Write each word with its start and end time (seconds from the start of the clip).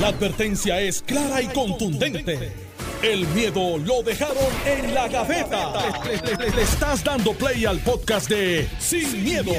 La 0.00 0.08
advertencia 0.08 0.80
es 0.80 1.02
clara 1.02 1.40
y 1.40 1.46
contundente. 1.48 2.52
El 3.02 3.26
miedo 3.28 3.78
lo 3.78 4.02
dejaron 4.02 4.36
en 4.66 4.94
la 4.94 5.08
gaveta. 5.08 5.72
Le, 6.04 6.50
le 6.50 6.62
estás 6.62 7.04
dando 7.04 7.32
play 7.34 7.64
al 7.66 7.78
podcast 7.80 8.28
de 8.28 8.66
Sin, 8.78 9.22
miedo, 9.22 9.52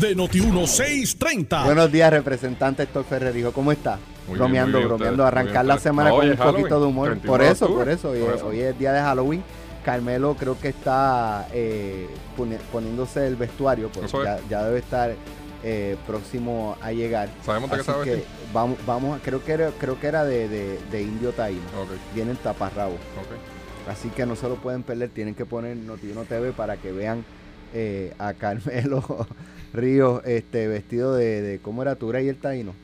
de 0.00 0.16
Noti1630. 0.16 1.64
Buenos 1.64 1.90
días, 1.92 2.10
representante 2.12 2.84
Héctor 2.84 3.04
Ferrer. 3.04 3.32
Dijo, 3.34 3.52
¿cómo 3.52 3.72
está? 3.72 3.98
Muy 4.28 4.38
bromeando, 4.38 4.78
bien, 4.78 4.88
bromeando. 4.88 5.26
Arrancar 5.26 5.64
la 5.66 5.78
semana 5.78 6.10
No, 6.10 6.16
con 6.16 6.28
un 6.30 6.36
Halloween, 6.36 6.56
poquito 6.62 6.80
de 6.80 6.86
humor. 6.86 7.08
31 7.08 7.32
Por 7.32 7.42
eso, 7.42 7.66
por 7.74 7.88
eso. 7.88 8.10
Hoy, 8.10 8.20
por 8.20 8.30
es- 8.30 8.36
eso. 8.36 8.46
hoy 8.46 8.60
es 8.60 8.78
día 8.78 8.92
de 8.92 9.00
Halloween. 9.00 9.42
Carmelo 9.84 10.36
creo 10.38 10.58
que 10.60 10.68
está 10.68 11.48
eh, 11.52 12.06
poniéndose 12.72 13.26
el 13.26 13.34
vestuario, 13.34 13.90
porque 13.92 14.06
Eso 14.06 14.22
es. 14.22 14.28
ya, 14.28 14.38
ya 14.48 14.62
debe 14.64 14.78
estar 14.78 15.12
eh, 15.62 15.96
próximo 16.06 16.76
a 16.80 16.92
llegar. 16.92 17.28
¿Sabemos 17.44 17.70
de 17.70 17.76
qué 17.78 17.84
que 18.04 18.24
vamos, 18.52 18.78
vamos, 18.86 19.20
creo 19.24 19.44
que 19.44 19.52
era, 19.52 19.70
creo 19.78 19.98
que 19.98 20.06
era 20.06 20.24
de, 20.24 20.48
de, 20.48 20.78
de 20.90 21.02
indio 21.02 21.32
taíno. 21.32 21.62
Ok, 21.80 21.90
Vienen 22.14 22.36
taparrabos. 22.36 22.96
ok. 22.96 23.90
Así 23.90 24.08
que 24.10 24.26
no 24.26 24.36
se 24.36 24.48
lo 24.48 24.56
pueden 24.56 24.82
perder, 24.82 25.10
tienen 25.10 25.34
que 25.34 25.44
poner 25.44 25.76
Noti1 25.76 26.26
TV 26.28 26.52
para 26.52 26.76
que 26.76 26.92
vean 26.92 27.24
eh, 27.74 28.12
a 28.18 28.32
Carmelo 28.34 29.26
Ríos 29.72 30.22
este, 30.24 30.68
vestido 30.68 31.14
de, 31.14 31.42
de 31.42 31.58
¿cómo 31.58 31.82
era 31.82 31.96
Tura 31.96 32.20
y 32.20 32.28
el 32.28 32.36
Taíno? 32.36 32.74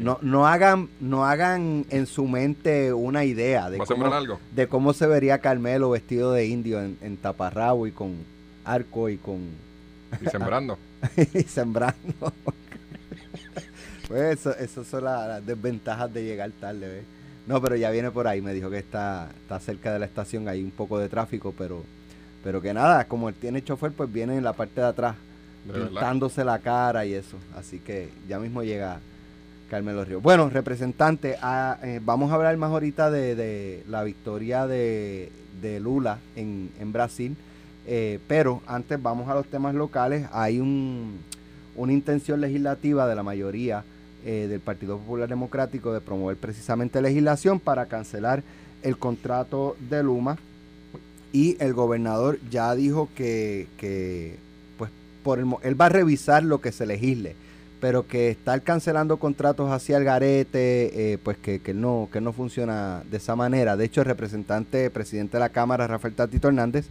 No, 0.00 0.18
no 0.22 0.46
hagan, 0.46 0.88
no 1.00 1.24
hagan 1.26 1.86
en 1.90 2.06
su 2.06 2.26
mente 2.26 2.92
una 2.92 3.24
idea 3.24 3.70
de 3.70 3.78
¿Va 3.78 3.84
a 3.84 3.86
cómo, 3.86 4.06
algo? 4.06 4.40
de 4.54 4.68
cómo 4.68 4.92
se 4.92 5.06
vería 5.06 5.38
Carmelo 5.38 5.90
vestido 5.90 6.32
de 6.32 6.46
indio 6.46 6.80
en, 6.80 6.98
en 7.02 7.16
taparrabo 7.16 7.86
y 7.86 7.92
con 7.92 8.14
arco 8.64 9.08
y 9.08 9.16
con 9.16 9.50
Y 10.20 10.26
sembrando. 10.28 10.78
sembrando. 11.48 12.12
pues 14.08 14.38
eso, 14.38 14.56
esas 14.56 14.86
son 14.86 15.04
la- 15.04 15.26
las 15.28 15.46
desventajas 15.46 16.12
de 16.12 16.24
llegar 16.24 16.50
tarde, 16.60 16.88
¿ves? 16.88 17.04
No, 17.46 17.60
pero 17.60 17.76
ya 17.76 17.90
viene 17.90 18.10
por 18.10 18.26
ahí, 18.26 18.40
me 18.40 18.54
dijo 18.54 18.70
que 18.70 18.78
está, 18.78 19.28
está 19.42 19.60
cerca 19.60 19.92
de 19.92 19.98
la 19.98 20.06
estación, 20.06 20.48
hay 20.48 20.62
un 20.62 20.70
poco 20.70 20.98
de 20.98 21.08
tráfico, 21.10 21.54
pero, 21.56 21.82
pero 22.42 22.62
que 22.62 22.72
nada, 22.72 23.04
como 23.04 23.28
él 23.28 23.34
tiene 23.34 23.62
chofer, 23.62 23.92
pues 23.92 24.10
viene 24.10 24.36
en 24.38 24.44
la 24.44 24.54
parte 24.54 24.80
de 24.80 24.86
atrás, 24.86 25.16
pintándose 25.90 26.42
la 26.44 26.58
cara 26.58 27.04
y 27.04 27.12
eso. 27.14 27.36
Así 27.54 27.80
que 27.80 28.08
ya 28.28 28.38
mismo 28.38 28.62
llega 28.62 28.98
Carmelo 29.70 30.04
Ríos. 30.06 30.22
Bueno, 30.22 30.48
representante, 30.48 31.36
ah, 31.42 31.76
eh, 31.82 32.00
vamos 32.02 32.30
a 32.32 32.36
hablar 32.36 32.56
más 32.56 32.70
ahorita 32.70 33.10
de, 33.10 33.34
de 33.34 33.84
la 33.88 34.04
victoria 34.04 34.66
de, 34.66 35.30
de 35.60 35.80
Lula 35.80 36.18
en, 36.36 36.70
en 36.80 36.92
Brasil. 36.92 37.36
Eh, 37.86 38.18
pero 38.26 38.62
antes 38.66 39.00
vamos 39.02 39.28
a 39.28 39.34
los 39.34 39.46
temas 39.46 39.74
locales. 39.74 40.26
Hay 40.32 40.60
un, 40.60 41.18
una 41.76 41.92
intención 41.92 42.40
legislativa 42.40 43.06
de 43.06 43.14
la 43.14 43.22
mayoría 43.22 43.84
eh, 44.24 44.46
del 44.48 44.60
Partido 44.60 44.98
Popular 44.98 45.28
Democrático 45.28 45.92
de 45.92 46.00
promover 46.00 46.36
precisamente 46.36 47.02
legislación 47.02 47.60
para 47.60 47.86
cancelar 47.86 48.42
el 48.82 48.96
contrato 48.96 49.76
de 49.90 50.02
Luma. 50.02 50.38
Y 51.32 51.56
el 51.60 51.74
gobernador 51.74 52.38
ya 52.48 52.74
dijo 52.74 53.08
que, 53.16 53.66
pues, 54.78 54.90
por 55.24 55.40
el 55.40 55.46
él 55.62 55.80
va 55.80 55.86
a 55.86 55.88
revisar 55.88 56.44
lo 56.44 56.60
que 56.60 56.70
se 56.70 56.86
legisle, 56.86 57.34
pero 57.80 58.06
que 58.06 58.30
estar 58.30 58.62
cancelando 58.62 59.16
contratos 59.16 59.70
hacia 59.72 59.96
el 59.96 60.04
garete, 60.04 61.12
eh, 61.12 61.18
pues 61.18 61.36
que 61.36 61.74
no, 61.74 62.08
que 62.12 62.20
no 62.20 62.32
funciona 62.32 63.02
de 63.10 63.16
esa 63.16 63.34
manera. 63.34 63.76
De 63.76 63.84
hecho, 63.84 64.00
el 64.02 64.06
representante, 64.06 64.90
presidente 64.90 65.36
de 65.36 65.40
la 65.40 65.48
Cámara, 65.48 65.88
Rafael 65.88 66.14
Tatito 66.14 66.46
Hernández, 66.46 66.86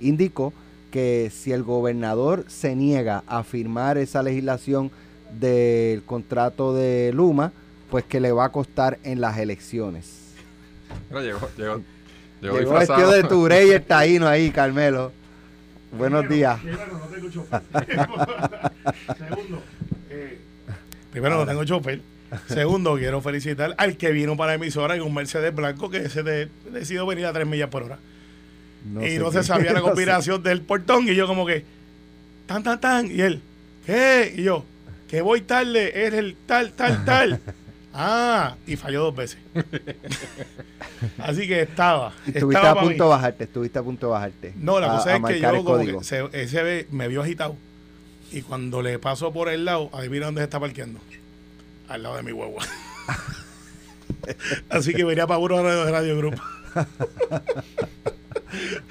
indicó 0.00 0.52
que 0.90 1.30
si 1.34 1.52
el 1.52 1.62
gobernador 1.62 2.44
se 2.48 2.74
niega 2.74 3.22
a 3.26 3.42
firmar 3.44 3.98
esa 3.98 4.22
legislación 4.22 4.90
del 5.38 6.02
contrato 6.04 6.74
de 6.74 7.12
Luma, 7.14 7.52
pues 7.90 8.04
que 8.04 8.20
le 8.20 8.32
va 8.32 8.46
a 8.46 8.52
costar 8.52 8.98
en 9.02 9.20
las 9.20 9.36
elecciones. 9.38 10.32
Llegó, 11.10 11.20
llegó, 11.20 11.50
llegó, 11.58 11.82
Llegó 12.40 12.58
disfrazado. 12.58 12.98
vestido 13.00 13.10
de 13.22 13.28
Touré 13.28 13.66
y 13.66 13.70
el 13.70 13.82
taíno 13.86 14.26
ahí, 14.26 14.50
Carmelo. 14.50 15.12
Buenos 15.92 16.28
días. 16.28 16.58
Primero, 16.60 16.86
no 16.98 17.06
tengo 17.08 17.30
chofer. 17.30 17.62
Segundo, 19.18 19.62
eh, 20.10 20.38
primero, 21.10 21.36
no 21.36 21.46
tengo 21.46 21.64
chofer. 21.64 22.00
Segundo, 22.46 22.96
quiero 22.96 23.20
felicitar 23.22 23.74
al 23.78 23.96
que 23.96 24.10
vino 24.12 24.36
para 24.36 24.52
la 24.52 24.54
emisora 24.56 24.94
en 24.96 25.02
un 25.02 25.14
Mercedes 25.14 25.54
blanco 25.54 25.88
que 25.88 26.08
se 26.10 26.22
de- 26.22 26.48
decidió 26.72 27.06
venir 27.06 27.24
a 27.26 27.32
3 27.32 27.46
millas 27.46 27.70
por 27.70 27.84
hora. 27.84 27.98
Y 29.06 29.18
no 29.18 29.30
se 29.32 29.42
sabía 29.42 29.72
la 29.72 29.80
combinación 29.82 30.42
del 30.42 30.62
portón. 30.62 31.08
Y 31.08 31.14
yo, 31.14 31.26
como 31.26 31.46
que, 31.46 31.64
tan, 32.46 32.62
tan, 32.62 32.80
tan. 32.80 33.10
Y 33.10 33.20
él, 33.20 33.40
¿qué? 33.86 34.34
Y 34.36 34.42
yo, 34.44 34.64
que 35.08 35.20
voy 35.20 35.40
tarde, 35.42 36.06
es 36.06 36.14
el 36.14 36.36
tal, 36.46 36.72
tal, 36.72 37.04
tal. 37.04 37.40
ah, 37.94 38.56
y 38.66 38.76
falló 38.76 39.02
dos 39.02 39.16
veces. 39.16 39.38
Así 41.18 41.46
que 41.46 41.62
estaba. 41.62 42.12
Estuviste 42.26 42.58
estaba 42.60 42.80
a 42.80 42.84
punto 42.84 43.04
de 43.04 43.10
bajarte, 43.10 43.44
estuviste 43.44 43.78
a 43.78 43.82
punto 43.82 44.06
de 44.06 44.12
bajarte. 44.12 44.52
No, 44.56 44.80
la 44.80 44.92
A- 44.92 44.96
cosa 44.96 45.16
es 45.16 45.22
que 45.24 45.40
yo 45.40 45.64
como 45.64 45.78
que 45.84 46.04
se- 46.04 46.28
ese 46.32 46.86
me 46.90 47.08
vio 47.08 47.22
agitado. 47.22 47.56
Y 48.30 48.42
cuando 48.42 48.82
le 48.82 48.98
paso 48.98 49.32
por 49.32 49.48
el 49.48 49.64
lado, 49.64 49.90
adivina 49.94 50.26
dónde 50.26 50.40
se 50.40 50.44
está 50.44 50.60
parqueando. 50.60 51.00
Al 51.88 52.02
lado 52.02 52.16
de 52.16 52.22
mi 52.22 52.32
huevo. 52.32 52.58
Así 54.68 54.92
que 54.92 55.04
venía 55.04 55.26
para 55.26 55.38
uno 55.38 55.62
de 55.62 55.90
Radio 55.90 56.16
Grupo. 56.18 56.42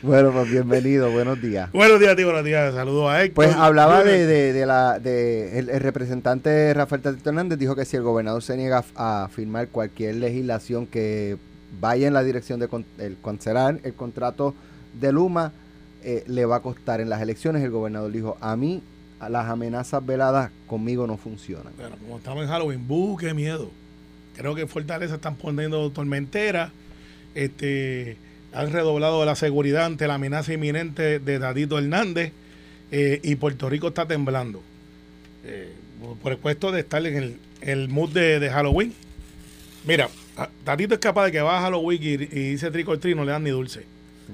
Bueno, 0.01 0.31
pues 0.31 0.49
bienvenido, 0.51 1.11
buenos 1.11 1.41
días. 1.41 1.71
Buenos 1.71 1.99
días, 1.99 2.15
tío, 2.15 2.25
buenos 2.27 2.45
días. 2.45 2.73
Saludos 2.75 3.09
a 3.09 3.23
Héctor. 3.23 3.35
Pues 3.45 3.55
hablaba 3.55 4.03
de, 4.03 4.25
de, 4.25 4.53
de 4.53 4.65
la 4.65 4.99
de 4.99 5.57
el, 5.59 5.69
el 5.69 5.79
representante 5.79 6.73
Rafael 6.73 7.01
Tatito 7.01 7.29
Hernández 7.29 7.57
dijo 7.57 7.75
que 7.75 7.85
si 7.85 7.97
el 7.97 8.03
gobernador 8.03 8.43
se 8.43 8.55
niega 8.55 8.83
a, 8.95 9.23
a 9.23 9.29
firmar 9.29 9.69
cualquier 9.69 10.15
legislación 10.15 10.85
que 10.85 11.37
vaya 11.79 12.07
en 12.07 12.13
la 12.13 12.23
dirección 12.23 12.59
de 12.59 12.67
con- 12.67 12.85
el 12.99 13.17
cancelar 13.23 13.79
el 13.83 13.93
contrato 13.93 14.53
de 14.99 15.11
Luma 15.11 15.51
eh, 16.03 16.23
le 16.27 16.45
va 16.45 16.57
a 16.57 16.61
costar 16.61 17.01
en 17.01 17.09
las 17.09 17.21
elecciones. 17.21 17.63
El 17.63 17.71
gobernador 17.71 18.11
dijo 18.11 18.37
a 18.39 18.55
mí 18.55 18.83
a 19.19 19.29
las 19.29 19.47
amenazas 19.49 20.05
veladas 20.05 20.51
conmigo 20.67 21.07
no 21.07 21.17
funcionan. 21.17 21.73
Bueno, 21.77 21.95
como 21.99 22.17
estamos 22.17 22.43
en 22.43 22.49
Halloween, 22.49 22.87
¡buh, 22.87 23.17
qué 23.17 23.33
miedo! 23.33 23.71
Creo 24.35 24.53
que 24.53 24.67
Fortaleza 24.67 25.15
están 25.15 25.35
poniendo 25.35 25.89
tormentera. 25.89 26.71
Este, 27.33 28.17
han 28.53 28.71
redoblado 28.71 29.23
la 29.25 29.35
seguridad 29.35 29.85
ante 29.85 30.07
la 30.07 30.15
amenaza 30.15 30.53
inminente 30.53 31.19
de 31.19 31.39
Dadito 31.39 31.77
Hernández. 31.77 32.31
eh, 32.91 33.19
y 33.23 33.35
Puerto 33.35 33.69
Rico 33.69 33.89
está 33.89 34.07
temblando. 34.07 34.61
Eh, 35.43 35.73
por- 36.21 36.31
el 36.31 36.37
puesto 36.37 36.71
de 36.71 36.79
estar 36.81 37.05
en 37.05 37.17
el, 37.17 37.35
el 37.61 37.89
mood 37.89 38.11
de, 38.11 38.39
de 38.39 38.49
Halloween. 38.49 38.93
Mira, 39.85 40.09
Tatito 40.63 40.93
es 40.93 40.99
capaz 40.99 41.25
de 41.25 41.31
que 41.33 41.41
va 41.41 41.57
a 41.57 41.61
Halloween 41.63 42.01
y, 42.01 42.07
y 42.07 42.49
dice 42.51 42.71
trico 42.71 42.97
treat, 42.99 43.15
no 43.17 43.25
le 43.25 43.31
dan 43.31 43.43
ni 43.43 43.49
dulce. 43.49 43.81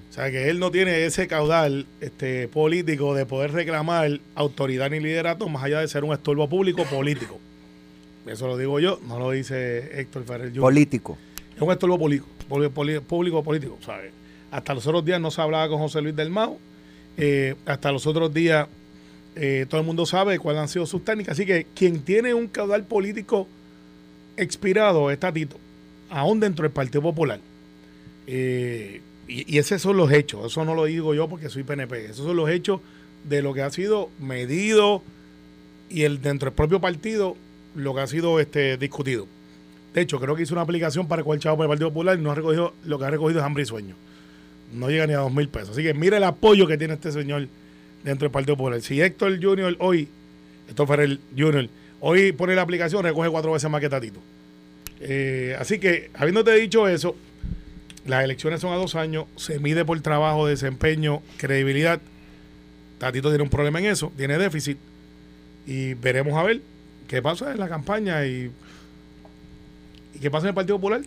O 0.09 0.13
sea 0.13 0.29
que 0.31 0.49
él 0.49 0.59
no 0.59 0.71
tiene 0.71 1.05
ese 1.05 1.27
caudal 1.27 1.85
este, 2.01 2.47
político 2.47 3.13
de 3.13 3.25
poder 3.27 3.51
reclamar 3.51 4.19
autoridad 4.35 4.89
ni 4.89 4.99
liderato 4.99 5.47
más 5.49 5.63
allá 5.63 5.79
de 5.81 5.87
ser 5.87 6.03
un 6.03 6.13
estorbo 6.13 6.49
público 6.49 6.83
político. 6.85 7.39
Eso 8.25 8.47
lo 8.47 8.57
digo 8.57 8.79
yo, 8.79 8.99
no 9.07 9.19
lo 9.19 9.31
dice 9.31 9.99
Héctor 9.99 10.23
Ferrer 10.25 10.49
Jr. 10.49 10.61
Político. 10.61 11.17
Es 11.55 11.61
un 11.61 11.71
estorbo 11.71 11.99
político, 11.99 12.27
público 12.43 13.43
político, 13.43 13.77
¿sabes? 13.85 14.11
Hasta 14.51 14.73
los 14.73 14.85
otros 14.85 15.03
días 15.03 15.19
no 15.19 15.31
se 15.31 15.41
hablaba 15.41 15.67
con 15.69 15.79
José 15.79 16.01
Luis 16.01 16.15
del 16.15 16.29
Mau. 16.29 16.59
eh, 17.17 17.55
hasta 17.65 17.91
los 17.91 18.07
otros 18.07 18.33
días 18.33 18.67
eh, 19.35 19.65
todo 19.69 19.81
el 19.81 19.87
mundo 19.87 20.05
sabe 20.05 20.37
cuáles 20.39 20.61
han 20.61 20.67
sido 20.67 20.85
sus 20.85 21.03
técnicas. 21.03 21.33
Así 21.33 21.45
que 21.45 21.65
quien 21.75 22.01
tiene 22.01 22.33
un 22.33 22.47
caudal 22.47 22.83
político 22.85 23.47
expirado 24.37 25.09
es 25.11 25.19
Tatito, 25.19 25.57
aún 26.09 26.39
dentro 26.39 26.63
del 26.63 26.71
Partido 26.71 27.01
Popular. 27.01 27.39
Eh, 28.27 29.01
y, 29.27 29.55
y 29.55 29.57
esos 29.57 29.81
son 29.81 29.97
los 29.97 30.11
hechos, 30.11 30.45
eso 30.45 30.65
no 30.65 30.75
lo 30.75 30.85
digo 30.85 31.13
yo 31.13 31.27
porque 31.27 31.49
soy 31.49 31.63
PNP, 31.63 32.05
esos 32.05 32.25
son 32.25 32.35
los 32.35 32.49
hechos 32.49 32.81
de 33.23 33.41
lo 33.41 33.53
que 33.53 33.61
ha 33.61 33.69
sido 33.69 34.09
medido 34.19 35.01
y 35.89 36.03
el 36.03 36.21
dentro 36.21 36.49
del 36.49 36.55
propio 36.55 36.81
partido 36.81 37.35
lo 37.75 37.95
que 37.95 38.01
ha 38.01 38.07
sido 38.07 38.39
este 38.39 38.77
discutido. 38.77 39.27
De 39.93 40.01
hecho, 40.01 40.19
creo 40.19 40.35
que 40.35 40.43
hizo 40.43 40.53
una 40.55 40.63
aplicación 40.63 41.07
para 41.07 41.23
coger 41.23 41.39
chavo 41.39 41.57
para 41.57 41.65
el 41.65 41.69
Partido 41.69 41.89
Popular 41.89 42.17
y 42.17 42.21
no 42.21 42.31
ha 42.31 42.35
recogido, 42.35 42.73
lo 42.85 42.97
que 42.97 43.05
ha 43.05 43.09
recogido 43.11 43.39
es 43.39 43.45
hambre 43.45 43.63
y 43.63 43.65
sueño. 43.65 43.95
No 44.73 44.89
llega 44.89 45.05
ni 45.05 45.13
a 45.13 45.19
dos 45.19 45.31
mil 45.31 45.47
pesos. 45.49 45.71
Así 45.71 45.83
que 45.83 45.93
mira 45.93 46.17
el 46.17 46.23
apoyo 46.23 46.65
que 46.65 46.77
tiene 46.77 46.95
este 46.95 47.11
señor 47.11 47.47
dentro 48.03 48.25
del 48.25 48.31
Partido 48.31 48.57
Popular. 48.57 48.81
Si 48.81 48.99
Héctor 48.99 49.39
Junior 49.41 49.75
hoy, 49.79 50.07
Héctor 50.67 50.87
Ferrer 50.87 51.19
Junior, 51.37 51.69
hoy 51.99 52.31
pone 52.31 52.55
la 52.55 52.63
aplicación, 52.63 53.03
recoge 53.03 53.29
cuatro 53.29 53.51
veces 53.51 53.69
más 53.69 53.81
que 53.81 53.89
Tatito. 53.89 54.19
Eh, 54.99 55.55
así 55.59 55.79
que, 55.79 56.09
habiéndote 56.15 56.53
dicho 56.55 56.87
eso, 56.87 57.15
las 58.07 58.23
elecciones 58.23 58.61
son 58.61 58.73
a 58.73 58.77
dos 58.77 58.95
años, 58.95 59.25
se 59.35 59.59
mide 59.59 59.85
por 59.85 59.99
trabajo, 60.01 60.47
desempeño, 60.47 61.21
credibilidad. 61.37 62.01
Tatito 62.97 63.29
tiene 63.29 63.43
un 63.43 63.49
problema 63.49 63.79
en 63.79 63.85
eso, 63.85 64.11
tiene 64.17 64.37
déficit. 64.39 64.77
Y 65.67 65.93
veremos 65.93 66.33
a 66.33 66.43
ver 66.43 66.61
qué 67.07 67.21
pasa 67.21 67.51
en 67.51 67.59
la 67.59 67.69
campaña 67.69 68.25
y 68.25 68.51
qué 70.23 70.31
pasa 70.31 70.45
en 70.45 70.49
el 70.49 70.55
Partido 70.55 70.77
Popular. 70.77 71.01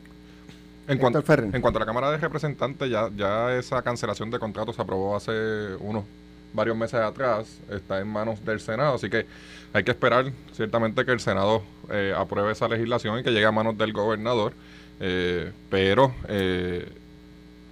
En 0.88 0.98
cuanto, 0.98 1.20
Ferrer. 1.22 1.52
en 1.52 1.60
cuanto 1.60 1.78
a 1.78 1.80
la 1.80 1.86
Cámara 1.86 2.12
de 2.12 2.18
Representantes, 2.18 2.88
ya, 2.88 3.10
ya 3.16 3.56
esa 3.56 3.82
cancelación 3.82 4.30
de 4.30 4.38
contratos 4.38 4.76
se 4.76 4.82
aprobó 4.82 5.16
hace 5.16 5.74
unos 5.80 6.04
varios 6.52 6.76
meses 6.76 7.00
atrás, 7.00 7.58
está 7.70 7.98
en 8.00 8.06
manos 8.06 8.44
del 8.44 8.60
Senado, 8.60 8.94
así 8.94 9.10
que 9.10 9.26
hay 9.72 9.82
que 9.82 9.90
esperar 9.90 10.30
ciertamente 10.52 11.04
que 11.04 11.10
el 11.10 11.18
Senado 11.18 11.62
eh, 11.90 12.14
apruebe 12.16 12.52
esa 12.52 12.68
legislación 12.68 13.18
y 13.18 13.24
que 13.24 13.30
llegue 13.30 13.46
a 13.46 13.52
manos 13.52 13.76
del 13.76 13.92
gobernador, 13.92 14.52
eh, 15.00 15.50
pero 15.70 16.14
eh, 16.28 16.88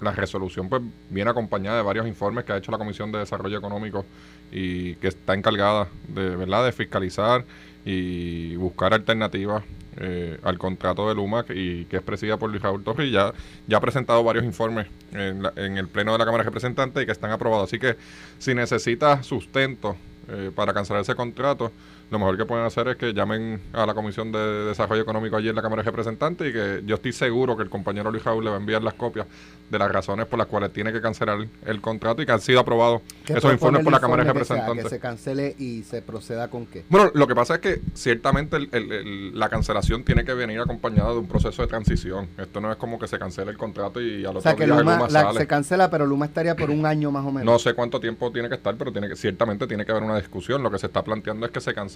la 0.00 0.10
resolución 0.10 0.68
pues 0.68 0.82
viene 1.08 1.30
acompañada 1.30 1.76
de 1.76 1.82
varios 1.82 2.08
informes 2.08 2.44
que 2.44 2.52
ha 2.52 2.56
hecho 2.56 2.72
la 2.72 2.78
Comisión 2.78 3.12
de 3.12 3.20
Desarrollo 3.20 3.58
Económico 3.58 4.04
y 4.50 4.96
que 4.96 5.08
está 5.08 5.34
encargada 5.34 5.88
de 6.08 6.36
verdad 6.36 6.64
de 6.64 6.72
fiscalizar 6.72 7.44
y 7.84 8.56
buscar 8.56 8.92
alternativas 8.92 9.62
eh, 9.98 10.38
al 10.42 10.58
contrato 10.58 11.08
de 11.08 11.14
Luma 11.14 11.44
y 11.48 11.84
que 11.86 11.96
es 11.96 12.02
presidida 12.02 12.36
por 12.36 12.50
Luis 12.50 12.62
Raúl 12.62 12.82
Torres 12.84 13.10
ya, 13.12 13.32
ya 13.66 13.76
ha 13.76 13.80
presentado 13.80 14.22
varios 14.24 14.44
informes 14.44 14.86
en, 15.12 15.42
la- 15.42 15.52
en 15.56 15.76
el 15.78 15.88
Pleno 15.88 16.12
de 16.12 16.18
la 16.18 16.24
Cámara 16.24 16.42
de 16.42 16.48
Representantes 16.50 17.02
y 17.02 17.06
que 17.06 17.12
están 17.12 17.30
aprobados. 17.30 17.68
Así 17.68 17.78
que 17.78 17.96
si 18.38 18.54
necesita 18.54 19.22
sustento 19.22 19.96
eh, 20.28 20.50
para 20.54 20.72
cancelar 20.72 21.02
ese 21.02 21.14
contrato, 21.14 21.70
lo 22.10 22.18
mejor 22.18 22.36
que 22.36 22.44
pueden 22.44 22.64
hacer 22.64 22.86
es 22.88 22.96
que 22.96 23.12
llamen 23.12 23.60
a 23.72 23.86
la 23.86 23.94
Comisión 23.94 24.30
de 24.30 24.38
Desarrollo 24.66 25.02
Económico 25.02 25.36
allí 25.36 25.48
en 25.48 25.56
la 25.56 25.62
Cámara 25.62 25.82
de 25.82 25.86
Representantes 25.90 26.48
y 26.48 26.52
que 26.52 26.82
yo 26.86 26.94
estoy 26.96 27.12
seguro 27.12 27.56
que 27.56 27.62
el 27.62 27.70
compañero 27.70 28.10
Luis 28.10 28.22
Raúl 28.24 28.44
le 28.44 28.50
va 28.50 28.56
a 28.56 28.60
enviar 28.60 28.82
las 28.82 28.94
copias 28.94 29.26
de 29.70 29.78
las 29.78 29.90
razones 29.90 30.26
por 30.26 30.38
las 30.38 30.46
cuales 30.46 30.72
tiene 30.72 30.92
que 30.92 31.00
cancelar 31.00 31.38
el 31.66 31.80
contrato 31.80 32.22
y 32.22 32.26
que 32.26 32.32
han 32.32 32.40
sido 32.40 32.60
aprobados 32.60 33.00
¿Qué 33.24 33.32
esos 33.32 33.50
informes 33.52 33.82
por 33.82 33.92
la 33.92 33.98
Cámara 34.00 34.22
de 34.22 34.28
informe 34.28 34.40
que 34.42 34.46
sea? 34.46 34.56
Representantes. 34.56 34.84
Que 34.84 34.90
se 34.90 35.00
cancele 35.00 35.54
y 35.58 35.82
se 35.82 36.02
proceda 36.02 36.48
con 36.48 36.66
qué. 36.66 36.84
Bueno, 36.88 37.10
lo 37.14 37.26
que 37.26 37.34
pasa 37.34 37.54
es 37.54 37.60
que 37.60 37.80
ciertamente 37.94 38.56
el- 38.58 38.68
el- 38.72 38.92
el- 38.92 39.38
la 39.38 39.48
cancelación 39.48 40.04
tiene 40.04 40.24
que 40.24 40.34
venir 40.34 40.60
acompañada 40.60 41.12
de 41.12 41.18
un 41.18 41.26
proceso 41.26 41.62
de 41.62 41.68
transición. 41.68 42.28
Esto 42.38 42.60
no 42.60 42.70
es 42.70 42.76
como 42.76 42.98
que 42.98 43.08
se 43.08 43.18
cancele 43.18 43.50
el 43.50 43.56
contrato 43.56 44.00
y 44.00 44.20
al 44.24 44.36
otro 44.36 44.38
O 44.38 44.42
sea, 44.42 44.54
que 44.54 44.66
día 44.66 44.74
Luma, 44.76 44.96
Luma 44.96 45.08
la- 45.08 45.22
sale. 45.22 45.38
se 45.40 45.46
cancela, 45.46 45.90
pero 45.90 46.06
Luma 46.06 46.26
estaría 46.26 46.54
por 46.54 46.70
un 46.70 46.84
año 46.86 47.10
más 47.10 47.24
o 47.24 47.32
menos. 47.32 47.44
No 47.44 47.58
sé 47.58 47.74
cuánto 47.74 47.98
tiempo 47.98 48.30
tiene 48.30 48.48
que 48.48 48.56
estar, 48.56 48.76
pero 48.76 48.92
tiene 48.92 49.08
que 49.08 49.16
ciertamente 49.16 49.66
tiene 49.66 49.84
que 49.86 49.92
haber 49.92 50.04
una 50.04 50.16
discusión. 50.18 50.62
Lo 50.62 50.70
que 50.70 50.78
se 50.78 50.86
está 50.86 51.02
planteando 51.02 51.46
es 51.46 51.52
que 51.52 51.60
se 51.60 51.72
cancele. 51.72 51.93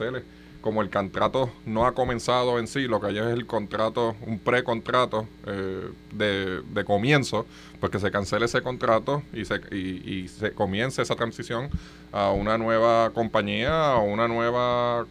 Como 0.61 0.83
el 0.83 0.91
contrato 0.91 1.50
no 1.67 1.87
ha 1.87 1.95
comenzado 1.95 2.59
en 2.59 2.67
sí, 2.67 2.89
lo 2.89 3.00
que 3.00 3.06
hay 3.06 3.19
es 3.19 3.27
el 3.27 3.47
contrato, 3.47 4.17
un 4.27 4.39
precontrato 4.39 5.29
eh, 5.47 5.89
de, 6.12 6.62
de 6.62 6.85
comienzo, 6.85 7.47
pues 7.81 7.93
que 7.93 8.00
se 8.00 8.11
cancele 8.11 8.47
ese 8.47 8.61
contrato 8.61 9.23
y 9.33 9.45
se, 9.45 9.61
y, 9.75 10.29
se 10.29 10.53
comience 10.53 11.00
esa 11.00 11.15
transición 11.15 11.71
a 12.12 12.31
una 12.33 12.59
nueva 12.59 13.11
compañía, 13.11 13.93
a 13.93 13.99
una 13.99 14.27
nueva 14.27 15.06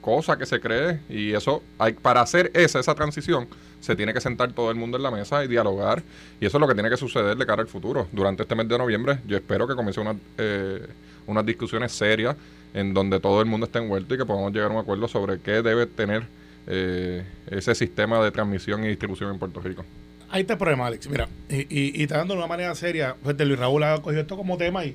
cosa 0.00 0.36
que 0.36 0.46
se 0.46 0.60
cree 0.60 1.00
y 1.08 1.32
eso 1.32 1.62
hay 1.78 1.92
para 1.92 2.20
hacer 2.20 2.50
esa 2.54 2.78
esa 2.78 2.94
transición 2.94 3.48
se 3.80 3.94
tiene 3.94 4.14
que 4.14 4.20
sentar 4.20 4.52
todo 4.52 4.70
el 4.70 4.76
mundo 4.76 4.96
en 4.96 5.02
la 5.02 5.10
mesa 5.10 5.44
y 5.44 5.48
dialogar 5.48 6.02
y 6.40 6.46
eso 6.46 6.56
es 6.56 6.60
lo 6.60 6.68
que 6.68 6.74
tiene 6.74 6.88
que 6.88 6.96
suceder 6.96 7.36
de 7.36 7.46
cara 7.46 7.62
al 7.62 7.68
futuro. 7.68 8.08
Durante 8.12 8.42
este 8.42 8.54
mes 8.54 8.68
de 8.68 8.78
noviembre 8.78 9.20
yo 9.26 9.36
espero 9.36 9.66
que 9.66 9.74
comience 9.74 10.00
una, 10.00 10.16
eh, 10.36 10.86
unas 11.26 11.44
discusiones 11.44 11.92
serias 11.92 12.36
en 12.74 12.94
donde 12.94 13.20
todo 13.20 13.40
el 13.40 13.46
mundo 13.46 13.66
esté 13.66 13.78
envuelto 13.78 14.14
y 14.14 14.18
que 14.18 14.24
podamos 14.26 14.52
llegar 14.52 14.70
a 14.70 14.74
un 14.74 14.80
acuerdo 14.80 15.08
sobre 15.08 15.40
qué 15.40 15.62
debe 15.62 15.86
tener 15.86 16.24
eh, 16.66 17.24
ese 17.50 17.74
sistema 17.74 18.22
de 18.22 18.30
transmisión 18.30 18.84
y 18.84 18.88
distribución 18.88 19.32
en 19.32 19.38
Puerto 19.38 19.60
Rico 19.60 19.84
Ahí 20.30 20.42
está 20.42 20.52
el 20.52 20.58
problema, 20.58 20.86
Alex. 20.86 21.08
Mira, 21.08 21.26
y, 21.48 21.60
y, 21.62 22.02
y 22.02 22.06
tratando 22.06 22.34
de 22.34 22.38
una 22.38 22.46
manera 22.46 22.74
seria, 22.74 23.16
pues 23.22 23.34
Luis 23.38 23.58
Raúl 23.58 23.82
ha 23.84 24.02
cogido 24.02 24.20
esto 24.20 24.36
como 24.36 24.58
tema 24.58 24.84
y, 24.84 24.94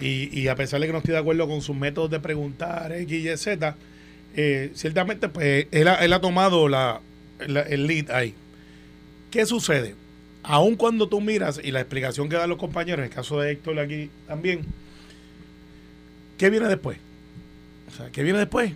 y, 0.00 0.38
y 0.38 0.48
a 0.48 0.54
pesar 0.54 0.80
de 0.80 0.86
que 0.86 0.92
no 0.92 0.98
estoy 0.98 1.12
de 1.12 1.18
acuerdo 1.20 1.48
con 1.48 1.62
sus 1.62 1.74
métodos 1.74 2.10
de 2.10 2.20
preguntar, 2.20 2.92
X, 2.92 3.24
Y, 3.24 3.36
Z, 3.38 3.74
eh, 4.36 4.70
ciertamente 4.74 5.30
pues 5.30 5.66
él 5.70 5.88
ha, 5.88 5.94
él 6.04 6.12
ha 6.12 6.20
tomado 6.20 6.68
la- 6.68 7.00
el 7.38 7.86
lead 7.86 8.10
ahí. 8.10 8.34
¿Qué 9.30 9.46
sucede? 9.46 9.94
Aun 10.42 10.76
cuando 10.76 11.08
tú 11.08 11.20
miras, 11.22 11.58
y 11.62 11.70
la 11.70 11.80
explicación 11.80 12.28
que 12.28 12.36
dan 12.36 12.48
los 12.50 12.58
compañeros, 12.58 12.98
en 12.98 13.04
el 13.06 13.10
caso 13.10 13.40
de 13.40 13.52
Héctor 13.52 13.78
aquí 13.78 14.10
también, 14.28 14.60
¿qué 16.38 16.50
viene 16.50 16.68
después? 16.68 16.98
O 17.88 17.96
sea, 17.96 18.10
¿qué 18.10 18.22
viene 18.22 18.38
después? 18.38 18.72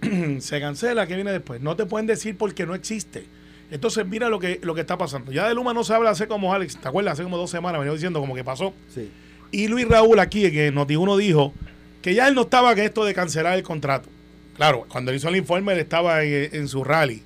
Se 0.40 0.60
cancela, 0.60 1.06
¿qué 1.06 1.14
viene 1.14 1.32
después? 1.32 1.60
No 1.60 1.76
te 1.76 1.86
pueden 1.86 2.06
decir 2.06 2.36
porque 2.36 2.66
no 2.66 2.74
existe. 2.74 3.24
Entonces, 3.70 4.06
mira 4.06 4.28
lo 4.28 4.38
que, 4.38 4.60
lo 4.62 4.74
que 4.74 4.82
está 4.82 4.98
pasando. 4.98 5.32
Ya 5.32 5.48
de 5.48 5.54
Luma 5.54 5.72
no 5.72 5.82
se 5.82 5.94
habla 5.94 6.10
hace 6.10 6.28
como 6.28 6.52
Alex, 6.52 6.76
¿te 6.76 6.88
acuerdas? 6.88 7.14
Hace 7.14 7.22
como 7.22 7.38
dos 7.38 7.50
semanas 7.50 7.80
venía 7.80 7.94
diciendo 7.94 8.20
como 8.20 8.34
que 8.34 8.44
pasó. 8.44 8.74
Sí. 8.94 9.10
Y 9.50 9.68
Luis 9.68 9.88
Raúl 9.88 10.18
aquí, 10.18 10.50
que 10.50 10.72
Noti1 10.72 11.16
dijo 11.16 11.54
que 12.02 12.14
ya 12.14 12.28
él 12.28 12.34
no 12.34 12.42
estaba 12.42 12.72
en 12.72 12.80
esto 12.80 13.04
de 13.04 13.14
cancelar 13.14 13.56
el 13.56 13.62
contrato. 13.62 14.08
Claro, 14.56 14.84
cuando 14.88 15.10
él 15.10 15.16
hizo 15.16 15.28
el 15.28 15.36
informe 15.36 15.72
él 15.72 15.78
estaba 15.78 16.22
en, 16.22 16.54
en 16.54 16.68
su 16.68 16.84
rally. 16.84 17.22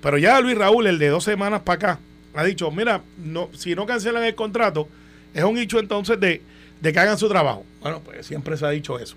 Pero 0.00 0.18
ya 0.18 0.40
Luis 0.40 0.58
Raúl, 0.58 0.86
el 0.86 0.98
de 0.98 1.08
dos 1.08 1.24
semanas 1.24 1.62
para 1.62 1.76
acá, 1.76 2.00
ha 2.34 2.44
dicho, 2.44 2.70
mira, 2.70 3.02
no, 3.18 3.50
si 3.54 3.74
no 3.74 3.86
cancelan 3.86 4.24
el 4.24 4.34
contrato, 4.34 4.88
es 5.32 5.44
un 5.44 5.56
hecho 5.58 5.78
entonces 5.78 6.18
de, 6.18 6.42
de 6.80 6.92
que 6.92 6.98
hagan 6.98 7.18
su 7.18 7.28
trabajo. 7.28 7.64
Bueno, 7.86 8.02
pues 8.04 8.26
siempre 8.26 8.56
se 8.56 8.66
ha 8.66 8.70
dicho 8.70 8.98
eso. 8.98 9.16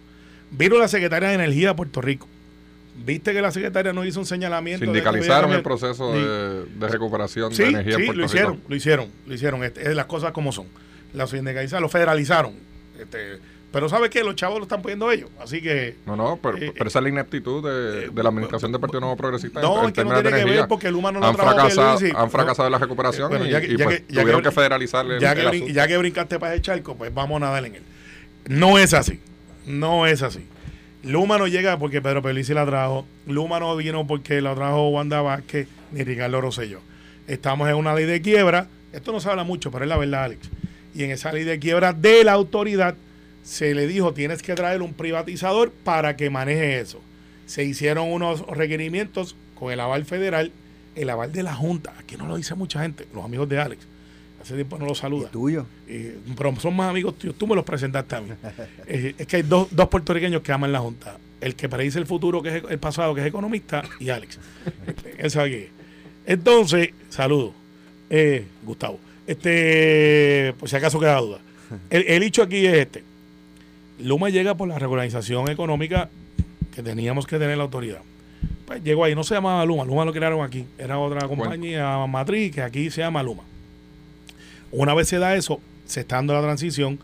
Vino 0.52 0.78
la 0.78 0.88
secretaria 0.88 1.30
de 1.30 1.36
Energía 1.36 1.70
de 1.70 1.76
Puerto 1.76 2.02
Rico. 2.02 2.28
Viste 3.06 3.32
que 3.34 3.42
la 3.42 3.52
secretaria 3.52 3.94
no 3.94 4.04
hizo 4.04 4.20
un 4.20 4.26
señalamiento. 4.26 4.84
sindicalizaron 4.86 5.54
el 5.54 5.62
proceso 5.64 6.12
de, 6.14 6.66
de 6.66 6.88
recuperación 6.88 7.54
Sí, 7.54 7.64
de 7.64 7.70
energía 7.70 7.94
en 7.94 8.00
sí, 8.00 8.06
Puerto 8.08 8.20
lo 8.20 8.26
hicieron, 8.26 8.52
Rico 8.54 8.66
lo 8.68 8.76
hicieron, 8.76 9.08
lo 9.26 9.34
hicieron. 9.34 9.64
Este, 9.64 9.82
es 9.90 9.96
las 9.96 10.06
cosas 10.06 10.32
como 10.32 10.52
son. 10.52 10.68
La 11.14 11.26
sindicalizaron, 11.28 11.84
lo 11.84 11.90
federalizaron. 11.90 12.54
Este, 13.00 13.40
pero 13.72 13.88
¿sabes 13.88 14.10
qué? 14.10 14.24
Los 14.24 14.36
chavos 14.36 14.58
lo 14.58 14.64
están 14.64 14.82
poniendo 14.82 15.10
ellos. 15.12 15.30
Así 15.40 15.62
que 15.62 15.96
No, 16.06 16.16
no, 16.18 16.40
pero, 16.42 16.58
Eh, 16.58 16.74
pero 16.76 16.88
esa 16.90 17.00
es 17.00 17.04
la 17.04 17.10
ineptitud 17.10 17.64
de, 17.64 18.10
de 18.10 18.24
la 18.24 18.30
administración 18.30 18.72
del 18.72 18.82
Partido 18.82 19.00
Nuevo 19.00 19.16
Progresista. 19.16 19.62
No, 19.62 19.82
en, 19.84 19.88
es 19.90 19.94
que 19.94 20.04
no 20.04 20.22
tiene 20.22 20.38
que 20.38 20.46
ver 20.46 20.68
porque 20.68 20.88
el 20.88 20.96
humano 20.96 21.20
no 21.20 21.28
han 21.28 21.36
trabajó 21.36 21.58
fracasado, 21.60 21.98
Pierluisi. 22.00 22.18
han 22.22 22.32
fracasado 22.32 22.68
en 22.68 22.72
la 22.74 22.80
recuperación 22.80 23.30
Bueno, 23.30 23.46
y, 23.46 23.52
ya 23.52 23.62
que- 23.62 23.68
y, 23.68 23.78
ya 23.78 23.86
pues, 23.86 24.00
que- 24.02 24.06
ya 24.14 24.22
tuvieron 24.22 24.42
que- 24.42 24.50
que, 24.50 24.56
federalizarle 24.56 25.20
ya 25.22 25.32
el, 25.34 25.52
que, 25.52 25.58
el 25.68 25.74
ya 25.74 25.88
que 25.88 25.98
brincaste 25.98 26.38
para 26.40 26.54
el 26.56 26.62
charco, 26.62 26.96
pues 26.96 27.14
vamos 27.14 27.38
a 27.38 27.46
nadar 27.46 27.64
en 27.66 27.76
él. 27.76 27.84
No 28.50 28.80
es 28.80 28.96
así. 28.96 29.20
No 29.68 30.08
es 30.08 30.24
así. 30.24 30.40
Luma 31.04 31.38
no 31.38 31.46
llega 31.46 31.78
porque 31.78 32.02
Pedro 32.02 32.24
Pelici 32.24 32.56
la 32.56 32.66
trajo. 32.66 33.06
Luma 33.28 33.60
no 33.60 33.76
vino 33.76 34.08
porque 34.08 34.42
la 34.42 34.56
trajo 34.56 34.90
Wanda 34.90 35.22
Vázquez 35.22 35.68
ni 35.92 36.04
Ricardo 36.04 36.42
Rosselló. 36.42 36.80
Estamos 37.28 37.70
en 37.70 37.76
una 37.76 37.94
ley 37.94 38.06
de 38.06 38.24
quiebra. 38.24 38.68
Esto 38.92 39.12
no 39.12 39.20
se 39.20 39.30
habla 39.30 39.44
mucho, 39.44 39.70
pero 39.70 39.86
es 39.86 39.90
la 39.90 39.98
verdad, 39.98 40.24
Alex. 40.24 40.50
Y 40.96 41.04
en 41.04 41.12
esa 41.12 41.32
ley 41.32 41.44
de 41.44 41.60
quiebra 41.60 41.94
de 41.94 42.24
la 42.24 42.32
autoridad 42.32 42.96
se 43.44 43.76
le 43.76 43.86
dijo 43.86 44.16
tienes 44.16 44.42
que 44.42 44.56
traer 44.56 44.82
un 44.82 44.96
privatizador 44.96 45.72
para 45.72 46.18
que 46.18 46.32
maneje 46.32 46.80
eso. 46.80 47.00
Se 47.46 47.64
hicieron 47.64 48.12
unos 48.12 48.48
requerimientos 48.48 49.36
con 49.54 49.72
el 49.72 49.80
aval 49.80 50.06
federal, 50.06 50.52
el 50.96 51.10
aval 51.12 51.32
de 51.32 51.44
la 51.44 51.54
Junta. 51.54 51.94
Aquí 52.00 52.18
no 52.18 52.26
lo 52.26 52.36
dice 52.36 52.56
mucha 52.56 52.82
gente, 52.82 53.06
los 53.14 53.24
amigos 53.24 53.48
de 53.48 53.60
Alex. 53.60 53.86
Hace 54.42 54.56
tiempo 54.56 54.78
no 54.78 54.86
lo 54.86 54.94
¿Y 54.94 54.96
saluda. 54.96 55.30
tuyo? 55.30 55.66
Eh, 55.88 56.18
pero 56.38 56.56
son 56.60 56.76
más 56.76 56.90
amigos 56.90 57.18
tuyos. 57.18 57.36
Tú 57.38 57.46
me 57.48 57.56
los 57.56 57.66
presentaste 57.66 58.16
a 58.16 58.22
mí. 58.22 58.30
Eh, 58.88 59.14
es 59.18 59.28
que 59.28 59.36
hay 59.38 59.42
dos, 59.44 59.68
dos 59.72 59.88
puertorriqueños 59.90 60.42
que 60.42 60.52
aman 60.52 60.72
la 60.72 60.80
Junta. 60.80 61.18
El 61.42 61.56
que 61.56 61.70
predice 61.70 62.00
el 62.00 62.06
futuro, 62.06 62.42
que 62.42 62.58
es 62.58 62.64
el 62.70 62.80
pasado, 62.80 63.14
que 63.14 63.22
es 63.22 63.28
economista, 63.28 63.84
y 64.00 64.10
Alex. 64.10 64.40
Eso 65.18 65.42
aquí. 65.42 65.68
Entonces, 66.26 66.90
saludos. 67.10 67.52
Eh, 68.10 68.46
Gustavo. 68.64 69.00
Este, 69.28 70.54
por 70.60 70.68
si 70.68 70.76
acaso 70.76 71.00
queda 71.00 71.20
duda. 71.20 71.40
El, 71.90 72.04
el 72.08 72.24
hecho 72.24 72.42
aquí 72.42 72.66
es 72.66 72.74
este. 72.74 73.04
Luma 74.00 74.30
llega 74.30 74.56
por 74.56 74.68
la 74.68 74.80
regularización 74.80 75.50
económica 75.50 76.10
que 76.74 76.82
teníamos 76.82 77.28
que 77.28 77.38
tener 77.38 77.58
la 77.58 77.64
autoridad. 77.64 78.00
Pues 78.66 78.84
llegó 78.84 79.04
ahí, 79.04 79.14
no 79.14 79.24
se 79.24 79.36
llamaba 79.36 79.64
Luma, 79.66 79.84
Luma 79.86 80.06
lo 80.06 80.14
crearon 80.14 80.44
aquí. 80.44 80.66
Era 80.78 80.98
otra 80.98 81.28
compañía 81.28 81.98
matriz 82.08 82.54
que 82.56 82.62
aquí 82.62 82.90
se 82.90 83.02
llama 83.02 83.22
Luma. 83.22 83.44
Una 84.72 84.94
vez 84.94 85.08
se 85.08 85.18
da 85.18 85.36
eso, 85.36 85.60
se 85.86 86.02
está 86.02 86.18
dando 86.18 86.34
la 86.34 86.42
transición, 86.42 87.00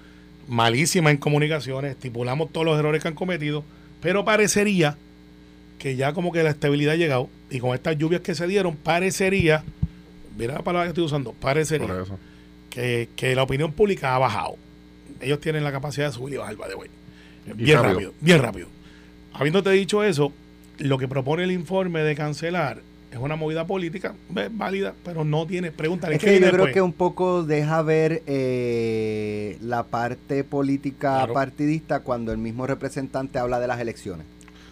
malísima 0.48 1.12
en 1.12 1.18
comunicaciones, 1.18 1.92
estipulamos 1.92 2.52
todos 2.52 2.66
los 2.66 2.78
errores 2.78 3.02
que 3.02 3.08
han 3.08 3.16
cometido, 3.16 3.64
pero 4.02 4.24
parecería 4.26 4.98
que 5.80 5.96
ya 5.96 6.14
como 6.14 6.32
que 6.32 6.44
la 6.44 6.52
estabilidad 6.52 6.94
ha 6.94 6.98
llegado 6.98 7.30
y 7.50 7.60
con 7.60 7.74
estas 7.74 7.98
lluvias 7.98 8.22
que 8.22 8.36
se 8.36 8.48
dieron, 8.48 8.76
parecería, 8.76 9.64
mira 10.38 10.54
la 10.54 10.62
palabra 10.64 10.86
que 10.86 10.90
estoy 10.90 11.04
usando, 11.06 11.34
parecería 11.34 12.06
que, 12.70 13.10
que 13.16 13.36
la 13.36 13.44
opinión 13.44 13.72
pública 13.72 14.16
ha 14.16 14.20
bajado. 14.20 14.58
Ellos 15.22 15.40
tienen 15.40 15.64
la 15.64 15.72
capacidad 15.72 16.08
de 16.08 16.14
subir 16.14 16.36
y 16.36 16.38
bajar, 16.38 16.56
by 16.56 16.70
the 16.70 16.76
way. 16.76 16.90
Y 17.48 17.54
Bien 17.54 17.78
rápido. 17.78 17.94
rápido, 17.94 18.14
bien 18.22 18.42
rápido. 18.42 18.68
Habiéndote 19.34 19.70
dicho 19.72 20.04
eso, 20.04 20.32
lo 20.78 20.98
que 20.98 21.08
propone 21.08 21.44
el 21.44 21.52
informe 21.52 22.02
de 22.02 22.16
cancelar 22.16 22.82
es 23.16 23.22
una 23.22 23.36
movida 23.36 23.66
política 23.66 24.14
es 24.36 24.58
válida, 24.58 24.94
pero 25.04 25.24
no 25.24 25.48
tiene. 25.48 25.72
Pregúntale 25.72 26.16
Es 26.16 26.22
¿qué 26.22 26.28
que 26.28 26.34
yo 26.34 26.40
creo 26.40 26.52
después? 26.52 26.74
que 26.74 26.82
un 26.82 26.94
poco 26.94 27.44
deja 27.44 27.82
ver 27.82 28.22
eh, 28.28 29.58
la 29.62 29.84
parte 29.84 30.44
política 30.44 31.16
Claro. 31.18 31.34
partidista 31.34 32.02
cuando 32.02 32.32
el 32.32 32.38
mismo 32.38 32.68
representante 32.68 33.40
habla 33.40 33.60
de 33.60 33.68
las 33.68 33.80
elecciones. 33.80 34.26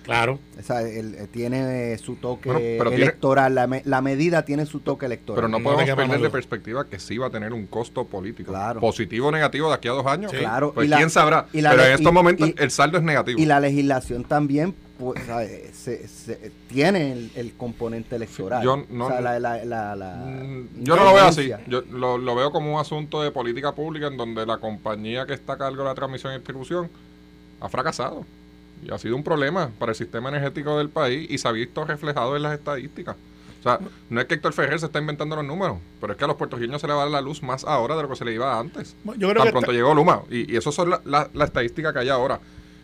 Claro. 0.04 0.38
O 0.60 0.62
sea, 0.62 0.82
él, 0.82 1.16
eh, 1.18 1.28
tiene 1.32 1.94
eh, 1.94 1.98
su 1.98 2.16
toque 2.18 2.50
Bueno, 2.52 2.60
pero 2.78 2.90
tiene- 2.90 3.06
electoral, 3.06 3.56
la, 3.56 3.68
me- 3.68 3.84
la 3.86 4.02
medida 4.02 4.44
tiene 4.44 4.66
su 4.66 4.82
toque 4.82 5.06
electoral. 5.06 5.38
Pero 5.38 5.48
no, 5.48 5.60
No 5.60 5.64
podemos 5.64 5.96
perder 5.96 6.20
de 6.20 6.30
perspectiva 6.30 6.86
que 6.90 7.00
sí 7.00 7.18
va 7.18 7.28
a 7.28 7.30
tener 7.30 7.54
un 7.54 7.68
costo 7.68 8.06
político. 8.06 8.52
Claro. 8.52 8.82
Positivo 8.82 9.28
o 9.28 9.32
negativo 9.32 9.70
de 9.70 9.76
aquí 9.76 9.88
a 9.88 9.92
dos 9.92 10.06
años. 10.06 10.32
Sí. 10.32 10.40
Claro, 10.40 10.74
Pues 10.74 10.88
y 10.88 10.90
la- 10.90 10.98
quién 10.98 11.10
sabrá. 11.10 11.46
y 11.54 11.62
la 11.62 11.70
Pero 11.72 11.84
en 11.86 11.92
estos 11.94 12.12
y- 12.12 12.14
momentos 12.14 12.50
y- 12.50 12.56
el 12.58 12.72
saldo 12.72 12.98
es 12.98 13.04
negativo. 13.06 13.40
Y 13.40 13.46
la 13.46 13.62
legislación 13.62 14.26
también 14.26 14.76
pues, 14.98 15.20
se- 15.74 16.08
se- 16.08 16.52
tiene 16.70 17.12
el, 17.14 17.32
el 17.36 17.54
componente 17.54 18.16
electoral. 18.16 18.64
yo 18.64 18.84
no- 18.90 19.06
o 19.06 19.10
sea, 19.10 19.22
la, 19.22 19.40
la- 19.40 19.66
la- 19.66 19.96
la 19.96 20.16
Mm, 20.16 20.68
Yo 20.84 20.96
no 20.96 21.04
lo 21.04 21.14
veo 21.14 21.26
así. 21.26 21.52
Yo 21.68 21.82
lo, 21.92 22.18
lo 22.18 22.36
veo 22.36 22.52
como 22.52 22.74
un 22.76 22.80
asunto 22.80 23.22
de 23.24 23.32
política 23.32 23.74
pública 23.74 24.08
en 24.08 24.18
donde 24.18 24.46
la 24.46 24.58
compañía 24.58 25.26
que 25.26 25.34
está 25.34 25.54
a 25.54 25.58
cargo 25.58 25.80
de 25.84 25.90
la 25.90 25.96
transmisión 25.96 26.34
y 26.34 26.36
distribución 26.38 26.90
ha 27.60 27.70
fracasado. 27.70 28.26
Y 28.86 28.92
ha 28.92 28.98
sido 28.98 29.16
un 29.16 29.24
problema 29.24 29.70
para 29.80 29.94
el 29.94 29.96
sistema 29.96 30.30
energético 30.30 30.78
del 30.78 30.90
país 30.90 31.30
y 31.32 31.38
se 31.38 31.48
ha 31.48 31.52
visto 31.52 31.86
reflejado 31.86 32.36
en 32.36 32.44
las 32.44 32.54
estadísticas. 32.54 33.16
O 33.60 33.64
sea, 33.64 33.80
no 34.10 34.20
es 34.20 34.28
que 34.28 34.34
Héctor 34.34 34.52
Ferrer 34.52 34.78
se 34.78 34.88
está 34.88 35.00
inventando 35.00 35.38
los 35.38 35.46
números, 35.46 35.78
pero 36.02 36.12
es 36.12 36.20
que 36.20 36.26
a 36.26 36.28
los 36.28 36.36
puertorriqueños 36.36 36.82
se 36.82 36.88
le 36.88 36.92
va 36.94 37.00
a 37.00 37.04
dar 37.04 37.12
la 37.14 37.22
luz 37.22 37.42
más 37.42 37.64
ahora 37.64 37.96
de 37.96 38.02
lo 38.04 38.10
que 38.10 38.18
se 38.18 38.26
le 38.26 38.34
iba 38.34 38.60
antes. 38.60 38.94
Yo 39.06 39.30
creo 39.30 39.36
Tan 39.36 39.44
que 39.46 39.52
pronto 39.52 39.72
está- 39.72 39.74
llegó 39.74 39.94
Luma. 39.96 40.22
Y, 40.30 40.52
y 40.54 40.58
eso 40.58 40.74
son 40.74 40.90
la, 40.90 41.02
la, 41.06 41.30
la 41.34 41.46
estadística 41.46 41.94
que 41.94 42.00
hay 42.00 42.10
ahora. 42.10 42.42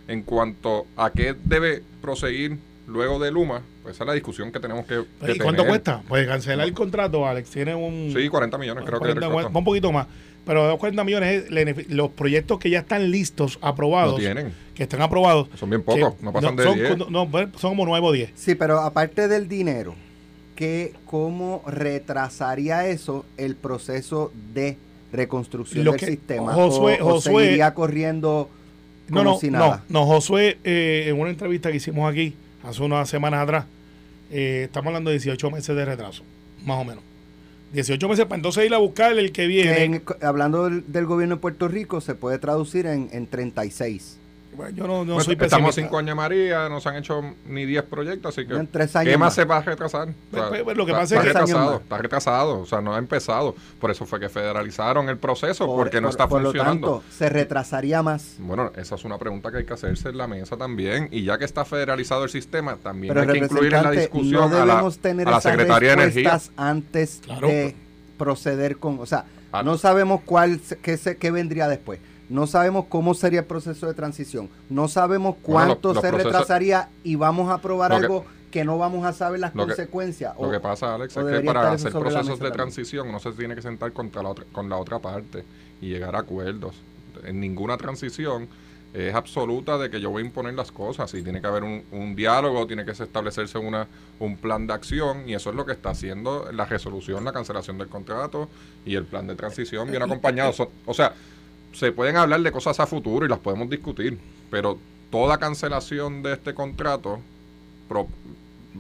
En 0.10 0.24
cuanto 0.24 0.88
a 0.98 1.12
qué 1.12 1.36
debe 1.46 1.84
proseguir 2.02 2.58
luego 2.88 3.20
de 3.20 3.32
Luma, 3.32 3.62
pues 3.84 3.94
esa 3.96 4.04
es 4.04 4.08
la 4.08 4.14
discusión 4.14 4.52
que 4.52 4.60
tenemos 4.60 4.86
que, 4.86 5.04
que 5.24 5.34
¿Y 5.34 5.38
cuánto 5.38 5.62
tener. 5.62 5.68
cuesta? 5.68 6.02
Pues 6.08 6.28
cancelar 6.28 6.66
el 6.68 6.74
contrato, 6.74 7.28
Alex, 7.28 7.52
tiene 7.52 7.76
un... 7.76 8.12
Sí, 8.16 8.28
40 8.28 8.58
millones 8.58 8.84
creo 8.86 9.00
que 9.00 9.06
40, 9.06 9.28
le 9.28 9.32
cuesta. 9.34 9.58
un 9.58 9.64
poquito 9.64 9.92
más. 9.92 10.08
Pero 10.48 10.64
de 10.64 10.70
los 10.70 10.80
40 10.80 11.04
millones 11.04 11.44
los 11.90 12.10
proyectos 12.10 12.58
que 12.58 12.72
ya 12.72 12.80
están 12.80 13.12
listos, 13.12 13.60
aprobados, 13.62 14.14
No 14.14 14.18
tienen. 14.18 14.52
que 14.74 14.82
están 14.82 15.04
aprobados. 15.04 15.48
Son 15.60 15.70
bien 15.70 15.84
pocos, 15.84 16.16
que 16.16 16.24
no 16.26 16.34
pasan 16.34 16.56
de 16.56 16.64
son, 16.64 16.76
10. 16.76 16.98
no, 16.98 17.06
no, 17.10 17.30
son 17.60 17.72
como 17.72 17.86
9 17.86 18.08
o 18.08 18.12
10. 18.12 18.32
Sí, 18.34 18.56
pero 18.56 18.80
aparte 18.80 19.28
del 19.28 19.48
dinero, 19.48 19.94
¿qué, 20.56 20.94
¿cómo 21.06 21.62
retrasaría 21.68 22.88
eso 22.88 23.26
el 23.38 23.56
proceso 23.56 24.32
de 24.56 24.78
reconstrucción 25.14 25.86
Lo 25.86 25.92
del 25.92 26.00
que- 26.00 26.06
sistema? 26.08 26.54
Josué- 26.56 26.98
o, 27.00 27.06
o 27.10 27.14
Josué- 27.20 27.44
seguiría 27.44 27.76
corriendo 27.76 28.50
como 29.10 29.24
No, 29.24 29.32
no, 29.34 29.40
si 29.40 29.50
no, 29.52 29.60
nada? 29.60 29.84
no, 29.90 30.06
Josué, 30.06 30.58
eh, 30.64 31.06
en 31.10 31.20
una 31.20 31.30
entrevista 31.30 31.70
que 31.72 31.78
hicimos 31.78 32.10
aquí 32.12 32.34
hace 32.64 32.82
unas 32.84 33.10
semanas 33.10 33.42
atrás, 33.42 33.66
eh, 34.32 34.64
estamos 34.66 34.88
hablando 34.88 35.10
de 35.10 35.16
18 35.18 35.50
meses 35.52 35.76
de 35.76 35.86
retraso, 35.86 36.24
más 36.66 36.78
o 36.80 36.84
menos. 36.86 37.04
18 37.74 38.08
meses 38.10 38.26
para 38.26 38.36
entonces 38.38 38.66
ir 38.66 38.74
a 38.74 38.78
buscar 38.80 39.12
el 39.18 39.32
que 39.32 39.44
Que 39.44 39.48
viene. 39.48 39.84
en- 39.86 40.04
hablando 40.22 40.66
del, 40.66 40.84
del 40.92 41.06
gobierno 41.06 41.36
de 41.36 41.42
Puerto 41.42 41.68
Rico, 41.68 42.02
se 42.02 42.16
puede 42.16 42.38
traducir 42.40 42.86
en, 42.86 43.10
en 43.12 43.28
36. 43.28 44.18
Bueno, 44.56 44.76
yo 44.76 44.88
no, 44.88 45.06
no 45.06 45.14
Pues 45.14 45.26
soy 45.26 45.34
estamos 45.36 45.52
pesimista. 45.70 45.82
cinco 45.82 45.98
años 46.00 46.16
María, 46.16 46.68
no 46.68 46.82
se 46.82 46.90
han 46.90 46.98
hecho 46.98 47.22
ni 47.48 47.66
10 47.66 47.84
proyectos, 47.84 48.38
así 48.38 48.48
que 48.48 48.56
En 48.56 48.68
tres 48.68 48.94
años 48.96 49.12
¿qué 49.12 49.18
más 49.18 49.28
más. 49.28 49.34
se 49.36 49.46
va 49.46 49.58
a 49.58 49.62
retrasar? 49.62 50.10
O 50.10 50.36
sea, 50.36 50.50
Pues, 50.50 50.64
pues, 50.64 50.76
lo 50.78 50.86
que 50.86 50.92
está, 50.92 51.02
pasa 51.02 51.16
es 51.16 51.22
está 51.22 51.22
que- 51.22 51.24
Tres 51.24 51.36
años 51.36 51.50
retrasado, 51.50 51.78
está 51.82 51.98
retrasado, 51.98 52.60
o 52.60 52.66
sea, 52.66 52.82
no 52.82 52.94
ha 52.94 52.98
empezado. 52.98 53.56
Por 53.80 53.92
eso 53.92 54.06
fue 54.06 54.20
que 54.20 54.28
federalizaron 54.28 55.08
el 55.08 55.18
proceso, 55.18 55.66
Por- 55.66 55.78
porque 55.78 56.02
no 56.02 56.08
por- 56.08 56.12
está 56.12 56.28
por 56.28 56.42
funcionando. 56.44 56.88
lo 56.88 56.94
tanto, 57.00 57.14
se 57.16 57.30
retrasaría 57.30 58.02
más. 58.04 58.36
Bueno, 58.40 58.72
esa 58.76 58.96
es 58.96 59.06
una 59.06 59.18
pregunta 59.18 59.52
que 59.52 59.58
hay 59.60 59.66
que 59.66 59.74
hacerse 59.74 60.10
en 60.10 60.18
la 60.18 60.28
mesa 60.28 60.58
también. 60.58 61.08
Y 61.12 61.24
ya 61.24 61.38
que 61.38 61.46
está 61.46 61.64
federalizado 61.64 62.24
el 62.26 62.30
sistema, 62.30 62.76
también 62.76 63.14
Pero 63.14 63.32
hay 63.32 63.40
que 63.40 63.46
incluir 63.46 63.74
en 63.74 63.84
la 63.84 63.92
discusión 63.92 64.52
no 64.52 64.58
a 64.62 64.66
la, 64.66 64.90
tener 65.02 65.28
a 65.28 65.32
la 65.32 65.42
Secretaría 65.42 65.96
de 65.96 66.04
Energía. 66.04 66.40
antes 66.58 67.22
Claro. 67.24 67.48
de 67.48 67.76
proceder 68.18 68.78
con, 68.78 69.00
o 69.00 69.06
sea, 69.06 69.26
Ah. 69.52 69.64
no 69.64 69.78
sabemos 69.78 70.22
cuál 70.26 70.60
se- 70.60 70.78
qué, 70.78 70.98
se- 70.98 71.18
qué 71.18 71.32
vendría 71.32 71.68
después. 71.68 72.00
No 72.30 72.48
sabemos 72.48 72.86
cómo 72.90 73.14
sería 73.14 73.40
el 73.42 73.46
proceso 73.46 73.88
de 73.88 73.94
transición. 73.94 74.50
No 74.70 74.88
sabemos 74.88 75.36
cuánto 75.42 75.94
se 75.96 76.00
procesos- 76.02 76.24
retrasaría 76.26 76.90
y 77.04 77.16
vamos 77.16 77.50
a 77.50 77.56
aprobar 77.56 77.92
Lo 77.92 77.98
que- 78.00 78.06
algo 78.06 78.26
que 78.52 78.64
no 78.64 78.78
vamos 78.78 79.06
a 79.06 79.14
saber 79.14 79.40
las 79.40 79.54
lo 79.54 79.64
que- 79.66 79.74
consecuencias. 79.74 80.36
Lo 80.40 80.48
o- 80.48 80.52
que 80.52 80.60
pasa, 80.60 80.96
Alex, 80.96 81.16
es 81.18 81.24
que 81.24 81.42
para 81.42 81.72
hacer 81.72 81.92
procesos 81.92 82.26
de 82.28 82.32
también. 82.36 82.54
transición 82.54 83.10
uno 83.10 83.20
se 83.20 83.32
tiene 83.34 83.56
que 83.56 83.62
sentar 83.62 83.92
contra 83.94 84.24
la 84.24 84.30
otra, 84.30 84.46
con 84.52 84.70
la 84.70 84.78
otra 84.78 85.00
parte 85.00 85.44
y 85.82 85.90
llegar 85.90 86.16
a 86.16 86.20
acuerdos. 86.20 86.76
En 87.26 87.40
ninguna 87.40 87.78
transición 87.78 88.48
es 88.92 89.14
absoluta 89.14 89.78
de 89.78 89.92
que 89.92 90.02
yo 90.02 90.10
voy 90.10 90.24
a 90.24 90.26
imponer 90.26 90.56
las 90.56 90.72
cosas 90.72 91.14
y 91.14 91.22
tiene 91.22 91.42
que 91.42 91.46
haber 91.48 91.64
un, 91.64 91.84
un 91.92 92.16
diálogo, 92.16 92.66
tiene 92.66 92.86
que 92.86 92.92
establecerse 92.92 93.60
una, 93.60 93.88
un 94.20 94.36
plan 94.38 94.66
de 94.66 94.74
acción 94.74 95.30
y 95.30 95.36
eso 95.36 95.52
es 95.52 95.56
lo 95.56 95.64
que 95.64 95.74
está 95.74 95.92
haciendo 95.92 96.52
la 96.52 96.66
resolución, 96.66 97.24
la 97.24 97.32
cancelación 97.32 97.78
del 97.78 97.88
contrato 97.88 98.50
y 98.86 98.96
el 98.96 99.06
plan 99.06 99.28
de 99.28 99.36
transición 99.36 99.90
bien 99.92 100.02
acompañado. 100.02 100.52
O 100.88 100.94
sea, 100.96 101.14
se 101.74 101.92
pueden 101.92 102.18
hablar 102.18 102.42
de 102.42 102.52
cosas 102.52 102.80
a 102.80 102.86
futuro 102.88 103.26
y 103.26 103.30
las 103.30 103.40
podemos 103.40 103.70
discutir, 103.70 104.18
pero 104.50 104.78
toda 105.12 105.38
cancelación 105.38 106.22
de 106.24 106.34
este 106.34 106.54
contrato 106.54 107.20
pro- 107.88 108.08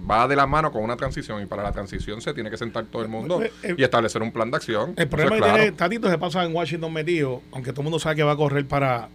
va 0.10 0.28
de 0.28 0.36
la 0.36 0.46
mano 0.48 0.72
con 0.72 0.84
una 0.84 0.96
transición 0.96 1.42
y 1.42 1.46
para 1.46 1.64
la 1.64 1.72
transición 1.72 2.22
se 2.22 2.34
tiene 2.34 2.50
que 2.50 2.58
sentar 2.58 2.86
todo 2.86 3.02
el 3.02 3.08
mundo 3.10 3.42
Eh, 3.42 3.52
eh, 3.64 3.76
y 3.78 3.84
establecer 3.84 4.22
un 4.22 4.32
plan 4.32 4.50
de 4.52 4.58
acción. 4.58 4.94
El 4.96 5.08
problema 5.08 5.36
es 5.36 5.42
que 5.42 5.44
claro. 5.48 5.58
tiene 5.64 5.72
Tatito 5.78 6.10
se 6.10 6.18
pasa 6.18 6.44
en 6.46 6.56
Washington 6.56 6.94
metido, 6.94 7.42
aunque 7.52 7.72
todo 7.72 7.82
el 7.82 7.86
mundo 7.86 8.00
sabe 8.00 8.16
que 8.18 8.24
va 8.24 8.34
a 8.34 8.38
correr 8.38 8.66
para 8.68 9.10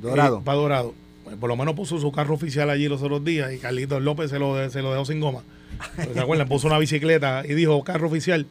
Dorado. 0.00 0.38
eh, 0.38 0.42
para 0.44 0.58
Dorado. 0.58 0.94
Pues 1.24 1.36
por 1.36 1.48
lo 1.48 1.56
menos 1.56 1.74
puso 1.74 1.98
su 1.98 2.10
carro 2.12 2.34
oficial 2.34 2.70
allí 2.70 2.88
los 2.88 3.02
otros 3.02 3.24
días 3.24 3.52
y 3.52 3.58
Carlitos 3.58 4.02
López 4.02 4.30
se 4.30 4.38
lo, 4.38 4.70
se 4.70 4.80
lo 4.82 4.92
dejó 4.92 5.04
sin 5.04 5.20
goma. 5.20 5.42
Pues, 5.96 6.08
¿Se 6.14 6.20
acuerdan? 6.20 6.48
Puso 6.48 6.66
una 6.66 6.78
bicicleta 6.78 7.42
y 7.46 7.54
dijo 7.54 7.82
carro 7.84 8.06
oficial. 8.08 8.46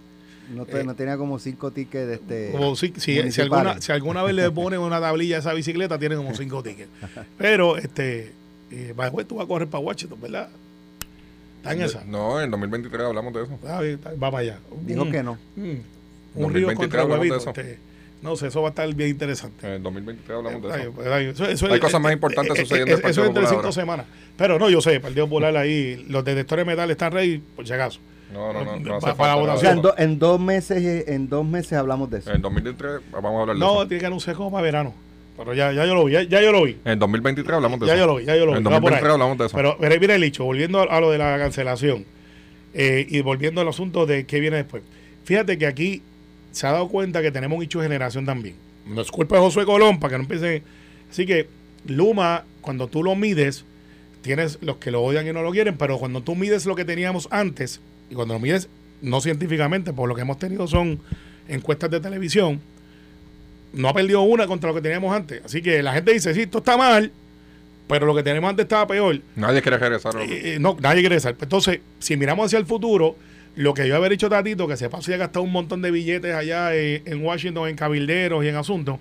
No, 0.54 0.66
no 0.84 0.96
tenía 0.96 1.18
como 1.18 1.40
cinco 1.40 1.72
tickets 1.72 2.08
de 2.08 2.14
este. 2.16 2.52
Como 2.52 2.76
si, 2.76 2.94
si- 2.98 3.32
si 3.32 3.42
alguna, 3.42 3.82
si 3.82 3.92
alguna 3.92 4.24
vez 4.24 4.34
le 4.36 4.50
ponen 4.52 4.80
una 4.80 5.00
tablilla 5.02 5.38
a 5.38 5.40
esa 5.40 5.54
bicicleta, 5.54 5.98
tiene 6.00 6.16
como 6.16 6.34
cinco 6.36 6.64
tickets. 6.64 6.90
Pero, 7.38 7.78
este, 7.78 8.32
eh, 8.72 8.94
tú 9.28 9.36
vas 9.36 9.46
a 9.46 9.48
correr 9.48 9.68
para 9.68 9.84
Washington, 9.84 10.20
¿verdad? 10.22 10.50
Está 11.58 11.74
en 11.74 11.82
esa. 11.82 12.04
No, 12.06 12.42
en 12.42 12.50
2023 12.52 13.02
hablamos 13.08 13.34
de 13.34 13.44
eso. 13.44 13.60
Ah, 13.68 13.84
está- 13.84 14.12
Va 14.12 14.32
para 14.32 14.38
allá. 14.40 14.60
Dijo 14.86 15.06
Mm, 15.06 15.12
que 15.12 15.24
no. 15.24 15.34
mm. 15.56 15.60
Un 16.36 16.44
2023 16.44 16.54
río 16.54 16.76
contra 16.76 17.02
hablamos 17.02 17.24
de 17.26 17.32
huevito. 17.32 17.50
eso. 17.52 17.62
este, 17.62 17.80
no 18.22 18.36
sé, 18.36 18.48
eso 18.48 18.62
va 18.62 18.68
a 18.68 18.72
estar 18.72 18.94
bien 18.96 19.10
interesante. 19.10 19.76
En 19.76 19.84
2023 19.84 20.38
hablamos 20.38 20.62
de 20.62 20.82
eso. 20.82 20.92
pues, 20.92 21.08
ay, 21.08 21.26
eso- 21.28 21.46
eso 21.46 21.66
Hay 21.68 21.74
es- 21.74 21.80
cosas 21.80 22.00
más 22.02 22.12
eh, 22.12 22.14
importantes 22.14 22.58
eh, 22.58 22.62
sucediendo 22.62 22.92
eh, 22.96 23.00
en 23.00 23.06
el 23.06 23.12
Eso 23.12 23.22
es 23.24 23.28
entre 23.28 23.48
cinco 23.48 23.72
semanas. 23.72 24.06
Pero 24.38 24.60
no, 24.60 24.70
yo 24.70 24.82
sé, 24.82 24.94
el 24.96 25.02
Partido 25.02 25.26
Popular 25.26 25.58
ahí, 25.58 26.06
los 26.10 26.24
detectores 26.24 26.66
de 26.66 26.72
metal 26.72 26.90
están 26.92 27.12
ready, 27.12 27.40
por 27.56 27.66
si 27.68 27.74
acaso. 27.74 28.00
No, 28.34 28.52
no, 28.54 28.64
no. 28.64 28.78
no 28.80 29.00
para 29.00 29.36
O 29.38 29.58
sea, 29.58 29.72
en, 29.72 29.82
do- 29.82 29.96
en 29.98 30.20
dos 30.20 30.40
meses, 30.40 30.84
eh, 30.84 31.06
en 31.14 31.30
dos 31.30 31.46
meses 31.46 31.74
hablamos 31.74 32.10
de 32.10 32.20
eso. 32.20 32.32
En 32.32 32.42
2023 32.42 33.02
vamos 33.12 33.38
a 33.38 33.42
hablar 33.42 33.56
de 33.56 33.60
No, 33.60 33.74
eso. 33.80 33.88
tiene 33.88 34.00
que 34.02 34.06
anunciar 34.08 34.36
como 34.36 34.52
para 34.52 34.64
verano. 34.64 34.94
Pero 35.38 35.54
ya, 35.54 35.72
ya 35.72 35.86
yo 35.86 35.94
lo 35.96 36.06
vi, 36.06 36.14
ya, 36.14 36.24
ya 36.24 36.42
yo 36.42 36.52
lo 36.52 36.64
vi. 36.64 36.78
En 36.84 36.98
2023 37.00 37.56
hablamos 37.56 37.80
de 37.80 37.86
Ya 37.88 37.94
eso. 37.94 38.02
yo 38.02 38.08
lo 38.08 38.16
vi, 38.16 38.26
ya 38.26 38.36
yo 38.36 38.46
lo 38.46 38.52
vi. 38.54 38.58
En 38.58 38.66
va 38.66 38.82
por 38.82 38.94
ahí. 38.94 39.00
2023 39.02 39.12
hablamos 39.14 39.38
de 39.38 39.46
eso. 39.46 39.56
Pero 39.56 39.78
mira, 39.80 40.00
mira 40.00 40.16
el 40.16 40.24
hecho, 40.24 40.44
volviendo 40.44 40.80
a, 40.80 40.84
a 40.84 41.00
lo 41.00 41.12
de 41.12 41.18
la 41.20 41.38
cancelación 41.38 42.06
eh, 42.74 43.06
y 43.10 43.22
volviendo 43.22 43.62
al 43.62 43.68
asunto 43.68 44.06
de 44.06 44.26
qué 44.26 44.40
viene 44.40 44.58
después. 44.58 44.84
Fíjate 45.24 45.58
que 45.58 45.68
aquí 45.68 46.02
se 46.52 46.66
ha 46.68 46.72
dado 46.72 46.88
cuenta 46.90 47.22
que 47.22 47.32
tenemos 47.32 47.58
un 47.58 47.64
hecho 47.64 47.80
de 47.80 47.86
generación 47.86 48.26
también. 48.26 48.56
No 48.88 49.00
es 49.02 49.12
culpa 49.12 49.36
de 49.36 49.42
Josué 49.42 49.66
Colón 49.66 50.00
para 50.00 50.12
que 50.12 50.18
no 50.18 50.24
empiece. 50.24 50.64
Así 51.12 51.26
que 51.26 51.48
Luma, 51.86 52.44
cuando 52.62 52.88
tú 52.88 53.04
lo 53.04 53.16
mides, 53.16 53.64
tienes 54.22 54.58
los 54.62 54.78
que 54.78 54.92
lo 54.92 55.04
odian 55.04 55.28
y 55.28 55.34
no 55.34 55.44
lo 55.44 55.52
quieren, 55.52 55.78
pero 55.78 55.98
cuando 56.00 56.22
tú 56.22 56.36
mides 56.36 56.66
lo 56.66 56.76
que 56.76 56.84
teníamos 56.84 57.28
antes, 57.32 57.80
y 58.10 58.16
cuando 58.16 58.34
lo 58.34 58.40
mides 58.40 58.68
no 59.02 59.22
científicamente, 59.22 59.94
por 59.94 60.08
lo 60.10 60.16
que 60.16 60.22
hemos 60.22 60.40
tenido 60.40 60.68
son 60.68 61.00
encuestas 61.48 61.90
de 61.92 62.00
televisión, 62.00 62.60
no 63.74 63.90
ha 63.90 63.94
perdido 63.94 64.22
una 64.22 64.48
contra 64.48 64.70
lo 64.70 64.76
que 64.76 64.82
teníamos 64.82 65.16
antes. 65.16 65.42
Así 65.46 65.62
que 65.62 65.84
la 65.84 65.94
gente 65.94 66.14
dice, 66.14 66.34
sí, 66.34 66.42
esto 66.42 66.60
está 66.60 66.78
mal, 66.78 67.12
pero 67.88 68.06
lo 68.06 68.16
que 68.16 68.24
teníamos 68.24 68.50
antes 68.50 68.64
estaba 68.64 68.88
peor. 68.88 69.20
Nadie 69.36 69.62
quiere 69.62 69.78
regresar. 69.78 70.14
lo- 70.16 70.22
Eh, 70.22 70.56
eh, 70.56 70.58
no, 70.60 70.76
nadie 70.80 71.02
quiere 71.02 71.10
regresar. 71.16 71.36
Entonces, 71.40 71.80
si 72.00 72.18
miramos 72.18 72.48
hacia 72.48 72.60
el 72.60 72.66
futuro, 72.66 73.16
lo 73.56 73.74
que 73.74 73.88
yo 73.88 73.96
haber 73.96 74.12
dicho 74.12 74.30
Tatito, 74.30 74.68
que 74.68 74.78
se 74.78 74.90
pasó 74.90 75.12
y 75.12 75.14
ha 75.14 75.18
gastado 75.18 75.44
un 75.44 75.52
montón 75.52 75.82
de 75.82 75.92
billetes 75.92 76.34
allá 76.34 76.76
eh, 76.76 77.02
en 77.06 77.24
Washington, 77.24 77.68
en 77.70 77.76
cabilderos 77.76 78.44
y 78.44 78.48
en 78.48 78.56
asuntos, 78.56 78.98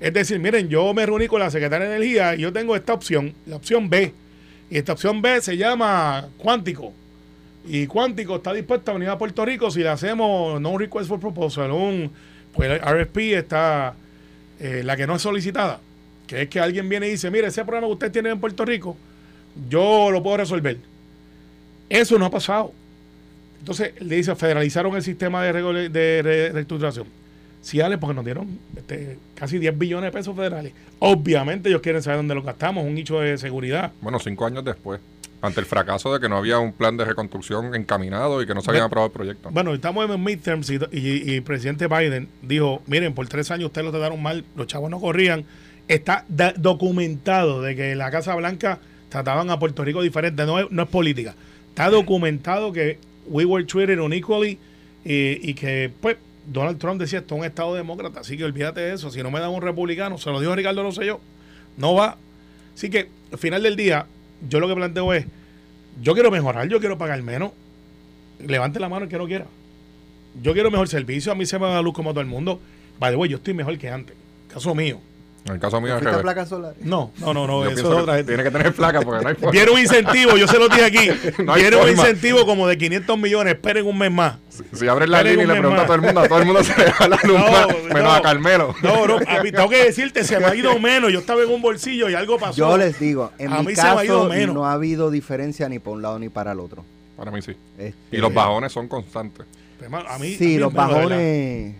es 0.00 0.12
decir, 0.12 0.38
miren, 0.38 0.68
yo 0.68 0.94
me 0.94 1.04
reuní 1.04 1.26
con 1.26 1.40
la 1.40 1.50
secretaria 1.50 1.88
de 1.88 1.96
Energía 1.96 2.34
y 2.36 2.40
yo 2.42 2.52
tengo 2.52 2.76
esta 2.76 2.92
opción, 2.92 3.34
la 3.46 3.56
opción 3.56 3.88
B. 3.90 4.12
Y 4.70 4.78
esta 4.78 4.92
opción 4.92 5.20
B 5.22 5.40
se 5.40 5.56
llama 5.56 6.28
Cuántico. 6.38 6.92
Y 7.68 7.86
Cuántico 7.86 8.36
está 8.36 8.54
dispuesto 8.54 8.90
a 8.90 8.94
venir 8.94 9.10
a 9.10 9.18
Puerto 9.18 9.44
Rico 9.44 9.70
si 9.70 9.80
le 9.80 9.90
hacemos 9.90 10.58
no 10.60 10.70
un 10.70 10.80
request 10.80 11.08
for 11.08 11.20
proposal, 11.20 11.70
un 11.70 12.10
pues 12.54 12.80
RFP 12.80 13.18
está 13.34 13.94
eh, 14.58 14.82
la 14.82 14.96
que 14.96 15.06
no 15.06 15.16
es 15.16 15.22
solicitada, 15.22 15.78
que 16.26 16.42
es 16.42 16.48
que 16.48 16.60
alguien 16.60 16.88
viene 16.88 17.08
y 17.08 17.10
dice, 17.10 17.30
mire, 17.30 17.48
ese 17.48 17.64
problema 17.64 17.86
que 17.86 17.92
usted 17.92 18.10
tiene 18.10 18.30
en 18.30 18.40
Puerto 18.40 18.64
Rico, 18.64 18.96
yo 19.68 20.10
lo 20.10 20.22
puedo 20.22 20.38
resolver. 20.38 20.78
Eso 21.90 22.18
no 22.18 22.24
ha 22.24 22.30
pasado. 22.30 22.72
Entonces 23.58 24.00
le 24.00 24.16
dice, 24.16 24.34
federalizaron 24.34 24.96
el 24.96 25.02
sistema 25.02 25.44
de, 25.44 26.22
reestructuración. 26.22 27.06
Sí, 27.60 27.80
Ale, 27.82 27.98
porque 27.98 28.14
nos 28.14 28.24
dieron 28.24 28.58
este, 28.76 29.18
casi 29.34 29.58
10 29.58 29.76
billones 29.76 30.10
de 30.10 30.16
pesos 30.16 30.34
federales. 30.34 30.72
Obviamente 31.00 31.68
ellos 31.68 31.82
quieren 31.82 32.02
saber 32.02 32.18
dónde 32.18 32.34
lo 32.34 32.42
gastamos, 32.42 32.84
un 32.84 32.94
nicho 32.94 33.20
de 33.20 33.36
seguridad. 33.36 33.92
Bueno, 34.00 34.18
cinco 34.18 34.46
años 34.46 34.64
después. 34.64 35.00
Ante 35.40 35.60
el 35.60 35.66
fracaso 35.66 36.12
de 36.12 36.18
que 36.18 36.28
no 36.28 36.36
había 36.36 36.58
un 36.58 36.72
plan 36.72 36.96
de 36.96 37.04
reconstrucción 37.04 37.74
encaminado 37.74 38.42
y 38.42 38.46
que 38.46 38.54
no 38.54 38.60
se 38.60 38.70
habían 38.70 38.86
aprobado 38.86 39.06
el 39.06 39.12
proyecto. 39.12 39.50
Bueno, 39.52 39.72
estamos 39.72 40.10
en 40.10 40.24
midterms 40.24 40.68
y, 40.68 40.78
y, 40.90 41.30
y 41.30 41.34
el 41.36 41.42
presidente 41.44 41.86
Biden 41.86 42.28
dijo, 42.42 42.82
miren, 42.86 43.14
por 43.14 43.28
tres 43.28 43.50
años 43.52 43.66
ustedes 43.66 43.84
lo 43.84 43.92
trataron 43.92 44.20
mal, 44.20 44.44
los 44.56 44.66
chavos 44.66 44.90
no 44.90 44.98
corrían. 44.98 45.44
Está 45.86 46.24
documentado 46.56 47.62
de 47.62 47.76
que 47.76 47.92
en 47.92 47.98
la 47.98 48.10
Casa 48.10 48.34
Blanca 48.34 48.80
trataban 49.08 49.48
a 49.50 49.58
Puerto 49.58 49.84
Rico 49.84 50.02
diferente, 50.02 50.44
no 50.44 50.58
es, 50.58 50.70
no 50.70 50.82
es 50.82 50.88
política. 50.88 51.34
Está 51.68 51.88
documentado 51.88 52.72
que 52.72 52.98
we 53.26 53.44
were 53.44 53.64
treated 53.64 54.00
unequally 54.00 54.58
y, 55.04 55.50
y 55.50 55.54
que, 55.54 55.90
pues, 56.00 56.16
Donald 56.46 56.78
Trump 56.78 57.00
decía, 57.00 57.20
esto 57.20 57.36
es 57.36 57.40
un 57.40 57.46
estado 57.46 57.74
demócrata, 57.74 58.20
así 58.20 58.36
que 58.36 58.44
olvídate 58.44 58.80
de 58.80 58.94
eso. 58.94 59.10
Si 59.10 59.22
no 59.22 59.30
me 59.30 59.38
dan 59.38 59.50
un 59.50 59.62
republicano, 59.62 60.18
se 60.18 60.30
lo 60.30 60.40
dijo 60.40 60.54
Ricardo 60.56 60.82
Rosselló, 60.82 61.20
no 61.76 61.94
va. 61.94 62.16
Así 62.74 62.90
que, 62.90 63.08
al 63.30 63.38
final 63.38 63.62
del 63.62 63.76
día, 63.76 64.06
yo 64.48 64.60
lo 64.60 64.68
que 64.68 64.74
planteo 64.74 65.12
es, 65.12 65.26
yo 66.00 66.14
quiero 66.14 66.30
mejorar, 66.30 66.68
yo 66.68 66.80
quiero 66.80 66.98
pagar 66.98 67.22
menos. 67.22 67.52
Levante 68.38 68.78
la 68.78 68.88
mano 68.88 69.04
el 69.04 69.10
que 69.10 69.18
no 69.18 69.26
quiera. 69.26 69.46
Yo 70.42 70.52
quiero 70.52 70.70
mejor 70.70 70.88
servicio, 70.88 71.32
a 71.32 71.34
mí 71.34 71.46
se 71.46 71.58
me 71.58 71.66
da 71.66 71.74
la 71.74 71.82
luz 71.82 71.94
como 71.94 72.10
a 72.10 72.12
todo 72.12 72.20
el 72.20 72.28
mundo. 72.28 72.60
By 73.00 73.12
the 73.12 73.16
way, 73.16 73.30
yo 73.30 73.38
estoy 73.38 73.54
mejor 73.54 73.76
que 73.78 73.88
antes. 73.88 74.14
Caso 74.52 74.74
mío. 74.74 75.00
En 75.48 75.54
el 75.54 75.60
caso 75.60 75.80
mío 75.80 75.94
es 75.94 75.94
¿Fuiste 75.94 76.08
a 76.08 76.10
revés. 76.12 76.22
placas 76.22 76.48
solares? 76.48 76.84
No, 76.84 77.10
no, 77.18 77.34
no, 77.34 77.46
no 77.46 77.64
Yo 77.64 77.70
eso 77.70 77.74
pienso 77.74 77.90
es 77.90 77.96
que 77.96 78.02
otra 78.02 78.16
gente. 78.16 78.32
Tiene 78.32 78.42
que 78.44 78.50
tener 78.50 78.72
placa 78.74 79.00
porque 79.02 79.22
no 79.22 79.28
hay 79.30 79.34
forma. 79.36 79.50
Viene 79.50 79.70
un 79.70 79.78
incentivo, 79.80 80.36
yo 80.36 80.46
se 80.46 80.58
lo 80.58 80.68
dije 80.68 80.84
aquí. 80.84 81.08
No 81.44 81.54
un 81.82 81.88
incentivo 81.88 82.44
como 82.46 82.66
de 82.68 82.76
500 82.78 83.18
millones. 83.18 83.54
Esperen 83.54 83.86
un 83.86 83.98
mes 83.98 84.10
más. 84.12 84.36
Si 84.72 84.86
abres 84.88 85.08
la 85.08 85.22
línea 85.22 85.44
y 85.44 85.46
le 85.48 85.54
preguntas 85.54 85.84
a 85.84 85.86
todo 85.86 85.94
el 85.96 86.02
mundo, 86.02 86.20
a 86.20 86.28
todo 86.28 86.38
el 86.40 86.44
mundo 86.46 86.64
se 86.64 86.76
le 86.76 86.84
va 86.90 87.08
la 87.08 87.16
luz 87.24 87.38
No, 87.38 87.50
más, 87.50 87.66
menos 87.84 88.02
no. 88.02 88.12
a 88.12 88.22
Carmelo. 88.22 88.74
No, 88.82 89.06
no, 89.06 89.16
a 89.26 89.42
mí 89.42 89.52
tengo 89.52 89.68
que 89.68 89.84
decirte, 89.84 90.24
se 90.24 90.38
me 90.38 90.46
ha 90.46 90.54
ido 90.54 90.78
menos. 90.78 91.12
Yo 91.12 91.20
estaba 91.20 91.42
en 91.42 91.50
un 91.50 91.62
bolsillo 91.62 92.08
y 92.10 92.14
algo 92.14 92.38
pasó. 92.38 92.56
Yo 92.56 92.76
les 92.76 92.98
digo, 92.98 93.32
en 93.38 93.52
A 93.52 93.60
mi 93.60 93.68
mí 93.68 93.74
se 93.76 93.82
me 93.82 93.88
ha 93.88 94.04
ido 94.04 94.18
caso 94.22 94.28
menos. 94.28 94.54
no 94.54 94.66
ha 94.66 94.72
habido 94.72 95.10
diferencia 95.10 95.68
ni 95.68 95.78
para 95.78 95.94
un 95.94 96.02
lado 96.02 96.18
ni 96.18 96.28
para 96.28 96.52
el 96.52 96.60
otro. 96.60 96.84
Para 97.16 97.30
mí 97.30 97.40
sí. 97.42 97.52
Este, 97.78 97.94
Y 98.16 98.18
los 98.20 98.32
bajones 98.34 98.72
son 98.72 98.88
constantes. 98.88 99.46
A 99.80 100.18
mí, 100.18 100.34
a 100.34 100.38
sí, 100.38 100.44
mí 100.44 100.58
los 100.58 100.72
bajones. 100.72 101.74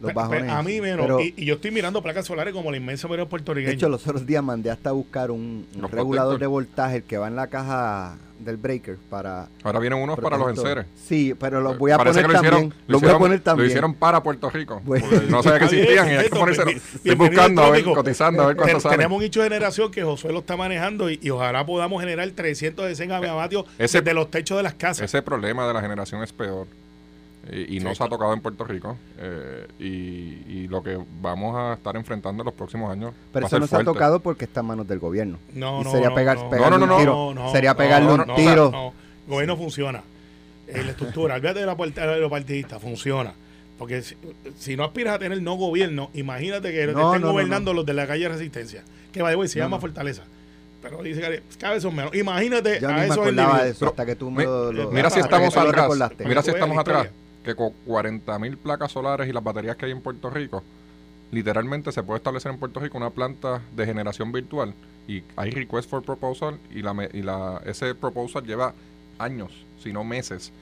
Los 0.00 0.14
bajones. 0.14 0.50
A 0.50 0.62
mí 0.62 0.80
menos. 0.80 1.00
Pero, 1.06 1.20
y, 1.20 1.34
y 1.36 1.44
yo 1.44 1.54
estoy 1.54 1.70
mirando 1.70 2.02
placas 2.02 2.26
solares 2.26 2.54
como 2.54 2.70
la 2.70 2.76
inmensa 2.78 3.06
mayoría 3.06 3.24
de 3.24 3.30
puertorriqueña. 3.30 3.74
hecho, 3.74 3.88
los 3.88 4.06
otros 4.06 4.26
días 4.26 4.42
mandé 4.42 4.70
hasta 4.70 4.90
a 4.90 4.92
buscar 4.92 5.30
un, 5.30 5.66
regulador 5.90 6.38
de 6.38 6.46
voltaje 6.46 6.96
el 6.96 7.02
que 7.02 7.18
va 7.18 7.28
en 7.28 7.36
la 7.36 7.48
caja 7.48 8.16
del 8.38 8.56
breaker 8.56 8.96
para. 9.10 9.48
Ahora 9.62 9.78
vienen 9.78 9.98
unos 9.98 10.18
para 10.18 10.38
los 10.38 10.48
enseres. 10.48 10.86
Sí, 11.06 11.34
pero 11.38 11.60
los 11.60 11.76
voy 11.76 11.90
a 11.90 11.98
Parece 11.98 12.22
poner 12.22 12.26
que 12.26 12.32
lo 12.32 12.38
hicieron, 12.38 12.60
también. 12.60 12.80
lo 12.86 12.92
Los 12.92 13.02
voy 13.02 13.10
a 13.10 13.18
poner 13.18 13.40
también. 13.40 13.64
Lo 13.66 13.68
hicieron 13.70 13.94
para 13.94 14.22
Puerto 14.22 14.48
Rico. 14.48 14.80
Bueno. 14.90 15.06
porque 15.10 15.26
no 15.26 15.42
sabía 15.42 15.58
que 15.58 15.64
existían 15.66 16.08
y 16.08 16.12
hay 16.14 16.30
que 16.30 16.64
bien- 16.64 16.78
Estoy 16.78 17.14
buscando, 17.16 17.62
a 17.62 17.70
ver, 17.70 17.84
cotizando, 17.84 18.42
a 18.42 18.46
ver 18.46 18.56
cuánto 18.56 18.80
sale. 18.80 18.96
Tenemos 18.96 19.16
un 19.18 19.22
nicho 19.22 19.40
de 19.40 19.48
generación 19.48 19.90
que 19.90 20.02
Josué 20.02 20.32
lo 20.32 20.38
está 20.38 20.56
manejando 20.56 21.10
y, 21.10 21.20
y 21.22 21.28
ojalá 21.30 21.66
podamos 21.66 22.00
generar 22.00 22.28
300 22.30 22.86
de 22.86 22.94
100 22.96 23.08
megavatios 23.10 23.66
desde 23.78 24.14
los 24.14 24.30
techos 24.30 24.56
de 24.56 24.62
las 24.62 24.74
casas. 24.74 25.04
Ese 25.04 25.20
problema 25.20 25.68
de 25.68 25.74
la 25.74 25.82
generación 25.82 26.22
es 26.22 26.32
peor. 26.32 26.66
Y, 27.50 27.76
y 27.76 27.80
no 27.80 27.90
Sí, 27.90 27.96
se 27.96 28.04
ha 28.04 28.08
tocado 28.08 28.34
en 28.34 28.40
Puerto 28.40 28.64
Rico. 28.64 28.96
eh, 29.18 29.66
y, 29.78 29.84
y 29.84 30.68
lo 30.68 30.82
que 30.82 30.98
vamos 31.22 31.56
a 31.56 31.74
estar 31.74 31.96
enfrentando 31.96 32.42
en 32.42 32.44
los 32.46 32.54
próximos 32.54 32.90
años. 32.92 33.12
Pero 33.32 33.44
va 33.44 33.46
a 33.46 33.48
eso 33.48 33.56
ser 33.56 33.60
no 33.62 33.66
se 33.66 33.76
ha 33.76 33.84
tocado 33.84 34.20
porque 34.20 34.44
está 34.44 34.60
en 34.60 34.66
manos 34.66 34.86
del 34.86 34.98
gobierno. 34.98 35.38
No, 35.54 35.80
Y 35.80 35.84
no, 35.84 35.90
sería 35.90 36.10
no, 36.10 36.14
pegar- 36.14 36.36
no. 36.38 36.50
pegarle 36.50 36.78
No, 36.86 36.94
un 36.94 37.00
tiro. 37.00 37.34
no, 37.34 37.52
sería 37.52 37.70
no, 37.72 37.76
pegarle 37.78 38.06
no, 38.08 38.14
un 38.24 38.34
tiro. 38.36 38.70
No, 38.70 38.92
el 39.26 39.30
gobierno 39.32 39.56
funciona. 39.56 40.02
Eh, 40.68 40.82
la 40.84 40.90
estructura, 40.90 41.34
olvídate 41.36 41.60
de 41.60 41.66
la 41.66 41.76
parte 41.76 42.00
de 42.00 42.20
los 42.20 42.30
partidistas, 42.30 42.80
funciona. 42.80 43.32
Porque 43.78 44.02
si, 44.02 44.14
si 44.58 44.76
no 44.76 44.84
aspiras 44.84 45.14
a 45.14 45.18
tener 45.18 45.40
no 45.42 45.54
gobierno, 45.54 46.10
imagínate 46.12 46.70
que 46.70 46.86
te 46.86 46.92
No, 46.92 47.06
estén 47.08 47.22
no, 47.22 47.28
no, 47.28 47.32
gobernando 47.32 47.72
los 47.72 47.86
de 47.86 47.94
la 47.94 48.06
calle 48.06 48.28
Resistencia, 48.28 48.84
que 49.10 49.22
va 49.22 49.30
de 49.30 49.48
se 49.48 49.58
No, 49.58 49.64
llama 49.64 49.78
no. 49.78 49.80
Fortaleza. 49.80 50.22
Pero 50.82 51.02
dice 51.02 51.20
que 51.20 51.42
cada 51.58 51.74
vez 51.74 51.82
son 51.82 51.94
menos. 51.94 52.14
Imagínate 52.14 52.78
Yo 52.80 52.88
a 52.88 52.92
ni 52.92 52.98
me 53.00 53.04
esos 53.06 53.18
acordaba 53.18 53.64
de 53.64 53.70
eso 53.70 53.86
hasta 53.86 54.06
que 54.06 54.14
tú 54.16 54.30
me 54.30 54.44
lo, 54.44 54.72
lo- 54.72 54.90
Mira 54.90 55.10
si 55.10 55.20
hasta 55.20 55.38
que 55.38 55.46
estamos 55.46 55.54
tú 55.54 55.60
lo 55.60 56.04
atrás. 56.04 56.18
Mira 56.26 56.42
si 56.42 56.50
estamos 56.50 56.78
atrás. 56.78 57.08
Que 57.44 57.54
con 57.54 57.72
40 57.86 58.38
mil 58.38 58.56
placas 58.56 58.92
solares 58.92 59.28
y 59.28 59.32
las 59.32 59.42
baterías 59.42 59.76
que 59.76 59.86
hay 59.86 59.92
en 59.92 60.00
Puerto 60.00 60.30
Rico, 60.30 60.62
literalmente 61.32 61.92
se 61.92 62.02
puede 62.02 62.18
establecer 62.18 62.52
en 62.52 62.58
Puerto 62.58 62.80
Rico 62.80 62.98
una 62.98 63.10
planta 63.10 63.62
de 63.74 63.86
generación 63.86 64.32
virtual. 64.32 64.74
Y 65.08 65.22
hay 65.36 65.50
request 65.50 65.88
for 65.88 66.02
proposal 66.02 66.58
y, 66.70 66.82
la, 66.82 67.08
y 67.12 67.22
la, 67.22 67.62
ese 67.64 67.94
proposal 67.94 68.44
lleva 68.44 68.74
años, 69.18 69.50
si 69.82 69.92
no 69.92 70.04
meses, 70.04 70.52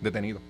detenido. 0.00 0.40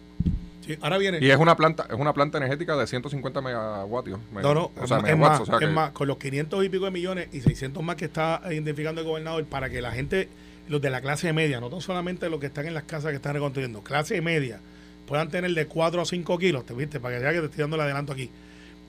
Sí, 0.64 0.76
ahora 0.80 0.99
viene. 0.99 1.18
Y 1.21 1.30
es 1.30 1.38
una 1.38 1.57
planta 1.57 1.87
es 1.88 1.99
una 1.99 2.12
planta 2.12 2.38
energética 2.38 2.76
de 2.76 2.87
150 2.87 3.40
megawatios. 3.40 4.21
No, 4.33 4.54
no, 4.54 4.71
o 4.76 4.87
sea, 4.87 4.99
es, 4.99 5.02
megawatts, 5.04 5.18
más, 5.18 5.40
o 5.40 5.47
sea 5.47 5.66
es 5.66 5.75
más, 5.75 5.92
con 5.92 6.09
los 6.09 6.18
500 6.18 6.64
y 6.64 6.68
pico 6.68 6.85
de 6.85 6.90
millones 6.90 7.28
y 7.33 7.40
600 7.40 7.83
más 7.83 7.97
que 7.97 8.04
está 8.04 8.42
identificando 8.50 9.00
el 9.00 9.07
gobernador 9.07 9.45
para 9.47 9.71
que 9.71 9.80
la 9.80 9.92
gente, 9.92 10.28
los 10.68 10.80
de 10.80 10.90
la 10.90 11.00
clase 11.00 11.33
media, 11.33 11.61
no 11.61 11.71
tan 11.71 11.80
solamente 11.80 12.28
los 12.28 12.38
que 12.38 12.47
están 12.47 12.66
en 12.66 12.75
las 12.75 12.85
casas 12.85 13.11
que 13.11 13.16
están 13.16 13.35
reconstruyendo, 13.35 13.83
clase 13.83 14.21
media, 14.21 14.61
puedan 15.09 15.29
tener 15.31 15.50
de 15.53 15.67
4 15.67 16.00
a 16.03 16.05
5 16.05 16.38
kilos, 16.38 16.65
¿te 16.67 16.75
viste? 16.75 17.00
Para 17.00 17.17
que 17.17 17.23
vea 17.25 17.33
que 17.33 17.41
te 17.41 17.45
estoy 17.47 17.61
dando 17.62 17.77
el 17.77 17.83
adelanto 17.83 18.12
aquí. 18.12 18.31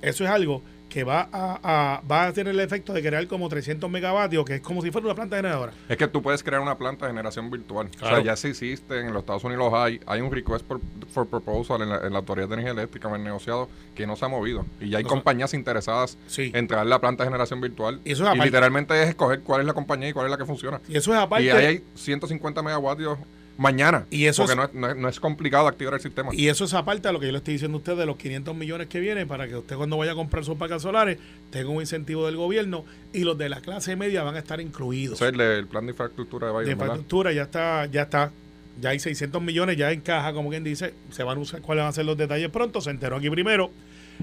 Eso 0.01 0.23
es 0.23 0.29
algo 0.29 0.61
que 0.89 1.03
va 1.03 1.29
a, 1.31 1.59
a- 1.61 2.01
va 2.09 2.25
a 2.25 2.33
tener 2.33 2.51
el 2.53 2.59
efecto 2.61 2.93
de 2.93 3.01
crear 3.03 3.27
como 3.27 3.47
300 3.47 3.88
megavatios, 3.91 4.43
que 4.43 4.55
es 4.55 4.61
como 4.61 4.81
si 4.81 4.89
fuera 4.89 5.05
una 5.05 5.13
planta 5.15 5.35
generadora. 5.35 5.71
Es 5.88 5.97
que 5.97 6.07
tú 6.07 6.21
puedes 6.23 6.41
crear 6.41 6.61
una 6.61 6.77
planta 6.79 7.05
de 7.05 7.11
generación 7.11 7.51
virtual. 7.51 7.89
O 8.01 8.07
sea, 8.07 8.21
ya 8.23 8.35
sí 8.35 8.47
existen, 8.47 9.05
en 9.05 9.13
los 9.13 9.19
Estados 9.21 9.43
Unidos 9.43 9.71
hay. 9.75 9.99
Hay 10.07 10.21
un 10.21 10.31
request 10.31 10.65
for, 10.65 10.79
for 11.13 11.27
proposal 11.27 11.83
en 11.83 11.89
la, 11.89 11.97
en 12.07 12.11
la 12.13 12.19
Autoridad 12.19 12.47
de 12.47 12.53
Energía 12.55 12.71
Eléctrica, 12.71 13.07
en 13.09 13.15
el 13.15 13.23
negociado, 13.23 13.69
que 13.93 14.07
no 14.07 14.15
se 14.15 14.25
ha 14.25 14.29
movido. 14.29 14.65
Y 14.79 14.89
ya 14.89 14.97
hay 14.97 15.03
No 15.03 15.09
se- 15.09 15.15
compañías 15.15 15.53
interesadas 15.53 16.17
Sí. 16.25 16.51
en 16.55 16.67
traer 16.67 16.88
la 16.88 16.99
planta 16.99 17.23
de 17.23 17.27
generación 17.29 17.62
virtual. 17.62 17.99
Y 18.03 18.13
eso 18.13 18.23
es 18.23 18.27
y 18.29 18.32
aparte. 18.32 18.45
literalmente 18.45 19.03
es 19.03 19.10
escoger 19.10 19.41
cuál 19.41 19.62
es 19.62 19.67
la 19.67 19.73
compañía 19.73 20.10
y 20.10 20.13
cuál 20.13 20.25
es 20.25 20.32
la 20.32 20.38
que 20.38 20.45
funciona. 20.45 20.82
Y 20.88 20.97
eso 20.97 21.13
es 21.13 21.19
aparte. 21.19 21.45
y 21.45 21.49
ahí 21.51 21.65
hay 21.65 21.84
150 21.93 22.63
megawatios 22.63 23.19
mañana. 23.60 24.06
Y 24.10 24.26
eso 24.26 24.45
porque 24.45 24.62
es- 24.62 24.74
no, 24.74 24.88
es, 24.89 24.95
no, 24.95 25.10
es, 25.10 25.19
complicado 25.19 25.67
activar 25.67 25.93
el 25.93 26.00
sistema. 26.00 26.30
Y 26.34 26.48
eso 26.48 26.63
es 26.63 26.74
aparte 26.74 27.10
de 27.10 27.13
lo 27.13 27.19
que 27.19 27.26
yo 27.26 27.32
le 27.34 27.39
estoy 27.39 27.56
diciendo 27.56 27.76
a 27.78 27.80
usted 27.80 27.98
de 27.98 28.06
los 28.06 28.15
500 28.15 28.56
millones 28.56 28.88
que 28.88 29.00
vienen 29.02 29.28
para 29.28 29.48
que 29.48 29.56
usted 29.58 29.76
cuando 29.76 29.98
vaya 29.98 30.13
a 30.13 30.15
comprar 30.15 30.45
sus 30.45 30.58
placas 30.58 30.82
solares 30.82 31.19
tenga 31.52 31.69
un 31.69 31.82
incentivo 31.82 32.26
del 32.26 32.38
gobierno 32.38 32.86
y 33.12 33.26
los 33.26 33.38
de 33.38 33.50
la 33.50 33.60
clase 33.60 33.95
media 33.98 34.24
van 34.24 34.36
a 34.36 34.39
estar 34.39 34.62
incluidos. 34.62 35.22
Ese 35.22 35.28
es 35.28 35.39
el, 35.39 35.67
plan 35.67 35.86
de 35.86 35.91
infraestructura 35.91 36.48
de 36.48 36.54
de 36.54 36.60
Biden, 36.60 36.78
¿verdad? 36.78 36.93
infraestructura 36.95 37.32
ya 37.34 37.43
está, 37.43 37.86
ya 37.88 38.04
está, 38.04 38.32
ya 38.80 38.89
hay 38.91 39.00
600 39.00 39.41
millones, 39.41 39.76
ya 39.76 39.91
en 39.91 40.00
caja, 40.02 40.32
como 40.32 40.50
quien 40.50 40.63
dice, 40.63 40.93
se 41.12 41.24
van 41.24 41.38
a 41.38 41.41
usar 41.41 41.62
cuáles 41.62 41.82
van 41.84 41.89
a 41.89 41.93
ser 41.93 42.06
los 42.06 42.17
detalles 42.17 42.50
pronto, 42.50 42.80
se 42.80 42.91
enteró 42.91 43.17
aquí 43.17 43.30
primero, 43.30 43.72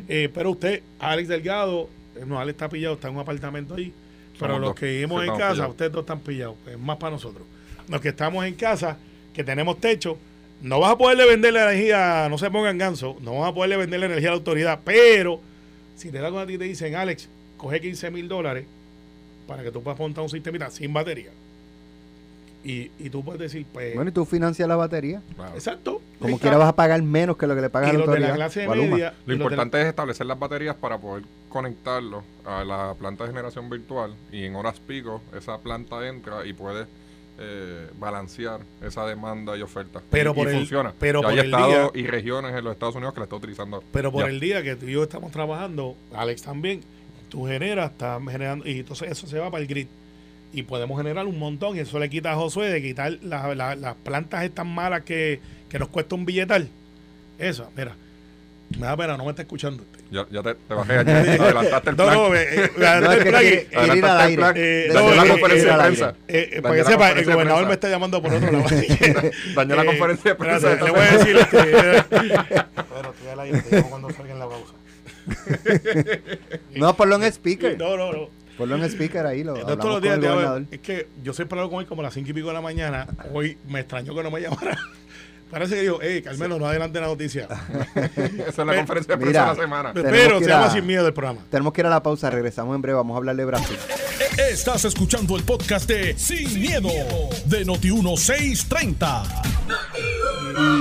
Eh, 0.09 0.31
pero 0.33 0.51
usted, 0.51 0.83
Alex 0.99 1.29
Delgado, 1.29 1.89
eh, 2.17 2.25
no, 2.27 2.39
Alex 2.39 2.55
está 2.55 2.69
pillado, 2.69 2.95
está 2.95 3.09
en 3.09 3.15
un 3.15 3.21
apartamento 3.21 3.75
ahí, 3.75 3.93
pero 4.39 4.55
Somos 4.55 4.61
los 4.61 4.69
dos, 4.71 4.81
que 4.81 4.87
vivimos 4.87 5.23
en 5.25 5.31
casa, 5.37 5.53
pillados. 5.53 5.71
ustedes 5.71 5.93
dos 5.93 6.01
están 6.03 6.21
pillados, 6.21 6.57
es 6.71 6.79
más 6.79 6.97
para 6.99 7.13
nosotros. 7.13 7.47
Los 7.89 8.01
que 8.01 8.09
estamos 8.09 8.45
en 8.45 8.55
casa, 8.55 8.99
que 9.37 9.45
tenemos 9.45 9.79
techo, 9.79 10.17
no 10.63 10.81
vas 10.81 10.93
a 10.93 10.97
poderle 10.99 11.27
vender 11.29 11.53
la 11.53 11.71
energía, 11.71 12.27
no 12.29 12.39
se 12.39 12.51
pongan 12.51 12.79
ganso, 12.79 13.17
no 13.21 13.39
vas 13.41 13.51
a 13.51 13.55
poderle 13.55 13.77
vender 13.77 14.01
la 14.01 14.07
energía 14.07 14.31
a 14.31 14.33
la 14.33 14.39
autoridad, 14.39 14.81
pero 14.85 15.41
si 15.95 16.11
te 16.11 16.19
dan 16.19 16.33
con 16.33 16.41
a 16.43 16.47
ti 16.47 16.55
y 16.55 16.59
te 16.59 16.65
dicen, 16.65 16.95
Alex, 16.97 17.29
coge 17.59 17.81
15 17.81 18.11
mil 18.11 18.27
dólares 18.29 18.65
para 19.47 19.63
que 19.63 19.71
tú 19.71 19.83
puedas 19.83 19.99
montar 20.01 20.25
un 20.25 20.31
sistemita 20.31 20.71
sin 20.71 20.93
batería. 20.93 21.31
Y, 22.65 22.91
y 22.99 23.11
tú 23.11 23.23
puedes 23.23 23.41
decir, 23.41 23.65
pues, 23.73 23.95
Bueno, 23.95 24.11
y 24.11 24.13
tú 24.13 24.25
financias 24.25 24.67
la 24.69 24.75
batería. 24.75 25.23
Claro. 25.37 25.55
exacto. 25.55 26.03
Como 26.19 26.37
quiera 26.39 26.57
vas 26.57 26.69
a 26.71 26.75
pagar 26.75 27.01
menos 27.01 27.37
que 27.37 27.47
lo 27.47 27.55
que 27.55 27.61
le 27.61 27.71
pagas 27.71 27.91
a 27.91 27.93
la 27.93 27.99
los 28.01 28.09
de 28.09 28.19
la 28.21 28.29
autoridad. 28.31 28.35
clase 28.53 28.67
media. 28.69 29.15
Lo 29.25 29.33
de 29.33 29.39
la- 29.39 29.45
importante 29.45 29.81
es 29.83 29.87
establecer 29.87 30.27
las 30.27 30.37
baterías 30.39 30.75
para 30.75 30.99
poder 30.99 31.23
conectarlo 31.49 32.25
a 32.45 32.65
la 32.65 32.95
planta 32.99 33.23
de 33.25 33.31
generación 33.31 33.71
virtual 33.71 34.15
y 34.33 34.45
en 34.45 34.57
horas 34.57 34.81
pico 34.81 35.23
esa 35.39 35.59
planta 35.59 36.09
entra 36.09 36.45
y 36.45 36.55
puede 36.55 36.87
eh, 37.39 37.89
balancear 37.99 38.61
esa 38.83 39.05
demanda 39.07 39.57
y 39.57 39.63
oferta. 39.63 40.01
Pero 40.11 40.31
y, 40.31 40.35
por 40.35 40.47
y 40.47 40.51
el- 40.51 40.57
funciona. 40.59 40.93
pero 40.99 41.21
por 41.23 41.31
hay 41.33 41.39
el 41.39 41.45
estados 41.47 41.93
día- 41.93 42.03
y 42.03 42.07
regiones 42.07 42.55
en 42.55 42.65
los 42.65 42.73
Estados 42.73 42.95
Unidos 42.95 43.15
que 43.15 43.21
la 43.21 43.25
está 43.25 43.37
utilizando. 43.37 43.83
pero 43.93 44.11
por 44.13 44.25
Ya. 44.25 44.31
el 44.31 44.41
día 44.41 44.63
que 44.63 44.77
tú 44.77 44.87
y 44.87 44.93
yo 44.93 45.03
estamos 45.03 45.33
trabajando, 45.33 45.97
Alex 46.15 46.43
también, 46.43 46.81
tú 47.29 47.47
generas, 47.47 47.91
estás 47.93 48.23
generando, 48.31 48.67
y 48.69 48.79
entonces 48.81 49.11
eso 49.11 49.27
se 49.27 49.39
va 49.39 49.51
para 49.51 49.61
el 49.63 49.69
grid. 49.69 49.87
Y 50.53 50.63
podemos 50.63 50.97
generar 50.97 51.27
un 51.27 51.39
montón, 51.39 51.77
y 51.77 51.81
eso 51.81 51.99
le 51.99 52.09
quita 52.09 52.33
a 52.33 52.37
Josué 52.37 52.69
de 52.71 52.81
quitar 52.81 53.19
la- 53.23 53.55
la- 53.55 53.75
las 53.77 53.95
plantas 53.97 54.45
estas 54.45 54.65
malas 54.65 55.03
que, 55.03 55.41
que 55.69 55.79
nos 55.79 55.89
cuesta 55.89 56.15
un 56.15 56.25
billetal. 56.25 56.69
Eso, 57.39 57.71
mira, 57.77 57.95
me 58.79 58.87
da 58.87 58.97
pena, 58.97 59.17
no 59.19 59.25
me 59.25 59.31
está 59.31 59.43
escuchando 59.43 59.85
Ya, 60.11 60.25
ya 60.31 60.41
te, 60.43 60.55
te 60.55 60.75
bajé 60.75 60.99
ayer, 60.99 61.17
adelantaste 61.43 61.91
el 61.91 61.97
No, 61.97 62.05
plan. 62.05 62.15
no, 62.17 62.35
eh, 62.35 62.47
eh, 62.51 62.71
No, 62.77 62.87
adelanté 62.87 63.17
es 63.19 63.25
el 63.25 63.29
plan 63.29 63.43
y- 63.43 63.47
quiere, 63.49 63.67
quiere 63.67 63.97
ir 63.99 64.05
al 64.05 64.11
Adelantaste 64.11 64.15
el 64.15 64.21
aire. 64.29 64.37
plan. 64.37 64.55
Eh, 64.57 64.89
Dañó 64.93 65.09
no, 65.09 65.15
la 65.17 65.25
eh, 65.25 65.29
conferencia 65.29 65.63
eh, 65.63 65.67
de 65.67 65.73
al 65.73 65.81
prensa. 65.87 66.15
Eh, 66.29 66.51
eh, 66.53 66.63
para 66.63 66.75
que 66.77 66.85
sepa, 66.85 67.11
el 67.11 67.25
gobernador 67.25 67.67
me 67.67 67.73
está 67.73 67.89
llamando 67.89 68.23
por 68.23 68.33
otro 68.35 68.53
lado. 68.53 68.65
Dañó 69.57 69.75
la 69.77 69.83
Eh, 69.83 69.87
conferencia 69.87 70.31
de 70.31 70.35
prensa. 70.37 70.75
Le 70.77 70.91
voy 70.91 71.01
a 71.01 71.19
decir 71.19 71.37
eh, 71.53 72.03
Bueno, 72.93 73.11
estoy 73.11 73.29
al 73.33 73.41
aire, 73.41 73.61
te 73.63 73.83
cuando 73.83 74.11
salga 74.11 74.33
en 74.33 74.39
la 74.39 74.49
pausa. 74.49 74.75
No, 76.75 76.97
ponlo 76.97 77.17
en 77.17 77.25
speaker. 77.25 77.79
No, 77.79 77.97
no, 77.97 78.13
no. 78.13 78.29
Ponlo 78.57 78.77
en 78.77 78.85
speaker 78.85 79.27
ahí. 79.27 79.45
Lo, 79.45 79.55
No 79.57 79.77
todos 79.77 80.03
los 80.03 80.11
con 80.13 80.21
días. 80.21 80.63
Es 80.71 80.79
que 80.81 81.09
yo 81.23 81.33
siempre 81.33 81.59
hablo 81.59 81.71
con 81.71 81.81
él 81.81 81.87
como 81.87 82.01
a 82.03 82.05
las 82.05 82.15
cinco 82.15 82.31
y 82.31 82.33
pico 82.33 82.49
de 82.49 82.55
la 82.55 82.61
mañana. 82.61 83.07
Hoy 83.33 83.59
me 83.69 83.81
extrañó 83.81 84.15
que 84.15 84.23
no 84.23 84.31
me 84.31 84.41
llamara. 84.41 84.79
Parece 85.51 85.77
que 85.77 85.83
digo, 85.83 85.99
hey, 86.03 86.23
Carmelo, 86.23 86.59
no 86.59 86.67
adelante 86.67 87.01
la 87.01 87.07
noticia. 87.07 87.47
Esa 87.95 88.49
es 88.49 88.57
la 88.59 88.75
conferencia 88.77 89.15
de 89.17 89.21
prensa 89.23 89.41
de 89.43 89.47
la 89.47 89.55
semana. 89.55 89.93
Tenemos 89.93 90.13
Pero 90.19 90.39
que 90.39 90.45
se 90.45 90.51
ir 90.51 90.53
a- 90.57 90.61
llama 90.61 90.73
sin 90.73 90.87
miedo 90.87 91.05
del 91.05 91.15
programa. 91.15 91.41
Tenemos 91.51 91.73
que 91.73 91.81
ir 91.83 91.87
a 91.87 91.91
la 91.91 92.03
pausa. 92.03 92.31
Regresamos 92.31 92.75
en 92.75 92.83
breve. 92.83 92.97
Vamos 92.97 93.15
a 93.15 93.19
hablar 93.19 93.37
de 93.37 93.45
Brasil. 93.45 93.77
Estás 94.51 94.85
escuchando 94.85 95.37
el 95.37 95.45
podcast 95.45 95.89
de 95.89 96.19
Sin, 96.19 96.61
miedo, 96.61 96.89
de 97.47 97.65
Noti1630. 97.65 99.43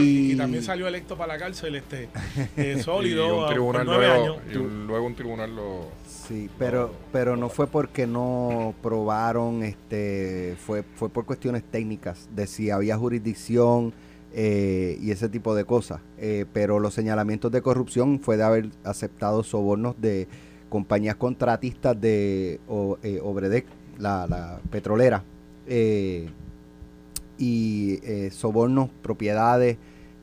Y, 0.02 0.32
y 0.32 0.36
también 0.36 0.64
salió 0.64 0.88
electo 0.88 1.18
para 1.18 1.34
la 1.34 1.40
cárcel 1.40 1.76
este 1.76 2.10
eh, 2.58 2.76
y 2.80 2.82
sólido 2.82 3.28
un 3.28 3.34
a- 3.44 3.46
por 3.46 3.50
tribunal 3.54 3.86
nueve 3.86 4.08
luego, 4.08 4.24
años. 4.24 4.38
y 4.54 4.58
un- 4.58 4.88
luego 4.88 5.06
un 5.06 5.16
tribunal 5.16 5.56
lo 5.56 5.90
Sí, 6.28 6.50
pero, 6.58 6.92
pero 7.12 7.38
no 7.38 7.50
fue 7.50 7.68
porque 7.68 8.08
no 8.08 8.74
probaron, 8.82 9.62
este, 9.64 10.56
fue, 10.66 10.84
fue 10.96 11.08
por 11.10 11.24
cuestiones 11.26 11.62
técnicas, 11.64 12.28
de 12.36 12.48
si 12.48 12.72
había 12.72 12.98
jurisdicción 12.98 13.94
eh, 14.38 14.98
y 15.02 15.12
ese 15.12 15.30
tipo 15.30 15.56
de 15.56 15.64
cosas. 15.64 16.02
Eh, 16.18 16.46
pero 16.52 16.80
los 16.80 16.94
señalamientos 16.94 17.54
de 17.54 17.62
corrupción 17.62 18.20
fue 18.20 18.36
de 18.36 18.44
haber 18.44 18.70
aceptado 18.84 19.44
sobornos 19.44 19.96
de 20.02 20.28
compañías 20.68 21.16
contratistas 21.16 22.00
de 22.02 22.60
o, 22.68 22.98
eh, 23.02 23.22
Obredec, 23.24 23.66
la, 23.98 24.28
la 24.28 24.60
petrolera, 24.70 25.24
y 27.38 28.00
sobornos, 28.32 28.90
propiedades 29.02 29.78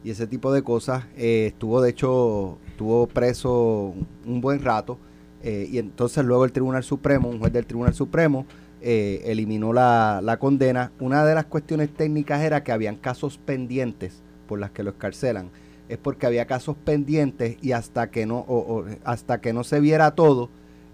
y 0.04 0.10
ese 0.10 0.26
tipo 0.26 0.52
de 0.52 0.62
cosas. 0.62 1.04
Estuvo, 1.16 1.80
de 1.80 1.90
hecho, 1.90 2.58
estuvo 2.68 3.06
preso 3.06 3.94
un 4.26 4.40
buen 4.42 4.62
rato. 4.62 4.98
Y 5.42 5.78
entonces 5.78 6.22
luego 6.24 6.44
el 6.44 6.52
Tribunal 6.52 6.84
Supremo, 6.84 7.30
un 7.30 7.38
juez 7.38 7.52
del 7.52 7.66
Tribunal 7.66 7.94
Supremo, 7.94 8.46
eh, 8.82 9.22
eliminó 9.26 9.72
la, 9.72 10.20
la 10.22 10.38
condena. 10.38 10.92
Una 11.00 11.24
de 11.24 11.34
las 11.34 11.46
cuestiones 11.46 11.88
técnicas 11.94 12.42
era 12.42 12.62
que 12.64 12.72
habían 12.72 12.96
casos 12.96 13.38
pendientes 13.38 14.22
por 14.46 14.58
las 14.58 14.70
que 14.72 14.82
lo 14.82 14.90
escarcelan. 14.90 15.50
Es 15.88 15.98
porque 15.98 16.26
había 16.26 16.46
casos 16.46 16.76
pendientes 16.84 17.56
y 17.62 17.72
hasta 17.72 18.10
que 18.10 18.26
no, 18.26 18.38
o- 18.48 18.84
hasta 19.04 19.40
que 19.40 19.52
no 19.52 19.62
se 19.64 19.80
viera 19.80 20.12
todo, 20.14 20.50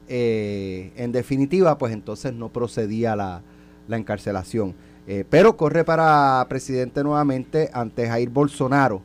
eh, 0.09 0.93
en 0.97 1.13
definitiva, 1.13 1.79
pues 1.79 1.93
entonces 1.93 2.33
no 2.33 2.49
procedía 2.51 3.15
la, 3.17 3.43
la 3.89 3.97
encarcelación. 3.97 4.75
Eh, 5.07 5.25
pero 5.29 5.57
corre 5.57 5.85
para 5.85 6.45
presidente 6.49 7.03
nuevamente 7.03 7.71
ante 7.73 8.07
Jair 8.09 8.29
Bolsonaro, 8.29 9.03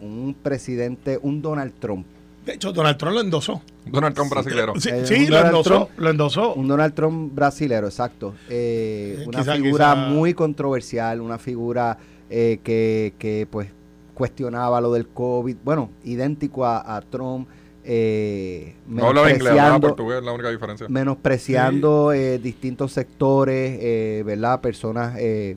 un 0.00 0.34
presidente, 0.42 1.18
un 1.22 1.42
Donald 1.42 1.72
Trump. 1.78 2.06
De 2.46 2.54
hecho, 2.54 2.72
Donald 2.72 2.96
Trump 2.98 3.14
lo 3.14 3.20
endosó. 3.20 3.62
Donald 3.86 4.14
Trump 4.14 4.30
brasilero. 4.30 4.74
Sí, 4.78 4.88
Eh, 4.90 5.06
sí, 5.06 5.14
un 5.14 5.20
lo 5.30 5.36
Donald 5.36 5.46
endosó. 5.46 5.70
Trump. 5.70 5.88
Lo 5.98 6.10
endosó. 6.10 6.54
Un 6.54 6.68
Donald 6.68 6.94
Trump 6.94 7.34
brasilero, 7.34 7.86
exacto. 7.86 8.34
Eh, 8.48 9.18
Eh, 9.20 9.24
una 9.26 9.38
quizá- 9.40 9.54
figura 9.56 9.92
quizá- 9.94 10.08
muy 10.08 10.34
controversial, 10.34 11.20
una 11.20 11.38
figura 11.38 11.98
eh, 12.30 12.60
que, 12.64 13.12
que, 13.18 13.46
pues 13.50 13.68
cuestionaba 14.14 14.80
lo 14.80 14.92
del 14.92 15.08
COVID, 15.08 15.56
bueno, 15.64 15.90
idéntico 16.04 16.64
a, 16.64 16.96
a 16.96 17.00
Trump, 17.02 17.48
eh, 17.84 18.74
No 18.86 19.08
hablaba 19.08 19.30
inglés, 19.30 19.50
hablaba 19.50 19.70
menospreciando- 19.78 19.88
portugués, 19.88 20.18
es 20.20 20.24
la 20.24 20.32
única 20.32 20.50
diferencia. 20.50 20.86
menospreciando 20.88 22.12
eh, 22.12 22.38
distintos 22.38 22.92
sectores, 22.92 23.78
eh, 23.80 24.22
¿verdad? 24.24 24.60
Personas 24.60 25.16
eh, 25.18 25.56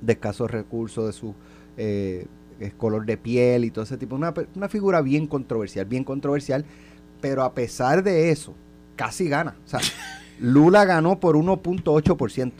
de 0.00 0.12
escasos 0.12 0.50
recursos, 0.50 1.06
de 1.06 1.12
su 1.12 1.34
eh, 1.76 2.26
eh, 2.60 2.72
color 2.76 3.04
de 3.06 3.16
piel 3.16 3.64
y 3.64 3.70
todo 3.70 3.84
ese 3.84 3.96
tipo. 3.96 4.14
Una, 4.16 4.32
pe- 4.34 4.46
una 4.54 4.68
figura 4.68 5.00
bien 5.02 5.26
controversial, 5.26 5.84
bien 5.86 6.04
controversial, 6.04 6.64
pero 7.20 7.42
a 7.44 7.52
pesar 7.54 8.02
de 8.02 8.30
eso, 8.30 8.54
casi 8.96 9.28
gana. 9.28 9.56
O 9.64 9.68
sea, 9.68 9.80
Lula 10.40 10.84
ganó 10.84 11.20
por 11.20 11.36
1.8%. 11.36 12.52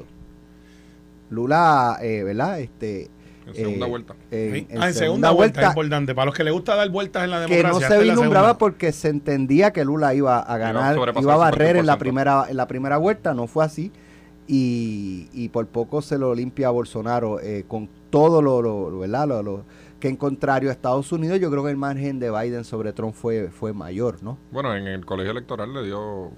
Lula, 1.31 1.99
eh, 2.03 2.23
¿verdad? 2.25 2.61
Este, 2.61 3.09
En 3.47 3.55
segunda 3.55 3.87
eh, 3.87 3.89
vuelta. 3.91 4.15
en- 4.31 4.55
Sí. 4.55 4.67
Ah, 4.79 4.89
en 4.89 4.95
segunda 4.95 5.31
vuelta, 5.31 5.61
es 5.63 5.69
importante. 5.69 6.15
Para 6.15 6.27
los 6.27 6.35
que 6.35 6.45
les 6.45 6.53
gusta 6.53 6.75
dar 6.75 6.89
vueltas 6.91 7.25
en 7.25 7.31
la 7.31 7.47
que 7.47 7.55
democracia. 7.55 7.71
no 7.71 7.79
esta 7.81 7.99
se 7.99 8.03
vislumbraba 8.03 8.59
porque 8.59 8.93
se 8.93 9.09
entendía 9.09 9.73
que 9.73 9.85
Lula 9.85 10.13
iba 10.15 10.39
a 10.41 10.59
ganar, 10.59 10.97
iba 11.21 11.35
a 11.35 11.37
barrer 11.37 11.77
en 11.77 11.87
la 11.87 11.95
50%. 11.97 11.99
primera 11.99 12.45
en 12.49 12.57
la 12.57 12.67
primera 12.67 12.97
vuelta, 12.97 13.33
no 13.35 13.47
fue 13.47 13.65
así 13.65 13.93
y, 14.49 15.29
y 15.33 15.49
por 15.51 15.67
poco 15.69 16.03
se 16.03 16.19
lo 16.19 16.35
limpia 16.35 16.67
a 16.69 16.71
Bolsonaro 16.71 17.39
eh, 17.41 17.65
con 17.69 17.89
todo 18.11 18.43
lo, 18.43 18.61
lo- 18.61 18.91
lo- 18.91 18.99
¿verdad? 18.99 19.29
Lo, 19.29 19.43
lo- 19.43 19.65
que 20.01 20.09
en 20.09 20.17
contrario 20.17 20.71
a 20.71 20.73
Estados 20.73 21.13
Unidos 21.13 21.39
yo 21.41 21.51
creo 21.51 21.63
que 21.63 21.71
el 21.71 21.77
margen 21.77 22.19
de 22.19 22.31
Biden 22.31 22.65
sobre 22.65 22.93
Trump 22.93 23.15
fue 23.15 23.49
fue 23.51 23.73
mayor, 23.73 24.23
¿no? 24.23 24.39
Bueno, 24.51 24.75
en 24.75 24.87
el 24.89 25.05
colegio 25.07 25.33
electoral 25.33 25.73
le 25.75 25.85
dio 25.85 26.31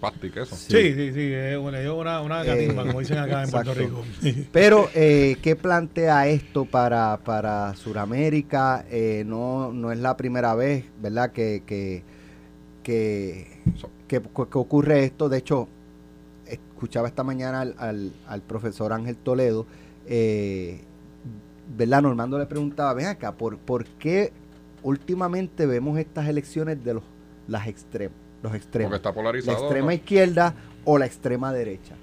pasta 0.00 0.26
y 0.26 0.30
queso. 0.30 0.54
Sí. 0.56 0.72
Sí, 0.72 0.94
sí, 0.94 1.12
sí. 1.14 1.20
eh, 1.32 1.56
bueno, 1.56 1.80
yo 1.80 1.96
una, 1.96 2.20
una 2.20 2.44
Eh, 2.44 2.66
como 2.74 2.98
dicen 3.00 3.16
acá 3.18 3.42
en 3.44 3.50
Puerto. 3.50 3.72
Rico. 3.72 4.02
Pero, 4.52 4.88
eh, 4.94 5.36
¿qué 5.40 5.56
plantea 5.56 6.26
esto 6.28 6.64
para, 6.66 7.18
para 7.24 7.74
Sudamérica? 7.76 8.84
Eh, 8.90 9.22
no, 9.26 9.72
no 9.72 9.92
es 9.92 9.98
la 9.98 10.16
primera 10.16 10.54
vez, 10.54 10.84
¿verdad? 11.00 11.30
Que, 11.32 11.62
que, 11.64 12.02
que- 12.82 13.46
que 14.08 14.18
ocurre 14.58 15.04
esto. 15.04 15.28
De 15.28 15.38
hecho, 15.38 15.68
escuchaba 16.46 17.08
esta 17.08 17.22
mañana 17.24 17.62
al, 17.62 17.74
al- 17.78 18.12
al 18.28 18.42
profesor 18.42 18.92
Ángel 18.92 19.16
Toledo, 19.16 19.66
eh, 20.06 20.82
¿verdad? 21.76 22.02
Normando 22.02 22.38
le 22.38 22.46
preguntaba, 22.46 22.94
ven 22.94 23.06
acá, 23.06 23.32
¿por, 23.32 23.58
¿por 23.58 23.84
qué 23.84 24.32
últimamente 24.82 25.66
vemos 25.66 25.98
estas 25.98 26.28
elecciones 26.28 26.84
de 26.84 26.94
los 26.94 27.02
las 27.48 27.66
extremos? 27.66 28.16
Los 28.42 28.54
extremos 28.54 28.90
Porque 28.90 28.96
está 28.96 29.08
la 29.10 29.14
polarizado. 29.14 29.58
extrema 29.58 29.86
¿no? 29.86 29.92
izquierda 29.92 30.54
o 30.84 30.98
la 30.98 31.06
extrema 31.06 31.52
derecha. 31.52 31.94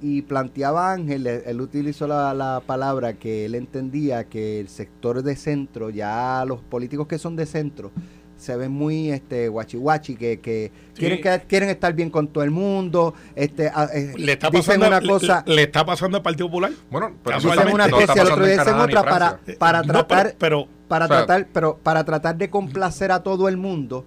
Y 0.00 0.22
planteaba 0.22 0.92
Ángel, 0.92 1.26
él, 1.26 1.42
él 1.44 1.60
utilizó 1.60 2.06
la, 2.06 2.32
la 2.32 2.62
palabra 2.64 3.14
que 3.14 3.44
él 3.46 3.56
entendía 3.56 4.24
que 4.28 4.60
el 4.60 4.68
sector 4.68 5.22
de 5.24 5.34
centro, 5.34 5.90
ya 5.90 6.44
los 6.46 6.60
políticos 6.60 7.08
que 7.08 7.18
son 7.18 7.34
de 7.34 7.46
centro, 7.46 7.90
se 8.38 8.56
ven 8.56 8.72
muy 8.72 9.10
este 9.10 9.48
guachi 9.48 9.76
guachi, 9.76 10.14
que, 10.16 10.40
que 10.40 10.72
Sí. 10.94 11.00
quieren 11.00 11.20
que 11.20 11.46
quieren 11.46 11.68
estar 11.68 11.92
bien 11.92 12.08
con 12.08 12.28
todo 12.28 12.42
el 12.44 12.50
mundo, 12.50 13.12
este 13.34 13.68
a- 13.68 13.90
eh, 13.92 14.14
Le 14.16 14.32
está 14.32 14.48
dicen 14.48 14.80
pasando, 14.80 14.86
una 14.88 15.00
cosa, 15.06 15.44
le, 15.46 15.62
está 15.64 15.84
pasando 15.84 16.16
al 16.16 16.22
Partido 16.22 16.46
Popular. 16.48 16.70
Bueno, 16.90 17.12
pero 17.22 17.36
Dicen 17.40 17.68
una 17.74 17.86
no 17.88 17.96
cosa 17.98 18.14
y 18.16 18.18
el 18.20 18.26
otro 18.26 18.44
día 18.46 18.54
en 18.54 18.60
dicen 18.60 18.74
otra 18.80 19.02
para, 19.02 19.40
para 19.58 19.82
No, 19.82 19.92
tratar 19.92 20.34
pero, 20.38 20.38
pero 20.38 20.68
para 20.88 21.04
O 21.04 21.08
sea- 21.08 21.16
tratar 21.26 21.48
pero 21.52 21.76
para 21.82 22.04
tratar 22.04 22.36
de 22.38 22.48
complacer 22.48 23.12
a 23.12 23.22
todo 23.22 23.48
el 23.48 23.56
mundo 23.58 24.06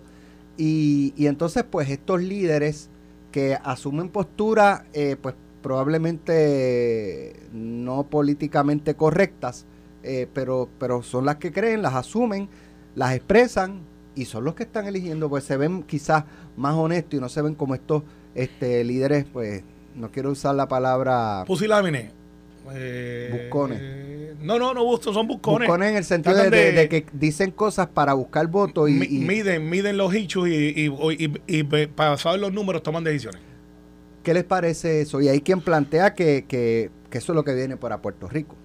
y, 0.58 1.13
y 1.15 1.28
entonces 1.28 1.63
pues 1.70 1.89
estos 1.89 2.22
líderes 2.22 2.89
que 3.32 3.58
asumen 3.63 4.10
posturas 4.10 4.84
eh, 4.94 5.15
pues 5.22 5.36
probablemente 5.62 7.36
no 7.54 8.04
políticamente 8.04 8.96
correctas 8.96 9.65
eh, 10.04 10.28
pero 10.34 10.70
pero 10.80 11.04
son 11.04 11.26
las 11.26 11.36
que 11.38 11.52
creen 11.52 11.82
las 11.82 11.94
asumen 11.96 12.50
las 12.96 13.13
expresan 13.15 13.82
y 14.15 14.26
son 14.26 14.43
los 14.43 14.56
que 14.56 14.63
están 14.63 14.88
eligiendo 14.88 15.30
pues 15.30 15.43
se 15.43 15.58
ven 15.58 15.84
quizás 15.84 16.26
más 16.58 16.76
honestos 16.76 17.17
y 17.17 17.21
no 17.21 17.30
se 17.30 17.41
ven 17.41 17.56
como 17.56 17.76
estos 17.76 18.04
este 18.36 18.84
líderes 18.84 19.26
pues 19.32 19.63
no 19.95 20.12
quiero 20.12 20.32
usar 20.32 20.56
la 20.56 20.67
palabra 20.67 21.43
pusilámine. 21.47 22.12
Eh, 22.74 23.30
Buscones. 23.50 23.80
eh, 23.82 24.36
no, 24.41 24.60
no, 24.60 24.74
no, 24.74 24.97
son 24.97 25.28
buscones. 25.28 25.67
buscones 25.67 25.89
en 25.91 25.97
el 25.97 26.04
sentido 26.04 26.38
de, 26.50 26.88
que 26.89 27.06
dicen 27.13 27.52
cosas 27.52 27.88
para 27.88 28.13
buscar 28.13 28.47
votos 28.47 28.89
y, 28.89 28.93
Mi- 28.93 29.06
y- 29.08 29.19
miden, 29.19 29.69
miden 29.69 29.97
los 29.97 30.13
hechos 30.13 30.47
y, 30.47 30.54
y, 30.88 31.34
y, 31.47 31.63
para 31.88 32.17
saber 32.17 32.39
los 32.39 32.54
números 32.54 32.84
toman 32.84 33.04
decisiones. 33.04 33.41
¿Qué 34.24 34.34
les 34.36 34.43
parece 34.43 35.02
eso? 35.02 35.19
Y 35.21 35.28
hay 35.28 35.41
quien 35.41 35.62
plantea 35.62 36.13
que, 36.13 36.45
que, 36.47 36.91
que 37.10 37.17
eso 37.17 37.32
es 37.32 37.36
lo 37.36 37.43
que 37.43 37.56
viene 37.56 37.78
para 37.78 38.02
Puerto 38.02 38.28
Rico. 38.30 38.56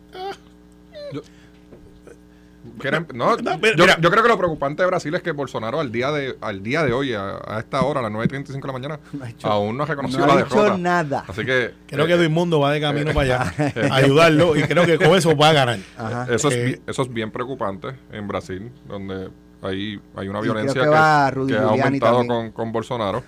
Quieren- 2.78 3.06
no, 3.14 3.36
No, 3.42 3.56
mira, 3.58 3.74
yo, 3.76 3.84
mira. 3.84 3.98
yo 4.00 4.10
creo 4.10 4.22
que 4.22 4.28
lo 4.28 4.38
preocupante 4.38 4.82
de 4.82 4.86
Brasil 4.88 5.14
es 5.14 5.22
que 5.22 5.32
Bolsonaro 5.32 5.80
al 5.80 5.90
día 5.92 6.10
de 6.12 6.36
al 6.40 6.62
día 6.62 6.82
de 6.84 6.92
hoy, 6.92 7.14
a, 7.14 7.38
a 7.46 7.58
esta 7.60 7.82
hora, 7.82 8.00
a 8.00 8.02
las 8.02 8.12
9.35 8.12 8.60
de 8.60 8.66
la 8.66 8.72
mañana, 8.72 9.00
No 9.12 9.24
hecho- 9.24 9.48
aún 9.48 9.76
no 9.76 9.84
ha 9.84 9.86
reconocido 9.86 10.20
no 10.20 10.26
la 10.26 10.32
ha 10.32 10.36
derrota. 10.36 10.76
nada. 10.78 11.24
Así 11.26 11.44
que 11.44 11.74
Creo 11.86 12.04
eh, 12.04 12.08
que 12.08 12.16
Duimundo 12.16 12.60
va 12.60 12.72
de 12.72 12.80
camino 12.80 13.12
para 13.12 13.44
allá 13.44 13.54
a 13.90 13.94
ayudarlo 13.96 14.56
y 14.56 14.62
creo 14.64 14.84
que 14.86 14.98
con 14.98 15.16
eso 15.16 15.36
va 15.36 15.50
a 15.50 15.52
ganar. 15.52 15.78
Ajá. 15.98 16.26
eso, 16.32 16.48
es, 16.48 16.54
Eh, 16.54 16.80
eso 16.86 17.02
es 17.02 17.12
bien 17.12 17.30
preocupante 17.30 17.88
en 18.12 18.28
Brasil, 18.28 18.70
donde 18.86 19.30
hay, 19.62 20.00
hay 20.14 20.28
una 20.28 20.40
violencia 20.40 20.82
que 20.82 20.88
que, 20.90 21.56
ha 21.56 21.62
aumentado 21.68 22.26
con, 22.26 22.50
con 22.52 22.72
Bolsonaro. 22.72 23.22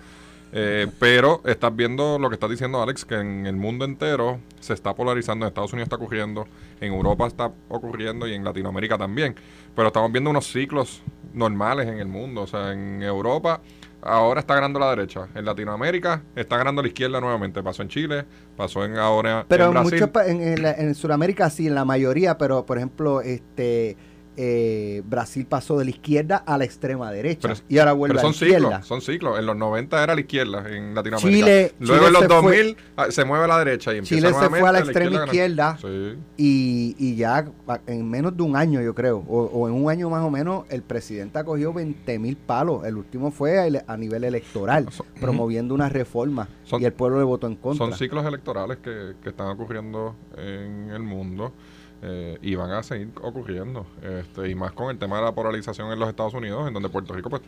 Eh, 0.53 0.87
pero 0.99 1.43
estás 1.45 1.75
viendo 1.77 2.19
lo 2.19 2.29
que 2.31 2.35
estás 2.35 2.49
diciendo, 2.51 2.83
Alex, 2.83 3.05
que 3.05 3.17
en 3.17 3.47
el 3.47 3.57
mundo 3.57 3.85
entero 3.85 4.41
se 4.61 4.73
está 4.73 4.95
polarizando. 4.95 5.45
En 5.45 5.49
Estados 5.49 5.73
Unidos 5.73 5.87
está 5.87 5.97
ocurriendo, 5.97 6.47
en 6.81 6.93
Europa 6.93 7.27
está 7.27 7.53
ocurriendo 7.69 8.27
y 8.27 8.35
en 8.35 8.45
Latinoamérica 8.45 8.97
también. 8.97 9.35
Pero 9.77 9.89
estamos 9.89 10.11
viendo 10.11 10.31
unos 10.31 10.47
ciclos 10.47 11.03
normales 11.35 11.87
en 11.89 11.99
el 11.99 12.09
mundo. 12.09 12.43
O 12.43 12.47
sea, 12.47 12.73
en 12.73 13.03
Europa 13.03 13.61
ahora 14.01 14.41
está 14.41 14.55
ganando 14.55 14.79
la 14.79 14.91
derecha. 14.91 15.29
En 15.35 15.45
Latinoamérica 15.45 16.23
está 16.35 16.57
ganando 16.57 16.81
la 16.83 16.89
izquierda 16.89 17.21
nuevamente. 17.21 17.63
Pasó 17.63 17.83
en 17.83 17.89
Chile, 17.89 18.25
pasó 18.57 18.85
en 18.85 18.97
ahora 18.97 19.45
Pero 19.49 19.65
en 19.65 19.69
en, 19.69 19.75
Brasil. 19.75 19.93
muchos 19.93 20.11
pa- 20.11 20.27
en, 20.27 20.41
en, 20.41 20.65
en 20.65 20.95
Sudamérica 20.95 21.51
sí, 21.51 21.67
en 21.67 21.75
la 21.75 21.85
mayoría, 21.85 22.39
pero 22.39 22.65
por 22.65 22.79
ejemplo, 22.79 23.21
este 23.21 23.97
eh, 24.40 25.03
Brasil 25.05 25.44
pasó 25.46 25.77
de 25.79 25.85
la 25.85 25.90
izquierda 25.90 26.37
a 26.46 26.57
la 26.57 26.64
extrema 26.64 27.11
derecha 27.11 27.48
Pero- 27.48 27.61
y 27.68 27.79
ahora 27.79 27.92
vuelve 27.92 28.14
Pero 28.14 28.20
a 28.20 28.22
son 28.22 28.31
la 28.40 28.46
izquierda. 28.46 28.68
ciclos, 28.83 28.87
son 28.87 29.01
ciclos. 29.01 29.38
En 29.40 29.46
los 29.46 29.57
90 29.57 30.01
era 30.03 30.14
la 30.14 30.20
izquierda 30.20 30.64
en 30.70 30.94
Latinoamérica. 30.94 31.44
Chile- 31.46 31.72
Luego 31.81 32.07
Chile 32.07 32.07
en 32.07 32.12
los 32.12 32.22
se 32.22 32.29
fue- 32.29 32.37
2000 32.62 32.77
ah, 32.96 33.07
se 33.11 33.24
mueve 33.24 33.44
a 33.44 33.48
la 33.48 33.59
derecha 33.59 33.92
y 33.94 33.98
empieza 33.98 34.14
Chile 34.29 34.38
se 34.40 34.48
fue 34.48 34.68
a 34.68 34.72
la 34.72 34.79
extrema 34.79 35.24
izquierda 35.24 35.77
Sí. 35.81 36.14
y, 36.37 36.96
y 36.98 37.16
ya 37.16 37.46
a- 37.66 37.81
en 37.88 38.09
menos 38.09 38.37
de 38.37 38.42
un 38.44 38.55
año, 38.57 38.81
yo 38.81 38.94
creo, 38.94 39.24
o, 39.29 39.42
o 39.44 39.68
en 39.68 39.74
un 39.74 39.90
año 39.90 40.09
más 40.09 40.22
o 40.24 40.31
menos, 40.31 40.64
el 40.70 40.83
presidente 40.83 41.38
ha 41.40 41.44
cogido 41.44 41.72
20 41.72 42.18
mil 42.20 42.37
palos. 42.37 42.85
El 42.87 42.96
último 42.96 43.33
fue 43.33 43.59
a 43.87 43.96
nivel 43.96 44.22
electoral, 44.22 44.87
Son- 44.92 45.07
promoviendo 45.20 45.74
una 45.74 45.88
reforma 45.88 46.48
Son- 46.64 46.81
y 46.81 46.85
el 46.85 46.92
pueblo 46.92 47.18
le 47.18 47.24
votó 47.24 47.48
en 47.48 47.57
contra. 47.57 47.85
Son 47.87 47.96
ciclos 47.98 48.24
electorales 48.24 48.79
que, 48.79 49.14
que 49.22 49.31
están 49.31 49.48
ocurriendo 49.48 50.14
en 50.37 50.90
el 50.90 51.03
mundo 51.03 51.53
eh, 52.03 52.39
y 52.43 52.55
van 52.55 52.71
a 52.73 52.83
seguir 52.83 53.11
ocurriendo. 53.23 53.87
Este, 54.03 54.49
y 54.51 54.55
más 54.55 54.73
con 54.73 54.91
el 54.91 54.99
tema 54.99 55.17
de 55.19 55.25
la 55.25 55.35
polarización 55.35 55.93
en 55.93 55.99
los 55.99 56.09
Estados 56.09 56.35
Unidos, 56.35 56.67
en 56.69 56.75
donde 56.75 56.89
Puerto 56.89 57.13
Rico 57.15 57.31
pues 57.31 57.43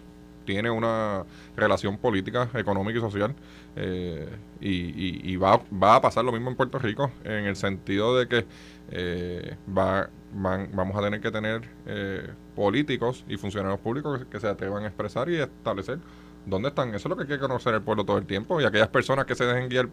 tiene 0.45 0.71
una 0.71 1.25
relación 1.57 1.99
política, 1.99 2.49
económica 2.55 2.99
y 2.99 3.03
social. 3.03 3.35
eh, 3.77 4.29
y 4.61 4.69
y- 4.71 5.21
y 5.33 5.37
va, 5.37 5.61
va 5.73 5.97
a 5.97 6.01
pasar 6.01 6.25
lo 6.25 6.33
mismo 6.33 6.51
en 6.51 6.57
Puerto 6.57 6.79
Rico, 6.79 7.11
en 7.25 7.45
el 7.47 7.55
sentido 7.57 8.19
de 8.19 8.27
que 8.29 8.47
eh, 8.91 9.57
va, 9.77 10.11
van- 10.35 10.71
vamos 10.75 10.97
a 10.97 11.01
tener 11.03 11.21
que 11.21 11.31
tener 11.31 11.63
eh, 11.87 12.29
políticos 12.57 13.25
y 13.29 13.37
funcionarios 13.37 13.81
públicos 13.81 14.19
que, 14.21 14.27
que 14.27 14.41
se 14.41 14.49
atrevan 14.49 14.85
a 14.85 14.89
expresar 14.89 15.29
y 15.31 15.37
establecer 15.37 15.99
dónde 16.47 16.69
están. 16.71 16.89
Eso 16.95 17.09
es 17.09 17.11
lo 17.11 17.17
que 17.17 17.27
quiere 17.27 17.41
conocer 17.41 17.75
el 17.75 17.83
pueblo 17.83 18.05
todo 18.05 18.19
el 18.19 18.27
tiempo. 18.27 18.61
Y 18.61 18.65
aquellas 18.65 18.89
personas 18.89 19.27
que 19.27 19.35
se 19.35 19.45
dejen 19.45 19.69
guiar 19.69 19.89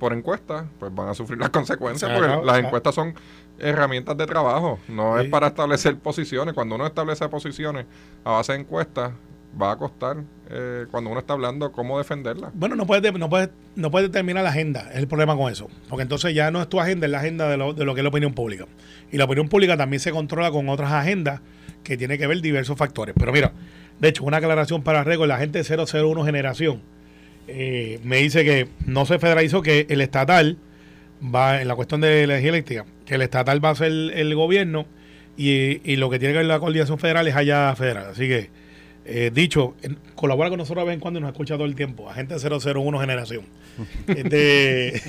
por 0.00 0.12
encuestas, 0.12 0.64
pues 0.80 0.92
van 0.92 1.08
a 1.08 1.14
sufrir 1.14 1.38
las 1.38 1.50
consecuencias, 1.50 2.10
porque 2.10 2.26
Claro, 2.26 2.42
las 2.44 2.54
claro. 2.54 2.66
encuestas 2.66 2.94
son 2.96 3.14
herramientas 3.60 4.16
de 4.16 4.26
trabajo, 4.26 4.80
no 4.88 5.16
Sí. 5.18 5.24
es 5.26 5.30
para 5.30 5.48
establecer 5.48 5.96
posiciones. 5.98 6.54
Cuando 6.54 6.74
uno 6.74 6.86
establece 6.86 7.28
posiciones 7.28 7.86
a 8.24 8.30
base 8.32 8.54
de 8.54 8.60
encuestas, 8.60 9.12
va 9.60 9.72
a 9.72 9.76
costar 9.76 10.16
eh, 10.52 10.86
cuando 10.90 11.10
uno 11.10 11.20
está 11.20 11.34
hablando 11.34 11.70
cómo 11.70 11.98
defenderla. 11.98 12.50
Bueno, 12.54 12.74
no 12.76 12.86
puedes, 12.86 13.12
no 13.12 13.28
puedes, 13.28 13.50
no 13.76 13.90
puedes 13.90 14.08
determinar 14.08 14.42
la 14.42 14.50
agenda, 14.50 14.88
es 14.92 14.96
el 14.98 15.06
problema 15.08 15.36
con 15.36 15.52
eso. 15.52 15.68
Porque 15.88 16.02
entonces 16.02 16.34
ya 16.34 16.50
no 16.50 16.60
es 16.62 16.68
tu 16.68 16.80
agenda, 16.80 17.06
es 17.06 17.12
la 17.12 17.18
agenda 17.18 17.48
de 17.48 17.56
lo, 17.56 17.72
de 17.72 17.84
lo 17.84 17.94
que 17.94 18.00
es 18.00 18.04
la 18.04 18.08
opinión 18.10 18.32
pública. 18.32 18.66
Y 19.12 19.16
la 19.18 19.24
opinión 19.26 19.48
pública 19.48 19.76
también 19.76 20.00
se 20.00 20.10
controla 20.12 20.50
con 20.50 20.68
otras 20.68 20.90
agendas 20.92 21.40
que 21.84 21.96
tiene 21.96 22.16
que 22.18 22.26
ver 22.26 22.40
diversos 22.40 22.76
factores. 22.78 23.14
Pero 23.18 23.32
mira, 23.32 23.52
de 23.98 24.08
hecho, 24.08 24.24
una 24.24 24.38
aclaración 24.38 24.82
para 24.82 25.04
récord, 25.04 25.28
la 25.28 25.38
gente 25.38 25.62
de 25.62 25.64
001 25.64 26.24
generación 26.24 26.80
eh, 27.52 28.00
me 28.02 28.18
dice 28.18 28.44
que 28.44 28.68
no 28.86 29.06
se 29.06 29.18
federalizó, 29.18 29.62
que 29.62 29.86
el 29.88 30.00
estatal 30.00 30.58
va, 31.22 31.60
en 31.60 31.68
la 31.68 31.74
cuestión 31.74 32.00
de 32.00 32.26
la 32.26 32.34
energía 32.34 32.50
eléctrica, 32.50 32.86
que 33.06 33.14
el 33.14 33.22
estatal 33.22 33.64
va 33.64 33.70
a 33.70 33.74
ser 33.74 33.88
el, 33.88 34.34
gobierno 34.34 34.86
y, 35.36 35.80
y, 35.90 35.96
lo 35.96 36.10
que 36.10 36.18
tiene 36.18 36.32
que 36.32 36.38
ver 36.38 36.46
la 36.46 36.60
coordinación 36.60 36.98
federal 36.98 37.26
es 37.28 37.36
allá 37.36 37.74
federal. 37.76 38.08
Así 38.10 38.28
que 38.28 38.50
eh, 39.12 39.30
dicho, 39.32 39.74
colabora 40.14 40.50
con 40.50 40.58
nosotros 40.58 40.84
de 40.84 40.88
vez 40.88 40.94
en 40.94 41.00
cuando 41.00 41.18
y 41.18 41.22
nos 41.22 41.32
escucha 41.32 41.54
todo 41.54 41.64
el 41.64 41.74
tiempo. 41.74 42.08
Agente 42.08 42.36
001 42.36 43.00
Generación. 43.00 43.44
Este, 44.06 45.00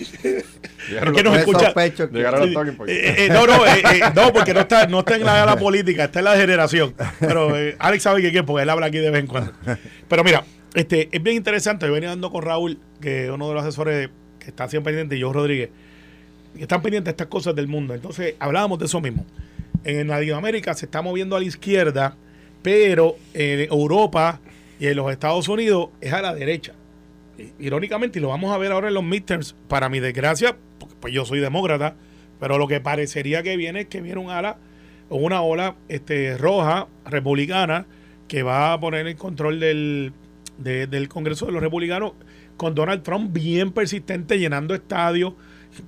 que 1.14 1.24
nos 1.24 1.38
escucha. 1.38 1.74
Eh, 1.76 3.16
eh, 3.18 3.30
no, 3.30 3.46
no, 3.46 3.58
no, 4.16 4.34
porque 4.34 4.54
no 4.54 4.62
está, 4.62 4.88
no 4.88 5.00
está 5.00 5.18
en 5.18 5.26
la, 5.26 5.46
la 5.46 5.58
política, 5.58 6.06
está 6.06 6.20
en 6.20 6.26
la 6.26 6.38
generación. 6.38 6.96
Pero 7.20 7.54
Alex 7.80 8.04
sabe 8.04 8.22
que 8.22 8.32
qué, 8.32 8.44
porque 8.44 8.64
él 8.64 8.70
habla 8.70 8.88
aquí 8.88 8.98
de 9.00 9.12
vez 9.12 9.22
en 9.22 9.28
cuando. 9.28 9.52
Pero 10.08 10.24
mira, 10.24 10.46
este, 10.74 11.10
es 11.12 11.24
bien 11.24 11.38
interesante. 11.38 11.86
Yo 11.86 11.94
venía 11.94 12.10
dando 12.10 12.32
con 12.32 12.44
Raúl, 12.44 12.80
que 13.00 13.26
es 13.26 13.32
uno 13.32 13.48
de 13.50 13.54
los 13.56 13.64
asesores 13.64 14.10
que 14.40 14.48
está 14.48 14.68
siempre 14.68 14.92
pendiente, 14.92 15.16
y 15.16 15.20
yo 15.20 15.32
Rodríguez, 15.32 15.70
que 16.56 16.62
están 16.62 16.82
pendientes 16.82 17.06
de 17.06 17.12
estas 17.12 17.28
cosas 17.28 17.56
del 17.56 17.68
mundo. 17.68 17.94
Entonces, 17.94 18.36
hablábamos 18.40 18.80
de 18.80 18.86
eso 18.86 19.02
mismo. 19.02 19.26
En 19.84 20.08
Latinoamérica 20.08 20.74
se 20.74 20.86
está 20.86 21.02
moviendo 21.02 21.36
a 21.36 21.40
la 21.40 21.46
izquierda 21.46 22.16
pero 22.62 23.16
en 23.34 23.72
Europa 23.72 24.40
y 24.80 24.88
en 24.88 24.96
los 24.96 25.12
Estados 25.12 25.48
Unidos 25.48 25.90
es 26.00 26.14
a 26.14 26.22
la 26.22 26.34
derecha. 26.34 26.74
Irónicamente, 27.60 28.20
y 28.20 28.22
lo 28.22 28.30
vamos 28.30 28.54
a 28.54 28.58
ver 28.58 28.72
ahora 28.72 28.90
en 28.90 28.94
los 28.94 29.04
midterms, 29.04 29.56
para 29.68 29.90
mi 29.90 30.00
desgracia, 30.00 30.56
porque 30.80 30.96
pues 31.00 31.14
yo 31.14 31.26
soy 31.26 31.40
demócrata, 31.40 31.96
pero 32.40 32.58
lo 32.58 32.68
que 32.68 32.80
parecería 32.80 33.42
que 33.42 33.58
viene 33.58 33.82
es 33.82 33.88
que 33.88 34.02
viene 34.02 34.20
un 34.20 34.30
ala 34.30 34.58
una 35.10 35.42
ola 35.42 35.76
este, 35.90 36.38
roja 36.38 36.88
republicana 37.06 37.86
que 38.30 38.44
va 38.44 38.72
a 38.72 38.80
poner 38.80 39.08
en 39.08 39.18
control 39.18 39.60
del, 39.60 40.14
del 40.64 41.10
Congreso 41.10 41.46
de 41.46 41.52
los 41.52 41.62
Republicanos 41.62 42.14
con 42.58 42.76
Donald 42.76 43.04
Trump 43.04 43.34
bien 43.34 43.72
persistente 43.72 44.38
llenando 44.38 44.74
estadios 44.74 45.34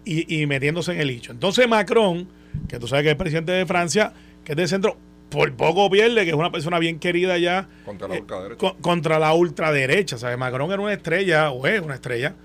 y, 0.06 0.42
y 0.42 0.46
metiéndose 0.48 0.94
en 0.94 1.02
el 1.02 1.10
hecho. 1.10 1.32
Entonces 1.32 1.68
Macron, 1.68 2.28
que 2.68 2.80
tú 2.80 2.88
sabes 2.88 3.04
que 3.04 3.12
es 3.12 3.16
presidente 3.16 3.52
de 3.52 3.66
Francia, 3.66 4.14
que 4.44 4.54
es 4.54 4.58
de 4.58 4.68
centro, 4.68 4.98
por 5.34 5.52
poco 5.54 5.90
pierde, 5.90 6.24
que 6.24 6.30
es 6.30 6.36
una 6.36 6.52
persona 6.52 6.78
bien 6.80 7.00
querida 7.00 7.38
ya. 7.38 7.68
Contra 7.86 8.08
la 8.08 8.16
ultraderecha. 8.16 8.68
Eh, 8.68 8.76
contra 8.82 9.20
la 9.20 9.34
ultraderecha. 9.34 10.18
¿sabes? 10.18 10.38
Macron 10.38 10.72
era 10.72 10.82
una 10.82 10.94
estrella, 10.94 11.50
o 11.52 11.66
es 11.66 11.82
una 11.82 11.96
estrella, 11.96 12.36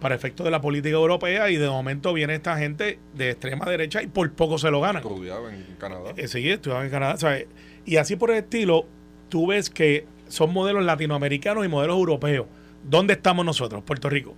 para 0.00 0.14
efectos 0.14 0.44
de 0.44 0.52
la 0.52 0.60
política 0.60 0.94
europea, 0.94 1.50
y 1.50 1.56
de 1.56 1.68
momento 1.68 2.12
viene 2.12 2.36
esta 2.36 2.56
gente 2.56 3.00
de 3.14 3.30
extrema 3.30 3.66
derecha 3.66 4.02
y 4.02 4.06
por 4.06 4.30
poco 4.32 4.58
se 4.58 4.70
lo 4.70 4.80
gana. 4.80 5.00
Estudiaba 5.00 5.52
en 5.52 5.64
Canadá. 5.78 6.12
Eh, 6.16 6.28
sí, 6.28 6.48
estudiaba 6.48 6.84
en 6.84 6.90
Canadá. 6.90 7.16
¿sabes? 7.16 7.46
Y 7.84 7.96
así 7.96 8.14
por 8.14 8.30
el 8.30 8.36
estilo, 8.36 8.86
tú 9.28 9.48
ves 9.48 9.68
que 9.68 10.06
son 10.28 10.52
modelos 10.52 10.84
latinoamericanos 10.84 11.64
y 11.64 11.68
modelos 11.68 11.96
europeos. 11.96 12.46
¿Dónde 12.82 13.14
estamos 13.14 13.44
nosotros, 13.44 13.82
Puerto 13.84 14.08
Rico? 14.08 14.34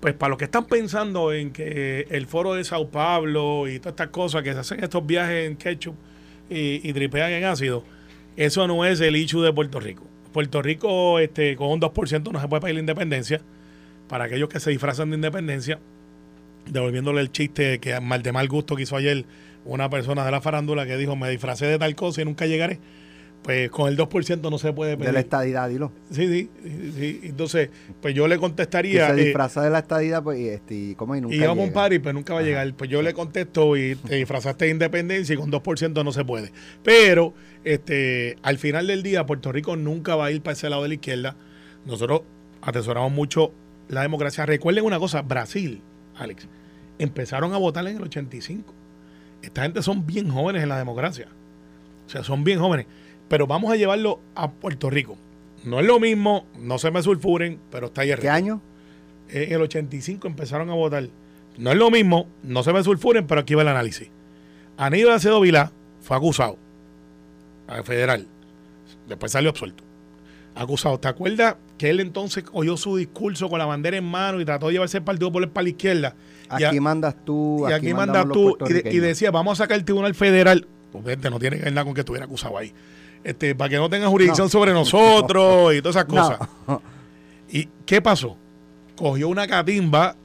Pues 0.00 0.14
para 0.14 0.30
los 0.30 0.38
que 0.38 0.44
están 0.44 0.66
pensando 0.66 1.32
en 1.32 1.52
que 1.52 2.06
el 2.10 2.26
foro 2.26 2.54
de 2.54 2.62
Sao 2.62 2.88
Paulo 2.88 3.66
y 3.66 3.78
todas 3.78 3.92
estas 3.92 4.08
cosas 4.08 4.42
que 4.42 4.52
se 4.52 4.60
hacen 4.60 4.82
estos 4.82 5.04
viajes 5.04 5.48
en 5.48 5.56
ketchup, 5.56 5.96
y, 6.50 6.92
tripean 6.92 7.32
en 7.32 7.44
ácido, 7.44 7.84
eso 8.36 8.66
no 8.66 8.84
es 8.84 9.00
el 9.00 9.16
issue 9.16 9.42
de 9.42 9.52
Puerto 9.52 9.80
Rico. 9.80 10.04
Puerto 10.32 10.62
Rico 10.62 11.18
este, 11.18 11.56
con 11.56 11.68
un 11.68 11.80
2% 11.80 12.32
no 12.32 12.40
se 12.40 12.48
puede 12.48 12.62
pedir 12.62 12.74
la 12.74 12.80
independencia. 12.80 13.40
Para 14.08 14.24
aquellos 14.24 14.48
que 14.48 14.60
se 14.60 14.70
disfrazan 14.70 15.10
de 15.10 15.16
independencia, 15.16 15.78
devolviéndole 16.66 17.20
el 17.20 17.30
chiste 17.30 17.78
que 17.78 18.00
mal 18.00 18.22
de 18.22 18.32
mal 18.32 18.48
gusto 18.48 18.76
que 18.76 18.84
hizo 18.84 18.96
ayer 18.96 19.26
una 19.64 19.90
persona 19.90 20.24
de 20.24 20.30
la 20.30 20.40
farándula 20.40 20.86
que 20.86 20.96
dijo 20.96 21.16
me 21.16 21.28
disfracé 21.28 21.66
de 21.66 21.78
tal 21.78 21.94
cosa 21.94 22.22
y 22.22 22.24
nunca 22.24 22.46
llegaré 22.46 22.78
pues 23.42 23.70
con 23.70 23.88
el 23.88 23.96
2% 23.96 24.50
no 24.50 24.58
se 24.58 24.72
puede 24.72 24.96
pedir. 24.96 25.06
De 25.06 25.12
la 25.12 25.20
estadidad, 25.20 25.68
dilo. 25.68 25.92
Sí, 26.10 26.26
sí, 26.28 26.50
sí. 26.96 27.20
Entonces, 27.22 27.70
pues 28.02 28.14
yo 28.14 28.28
le 28.28 28.38
contestaría... 28.38 29.06
se 29.06 29.12
eh, 29.20 29.24
disfraza 29.24 29.62
de 29.62 29.70
la 29.70 29.78
estadidad, 29.78 30.22
pues, 30.22 30.38
y, 30.38 30.48
este, 30.48 30.94
¿cómo? 30.96 31.16
Y 31.16 31.20
nunca 31.20 31.34
y 31.34 31.40
vamos 31.40 31.64
a 31.64 31.66
un 31.68 31.72
party, 31.72 31.98
pues 31.98 32.14
nunca 32.14 32.34
va 32.34 32.40
a 32.40 32.42
llegar. 32.42 32.72
Pues 32.74 32.90
yo 32.90 33.00
le 33.00 33.14
contesto 33.14 33.76
y 33.76 33.94
te 33.94 34.16
disfrazaste 34.16 34.66
de 34.66 34.72
independencia 34.72 35.34
y 35.34 35.36
con 35.36 35.50
2% 35.50 36.04
no 36.04 36.12
se 36.12 36.24
puede. 36.24 36.52
Pero, 36.82 37.32
este, 37.64 38.36
al 38.42 38.58
final 38.58 38.86
del 38.86 39.02
día, 39.02 39.24
Puerto 39.24 39.50
Rico 39.52 39.76
nunca 39.76 40.14
va 40.16 40.26
a 40.26 40.30
ir 40.30 40.42
para 40.42 40.52
ese 40.52 40.68
lado 40.68 40.82
de 40.82 40.88
la 40.88 40.94
izquierda. 40.94 41.36
Nosotros 41.86 42.22
atesoramos 42.60 43.12
mucho 43.12 43.52
la 43.88 44.02
democracia. 44.02 44.44
Recuerden 44.46 44.84
una 44.84 44.98
cosa, 44.98 45.22
Brasil, 45.22 45.80
Alex, 46.16 46.46
empezaron 46.98 47.54
a 47.54 47.56
votar 47.56 47.86
en 47.86 47.96
el 47.96 48.02
85. 48.02 48.74
Esta 49.40 49.62
gente 49.62 49.82
son 49.82 50.06
bien 50.06 50.28
jóvenes 50.28 50.62
en 50.64 50.68
la 50.68 50.76
democracia. 50.76 51.28
O 52.06 52.10
sea, 52.10 52.24
son 52.24 52.42
bien 52.42 52.58
jóvenes 52.58 52.86
pero 53.28 53.46
vamos 53.46 53.72
a 53.72 53.76
llevarlo 53.76 54.20
a 54.34 54.50
Puerto 54.50 54.90
Rico. 54.90 55.16
No 55.64 55.80
es 55.80 55.86
lo 55.86 56.00
mismo, 56.00 56.46
no 56.58 56.78
se 56.78 56.90
me 56.90 57.02
sulfuren, 57.02 57.60
pero 57.70 57.86
está 57.88 58.02
ahí 58.02 58.14
¿Qué 58.20 58.28
año? 58.28 58.60
En 59.28 59.52
el 59.52 59.60
85 59.60 60.26
empezaron 60.26 60.70
a 60.70 60.74
votar. 60.74 61.08
No 61.58 61.70
es 61.70 61.76
lo 61.76 61.90
mismo, 61.90 62.28
no 62.42 62.62
se 62.62 62.72
me 62.72 62.82
sulfuren, 62.82 63.26
pero 63.26 63.40
aquí 63.40 63.54
va 63.54 63.62
el 63.62 63.68
análisis. 63.68 64.08
Aníbal 64.76 65.14
Acedo 65.14 65.40
Vilá 65.40 65.72
fue 66.00 66.16
acusado 66.16 66.56
al 67.66 67.84
federal. 67.84 68.26
Después 69.08 69.32
salió 69.32 69.50
absuelto. 69.50 69.84
Acusado. 70.54 70.98
¿Te 70.98 71.08
acuerdas 71.08 71.56
que 71.76 71.90
él 71.90 72.00
entonces 72.00 72.44
oyó 72.52 72.76
su 72.76 72.96
discurso 72.96 73.48
con 73.48 73.58
la 73.58 73.66
bandera 73.66 73.96
en 73.96 74.04
mano 74.04 74.40
y 74.40 74.44
trató 74.44 74.68
de 74.68 74.74
llevarse 74.74 74.98
el 74.98 75.04
partido 75.04 75.30
por 75.30 75.42
la 75.42 75.68
izquierda? 75.68 76.14
Aquí 76.48 76.80
mandas 76.80 77.16
tú. 77.24 77.66
Y 77.68 77.72
aquí, 77.72 77.92
mandas 77.92 78.26
tú. 78.32 78.56
Y, 78.68 78.98
decía, 78.98 79.30
vamos 79.30 79.58
a 79.58 79.64
sacar 79.64 79.76
el 79.78 79.84
tribunal 79.84 80.14
federal. 80.14 80.66
Pues 80.92 81.18
no 81.30 81.38
tiene 81.38 81.58
que 81.58 81.64
ver 81.64 81.72
nada 81.72 81.84
con 81.84 81.94
que 81.94 82.00
estuviera 82.00 82.24
acusado 82.24 82.56
ahí 82.56 82.72
este, 83.24 83.54
para 83.54 83.70
que 83.70 83.76
no 83.76 83.88
tenga 83.88 84.08
jurisdicción 84.08 84.48
sobre 84.48 84.72
nosotros 84.72 85.74
y 85.74 85.82
todas 85.82 85.96
esas 85.96 86.04
cosas. 86.06 86.38
¿Y 87.50 87.68
qué 87.86 88.00
pasó? 88.02 88.36
Cogió 88.96 89.28
una 89.28 89.46
catimba 89.46 90.16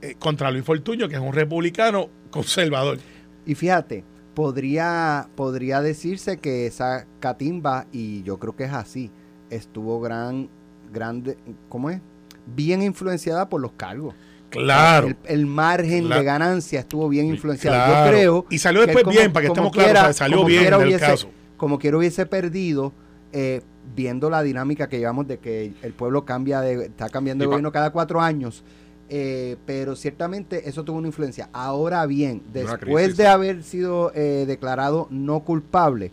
eh, 0.00 0.14
contra 0.18 0.50
Luis 0.50 0.64
Fortuño, 0.64 1.08
que 1.08 1.14
es 1.14 1.20
un 1.20 1.32
republicano 1.32 2.08
conservador. 2.30 2.98
Y 3.46 3.54
fíjate, 3.54 4.04
podría, 4.34 5.28
podría 5.36 5.80
decirse 5.80 6.38
que 6.38 6.66
esa 6.66 7.06
catimba, 7.20 7.86
y 7.92 8.22
yo 8.22 8.38
creo 8.38 8.56
que 8.56 8.64
es 8.64 8.72
así, 8.72 9.10
estuvo 9.50 10.00
gran, 10.00 10.48
grande, 10.92 11.36
¿cómo 11.68 11.90
es? 11.90 12.00
Bien 12.46 12.82
influenciada 12.82 13.48
por 13.48 13.60
los 13.60 13.72
cargos. 13.72 14.14
Claro. 14.50 15.08
El, 15.24 15.46
margen 15.46 16.10
de 16.10 16.22
ganancia 16.24 16.80
estuvo 16.80 17.08
bien 17.08 17.26
influenciado. 17.26 18.04
Yo 18.04 18.10
creo. 18.10 18.46
Y 18.50 18.58
salió 18.58 18.84
después 18.84 19.06
bien, 19.06 19.32
para 19.32 19.44
que 19.44 19.48
estemos 19.48 19.72
claros. 19.72 20.16
salió 20.16 20.44
bien 20.44 20.74
en 20.74 20.82
el 20.82 21.00
caso 21.00 21.30
como 21.56 21.78
quiero 21.78 21.98
hubiese 21.98 22.26
perdido, 22.26 22.92
eh, 23.32 23.62
viendo 23.96 24.30
la 24.30 24.42
dinámica 24.42 24.88
que 24.88 24.98
llevamos 24.98 25.26
de 25.26 25.38
que 25.38 25.72
el 25.82 25.92
pueblo 25.92 26.24
cambia 26.24 26.60
de, 26.60 26.86
está 26.86 27.08
cambiando 27.08 27.42
de 27.42 27.46
gobierno 27.46 27.72
cada 27.72 27.90
cuatro 27.90 28.20
años. 28.20 28.64
Eh, 29.14 29.56
pero 29.66 29.94
ciertamente 29.94 30.68
eso 30.68 30.84
tuvo 30.84 30.98
una 30.98 31.08
influencia. 31.08 31.50
Ahora 31.52 32.06
bien, 32.06 32.42
después 32.52 33.16
de 33.16 33.26
haber 33.26 33.62
sido 33.62 34.10
eh, 34.14 34.44
declarado 34.46 35.06
no 35.10 35.40
culpable, 35.40 36.12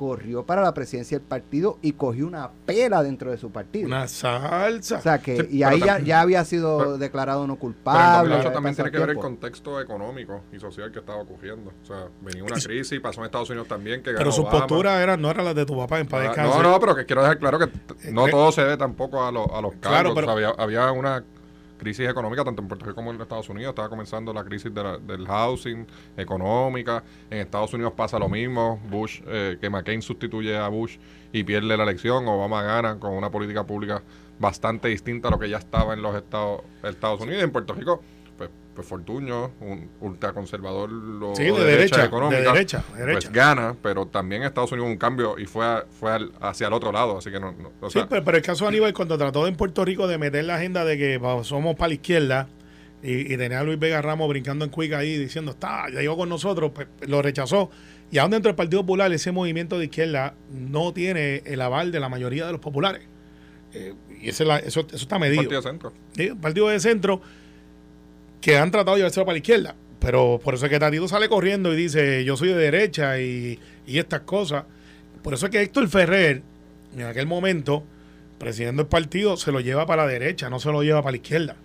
corrió 0.00 0.46
para 0.46 0.62
la 0.62 0.72
presidencia 0.72 1.18
del 1.18 1.26
partido 1.26 1.78
y 1.82 1.92
cogió 1.92 2.26
una 2.26 2.50
pela 2.64 3.02
dentro 3.02 3.30
de 3.30 3.36
su 3.36 3.50
partido. 3.50 3.86
Una 3.86 4.08
salsa. 4.08 4.96
O 4.96 5.02
sea 5.02 5.18
que, 5.18 5.46
y 5.50 5.62
ahí 5.62 5.78
ya, 6.06 6.22
había 6.22 6.42
sido 6.46 6.96
declarado 6.96 7.46
no 7.46 7.56
culpable. 7.56 8.34
Pero 8.38 8.50
también 8.50 8.74
tiene 8.74 8.90
que 8.90 8.98
ver 8.98 9.10
el 9.10 9.18
contexto 9.18 9.78
económico 9.78 10.40
y 10.54 10.58
social 10.58 10.90
que 10.90 11.00
estaba 11.00 11.20
ocurriendo. 11.20 11.70
O 11.82 11.84
sea, 11.84 12.08
venía 12.22 12.42
una 12.42 12.56
crisis, 12.56 12.98
pasó 12.98 13.20
en 13.20 13.26
Estados 13.26 13.50
Unidos 13.50 13.68
también. 13.68 14.02
Que 14.02 14.14
pero 14.14 14.32
su 14.32 14.48
postura 14.48 15.02
era, 15.02 15.18
no 15.18 15.30
era 15.30 15.42
la 15.42 15.52
de 15.52 15.66
tu 15.66 15.76
papá 15.76 16.00
en 16.00 16.06
paz 16.06 16.34
ah, 16.34 16.44
No, 16.44 16.62
no, 16.62 16.80
pero 16.80 16.96
que 16.96 17.04
quiero 17.04 17.20
dejar 17.20 17.38
claro 17.38 17.58
que 17.58 17.66
eh, 17.66 18.10
no 18.10 18.26
eh, 18.26 18.30
todo 18.30 18.52
se 18.52 18.64
ve 18.64 18.78
tampoco 18.78 19.22
a, 19.22 19.30
los 19.30 19.46
cargos. 19.50 19.80
Claro, 19.80 20.14
pero, 20.14 20.30
había, 20.30 20.48
había 20.56 20.90
una 20.92 21.22
crisis 21.80 22.08
económica 22.08 22.44
tanto 22.44 22.62
en 22.62 22.68
Puerto 22.68 22.84
Rico 22.84 22.96
como 22.96 23.10
en 23.10 23.20
Estados 23.20 23.48
Unidos. 23.48 23.70
Estaba 23.70 23.88
comenzando 23.88 24.32
la 24.32 24.44
crisis 24.44 24.72
del 24.72 25.26
housing, 25.26 25.86
económica. 26.16 27.02
En 27.30 27.38
Estados 27.38 27.72
Unidos 27.74 27.94
pasa 27.96 28.18
lo 28.18 28.28
mismo. 28.28 28.80
Bush, 28.88 29.20
eh, 29.26 29.58
que 29.60 29.68
McCain 29.68 30.02
sustituye 30.02 30.56
a 30.56 30.68
Bush 30.68 30.98
y 31.32 31.42
pierde 31.42 31.76
la 31.76 31.82
elección. 31.82 32.28
Obama 32.28 32.62
gana 32.62 33.00
con 33.00 33.12
una 33.12 33.30
política 33.30 33.66
pública 33.66 34.02
bastante 34.38 34.88
distinta 34.88 35.28
a 35.28 35.30
lo 35.32 35.38
que 35.38 35.48
ya 35.48 35.58
estaba 35.58 35.94
en 35.94 36.02
los 36.02 36.14
Estados, 36.14 36.62
Estados 36.82 37.20
Unidos. 37.22 37.42
En 37.42 37.50
Puerto 37.50 37.74
Rico 37.74 38.02
pues 38.74 38.86
Fortuño, 38.86 39.52
un 39.60 39.90
ultraconservador 40.00 40.90
sí, 41.36 41.44
de, 41.44 41.64
derecha, 41.64 42.04
económica, 42.04 42.52
derecha, 42.52 42.84
pues 42.94 43.30
gana, 43.32 43.74
pero 43.82 44.06
también 44.06 44.42
Estados 44.42 44.72
Unidos 44.72 44.90
un 44.90 44.96
cambio 44.96 45.38
y 45.38 45.46
fue 45.46 45.84
fue 45.98 46.16
hacia 46.40 46.68
el 46.68 46.72
otro 46.72 46.92
lado, 46.92 47.18
así 47.18 47.30
que 47.30 47.40
no, 47.40 47.54
Sí, 47.88 48.00
pero, 48.08 48.36
el 48.36 48.42
caso 48.42 48.64
de 48.64 48.68
Aníbal 48.68 48.94
cuando 48.94 49.18
trató 49.18 49.46
en 49.46 49.56
Puerto 49.56 49.84
Rico 49.84 50.06
de 50.06 50.18
meter 50.18 50.44
la 50.44 50.56
agenda 50.56 50.84
de 50.84 50.96
que 50.96 51.20
somos 51.42 51.74
para 51.74 51.88
la 51.88 51.94
izquierda 51.94 52.48
y, 53.02 53.32
y 53.32 53.36
tenía 53.36 53.60
a 53.60 53.64
Luis 53.64 53.78
Vega 53.78 54.00
Ramos 54.02 54.28
brincando 54.28 54.64
en 54.64 54.70
cuica 54.70 54.98
ahí 54.98 55.16
diciendo, 55.16 55.52
está, 55.52 55.88
ya 55.90 56.00
llegó 56.00 56.16
con 56.16 56.28
nosotros, 56.28 56.70
pues, 56.74 56.86
lo 57.06 57.22
rechazó. 57.22 57.70
Y 58.10 58.18
aún 58.18 58.30
dentro 58.30 58.50
del 58.50 58.56
Partido 58.56 58.82
Popular 58.82 59.12
ese 59.12 59.32
movimiento 59.32 59.78
de 59.78 59.86
izquierda 59.86 60.34
no 60.50 60.92
tiene 60.92 61.42
el 61.46 61.60
aval 61.60 61.92
de 61.92 62.00
la 62.00 62.08
mayoría 62.08 62.46
de 62.46 62.52
los 62.52 62.60
populares. 62.60 63.02
Eh, 63.72 63.94
y 64.20 64.28
ese 64.28 64.44
la- 64.44 64.58
eso, 64.58 64.80
eso 64.80 64.96
está 64.96 65.18
medido. 65.18 65.42
Partido 65.42 65.60
de 65.62 65.68
centro. 65.68 65.92
Sí, 66.16 66.30
partido 66.40 66.68
de 66.68 66.80
centro 66.80 67.22
que 68.40 68.56
han 68.56 68.70
tratado 68.70 68.96
de 68.96 69.00
llevárselo 69.00 69.26
para 69.26 69.34
la 69.34 69.38
izquierda. 69.38 69.74
Pero 70.00 70.40
por 70.42 70.54
eso 70.54 70.66
es 70.66 70.70
que 70.70 70.78
Tatito 70.78 71.08
sale 71.08 71.28
corriendo 71.28 71.72
y 71.72 71.76
dice, 71.76 72.24
yo 72.24 72.36
soy 72.36 72.48
de 72.48 72.56
derecha 72.56 73.20
y, 73.20 73.58
y 73.86 73.98
estas 73.98 74.20
cosas. 74.20 74.64
Por 75.22 75.34
eso 75.34 75.46
es 75.46 75.52
que 75.52 75.60
Héctor 75.60 75.88
Ferrer, 75.88 76.42
en 76.96 77.02
aquel 77.02 77.26
momento, 77.26 77.84
presidiendo 78.38 78.82
el 78.82 78.88
partido, 78.88 79.36
se 79.36 79.52
lo 79.52 79.60
lleva 79.60 79.84
para 79.86 80.04
la 80.04 80.08
derecha, 80.10 80.48
no 80.48 80.58
se 80.58 80.72
lo 80.72 80.82
lleva 80.82 81.02
para 81.02 81.12
la 81.12 81.16
izquierda. 81.18 81.56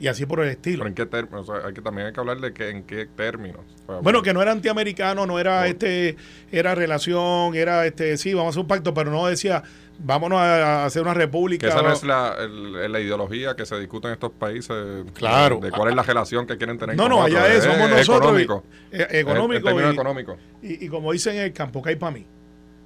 Y 0.00 0.08
así 0.08 0.24
por 0.24 0.40
el 0.40 0.48
estilo. 0.48 0.78
Pero 0.78 0.88
en 0.88 0.94
qué 0.94 1.04
términos, 1.06 1.46
o 1.48 1.54
sea, 1.54 1.66
hay 1.66 1.74
que, 1.74 1.82
también 1.82 2.06
hay 2.06 2.12
que 2.14 2.20
hablar 2.20 2.38
de 2.40 2.52
que, 2.54 2.70
en 2.70 2.84
qué 2.84 3.04
términos. 3.06 3.60
O 3.86 3.92
sea, 3.92 4.00
Bueno, 4.00 4.22
que 4.22 4.32
no 4.32 4.40
era 4.40 4.50
antiamericano, 4.50 5.26
no 5.26 5.38
era 5.38 5.66
este, 5.66 6.16
era 6.50 6.74
relación, 6.74 7.54
era 7.54 7.84
este, 7.86 8.16
sí, 8.16 8.32
vamos 8.32 8.46
a 8.46 8.50
hacer 8.50 8.60
un 8.62 8.66
pacto, 8.68 8.94
pero 8.94 9.10
no 9.10 9.26
decía, 9.26 9.62
vámonos 9.98 10.38
a, 10.40 10.86
hacer 10.86 11.02
una 11.02 11.12
república. 11.12 11.66
Que 11.66 11.72
esa 11.74 11.82
no 11.82 11.92
es 11.92 12.02
la, 12.02 12.34
el- 12.40 12.90
la 12.90 12.98
ideología 12.98 13.54
que 13.54 13.66
se 13.66 13.78
discute 13.78 14.06
en 14.08 14.14
estos 14.14 14.30
países. 14.30 14.74
Claro. 15.12 15.60
De, 15.60 15.70
cuál 15.70 15.90
es 15.90 15.94
la 15.94 16.02
relación 16.02 16.46
que 16.46 16.56
quieren 16.56 16.78
tener 16.78 16.96
No, 16.96 17.02
con 17.02 17.10
no, 17.12 17.22
allá 17.22 17.52
es, 17.52 17.62
somos 17.64 17.90
nosotros. 17.90 18.40
Económico. 18.40 18.64
y- 18.90 19.16
económico. 19.18 19.70
Y- 19.70 19.84
económicos. 19.92 20.38
Y, 20.62 20.86
y 20.86 20.88
como 20.88 21.12
dicen 21.12 21.36
en 21.36 21.42
el 21.42 21.52
campo, 21.52 21.82
que 21.82 21.90
hay 21.90 21.96
para 21.96 22.12
mí. 22.12 22.24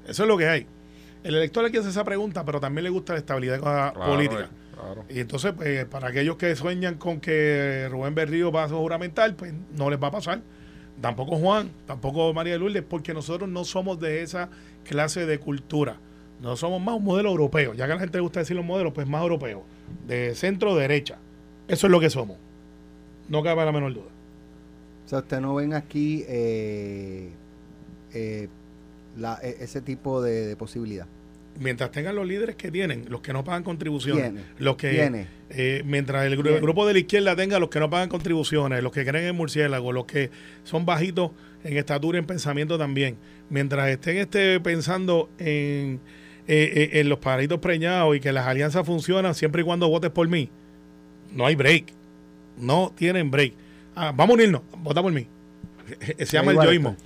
Eso 0.09 0.24
es 0.24 0.29
lo 0.29 0.37
que 0.37 0.48
hay. 0.48 0.66
El 1.22 1.37
elector 1.37 1.62
le 1.62 1.70
quiere 1.70 1.81
hacer 1.83 1.92
esa 1.92 2.03
pregunta, 2.05 2.44
pero 2.44 2.59
también 2.59 2.83
le 2.83 2.90
gusta 2.90 3.12
la 3.12 3.20
estabilidad 3.20 3.61
Claro, 3.61 4.00
política. 4.00 4.42
eh, 4.53 4.63
claro. 4.74 5.04
Y 5.08 5.20
entonces, 5.20 5.52
pues, 5.56 5.84
para 5.87 6.08
aquellos 6.08 6.37
que 6.37 6.54
sueñan 6.56 6.94
con 6.96 7.20
que 7.20 7.88
Rubén 7.90 8.14
Berrío 8.14 8.50
va 8.52 8.64
a 8.64 8.68
juramentar, 8.68 9.34
pues 9.37 9.52
no 9.76 9.90
les 9.90 10.02
va 10.02 10.08
a 10.08 10.12
pasar. 10.12 10.42
Tampoco 11.00 11.37
Juan, 11.37 11.70
tampoco 11.87 12.32
María 12.32 12.52
de 12.54 12.58
Lourdes, 12.60 12.82
porque 12.88 13.12
nosotros 13.14 13.48
no 13.48 13.64
somos 13.64 13.98
de 14.00 14.22
esa 14.22 14.48
clase 14.84 15.26
de 15.26 15.38
cultura. 15.38 15.96
No 16.40 16.56
somos 16.56 16.80
más 16.80 16.96
un 16.96 17.04
modelo 17.04 17.30
europeo. 17.30 17.74
Ya 17.74 17.87
que 17.87 17.92
a 17.92 17.94
la 17.96 18.00
gente 18.00 18.18
le 18.18 18.22
gusta 18.22 18.40
decir 18.40 18.54
los 18.56 18.64
modelos, 18.64 18.92
pues 18.92 19.06
más 19.06 19.22
europeo. 19.22 19.64
De 20.06 20.34
centro-derecha. 20.34 21.16
Eso 21.68 21.87
es 21.87 21.90
lo 21.90 22.00
que 22.00 22.10
somos. 22.10 22.37
No 23.28 23.42
cabe 23.42 23.64
la 23.64 23.72
menor 23.72 23.94
duda. 23.94 24.06
O 25.04 25.08
sea, 25.08 25.20
ustedes 25.20 25.42
no 25.42 25.54
ven 25.54 25.74
aquí 25.74 26.24
eh, 26.28 27.30
eh, 28.12 28.48
la- 29.16 29.38
e- 29.42 29.56
ese 29.60 29.80
tipo 29.80 30.22
de, 30.22 30.46
de 30.46 30.56
posibilidad. 30.56 31.06
Mientras 31.58 31.90
tengan 31.90 32.16
los 32.16 32.26
líderes 32.26 32.56
que 32.56 32.70
tienen, 32.70 33.06
los 33.08 33.20
que 33.20 33.32
no 33.32 33.44
pagan 33.44 33.62
contribuciones, 33.62 34.32
los 34.58 34.76
que 34.76 35.26
eh, 35.50 35.82
mientras 35.84 36.26
el, 36.26 36.36
grupo 36.36 36.86
de 36.86 36.94
la 36.94 36.98
izquierda 36.98 37.36
tenga 37.36 37.58
los 37.58 37.68
que 37.68 37.80
no 37.80 37.90
pagan 37.90 38.08
contribuciones, 38.08 38.82
los 38.82 38.92
que 38.92 39.04
creen 39.04 39.26
en 39.26 39.36
murciélago, 39.36 39.92
los 39.92 40.04
que 40.04 40.30
son 40.64 40.84
bajitos 40.84 41.30
en 41.62 41.76
estatura 41.76 42.18
y 42.18 42.20
en 42.20 42.26
pensamiento 42.26 42.78
también, 42.78 43.16
mientras 43.50 43.88
estén 43.88 44.18
este, 44.18 44.60
pensando 44.60 45.30
en, 45.38 46.00
eh, 46.46 46.90
eh, 46.92 47.00
en 47.00 47.08
los 47.08 47.18
pajaritos 47.18 47.58
preñados 47.60 48.16
y 48.16 48.20
que 48.20 48.32
las 48.32 48.46
alianzas 48.46 48.84
funcionan 48.84 49.34
siempre 49.34 49.62
y 49.62 49.64
cuando 49.64 49.88
votes 49.88 50.10
por 50.10 50.28
mí, 50.28 50.50
no 51.32 51.46
hay 51.46 51.54
break, 51.54 51.86
no 52.58 52.92
tienen 52.96 53.30
break. 53.30 53.54
Ah, 53.94 54.12
vamos 54.14 54.30
a 54.30 54.34
unirnos, 54.34 54.62
vota 54.78 55.02
por 55.02 55.12
mí. 55.12 55.26
Se 56.18 56.36
llama 56.36 56.52
el 56.52 56.58
yoísmo. 56.58 56.96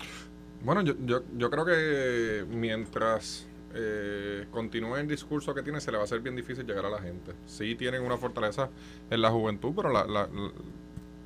Bueno, 0.63 0.83
yo, 0.83 0.95
yo, 1.05 1.23
yo 1.37 1.51
creo 1.51 1.65
que 1.65 2.45
mientras 2.51 3.48
eh, 3.75 4.47
continúe 4.51 4.97
el 4.97 5.07
discurso 5.09 5.55
que 5.55 5.63
tiene, 5.63 5.81
se 5.81 5.91
le 5.91 5.97
va 5.99 6.03
a 6.03 6.05
hacer 6.05 6.21
bien 6.21 6.37
difícil 6.37 6.67
llegar 6.67 6.87
a 6.87 6.91
la 6.91 6.99
gente. 7.01 7.33
Sí 7.47 7.75
tienen 7.75 8.03
una 8.03 8.17
fortaleza 8.17 8.71
en 9.11 9.21
la 9.23 9.31
juventud, 9.31 9.73
pero 9.77 9.91
la, 9.93 10.29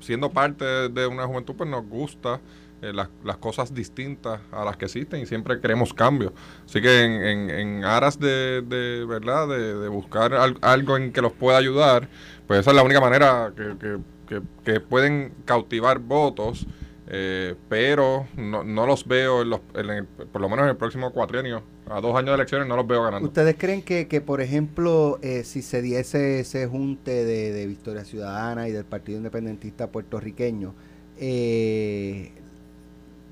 siendo 0.00 0.30
parte 0.30 0.64
de 0.88 1.06
una 1.06 1.26
juventud, 1.26 1.54
pues 1.56 1.68
nos 1.70 1.86
gusta 1.86 2.40
eh, 2.82 2.92
las, 2.92 3.08
las 3.22 3.36
cosas 3.36 3.72
distintas 3.72 4.40
a 4.50 4.64
las 4.64 4.76
que 4.76 4.86
existen 4.86 5.20
y 5.20 5.26
siempre 5.26 5.60
queremos 5.60 5.94
cambios. 5.94 6.32
Así 6.66 6.82
que 6.82 7.04
en, 7.04 7.48
en, 7.50 7.84
aras 7.84 8.18
de, 8.18 8.62
de 8.62 9.04
verdad, 9.04 9.46
de, 9.48 9.88
buscar 9.88 10.34
al- 10.34 10.58
algo 10.62 10.96
en 10.96 11.12
que 11.12 11.22
los 11.22 11.32
pueda 11.32 11.58
ayudar, 11.58 12.08
pues 12.48 12.58
esa 12.60 12.70
es 12.70 12.76
la 12.76 12.82
única 12.82 13.00
manera 13.00 13.52
que, 13.56 13.76
que- 13.78 13.98
que- 14.26 14.42
que 14.64 14.80
pueden 14.80 15.32
cautivar 15.44 15.98
votos. 16.00 16.66
Eh, 17.14 17.56
pero 17.68 18.26
no, 18.36 18.64
no 18.64 18.86
los 18.86 19.06
veo, 19.06 19.42
en 19.42 19.50
los, 19.50 19.60
en 19.74 19.90
el- 19.90 20.06
por 20.06 20.40
lo 20.40 20.48
menos 20.48 20.62
en 20.64 20.70
el 20.70 20.76
próximo 20.76 21.12
cuatrienio, 21.12 21.62
a 21.88 22.00
dos 22.00 22.16
años 22.16 22.28
de 22.28 22.34
elecciones, 22.34 22.68
no 22.68 22.76
los 22.76 22.86
veo 22.86 23.02
ganando. 23.02 23.26
¿Ustedes 23.26 23.56
creen 23.58 23.82
que, 23.82 24.08
que 24.08 24.20
por 24.20 24.40
ejemplo, 24.40 25.18
eh, 25.22 25.44
si 25.44 25.62
se 25.62 25.82
diese 25.82 26.40
ese 26.40 26.66
junte 26.66 27.24
de, 27.24 27.52
de 27.52 27.66
Victoria 27.66 28.04
Ciudadana 28.04 28.68
y 28.68 28.72
del 28.72 28.84
Partido 28.84 29.18
Independentista 29.18 29.88
puertorriqueño, 29.88 30.74
eh, 31.18 32.32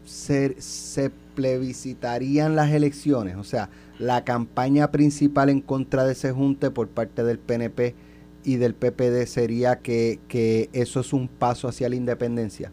se, 0.05 0.61
se 0.61 1.11
plebiscitarían 1.11 2.57
las 2.57 2.73
elecciones? 2.73 3.37
O 3.37 3.45
sea, 3.45 3.71
la 3.99 4.25
campaña 4.25 4.91
principal 4.91 5.49
en 5.51 5.61
contra 5.61 6.05
de 6.05 6.13
ese 6.13 6.33
junte 6.33 6.71
por 6.71 6.89
parte 6.89 7.23
del 7.23 7.39
PNP 7.39 7.95
y 8.45 8.57
del 8.57 8.75
PPD 8.75 9.27
sería 9.27 9.81
que, 9.81 10.19
que 10.29 10.71
eso 10.73 11.01
es 11.01 11.13
un 11.13 11.29
paso 11.29 11.69
hacia 11.69 11.89
la 11.89 11.97
independencia, 11.97 12.73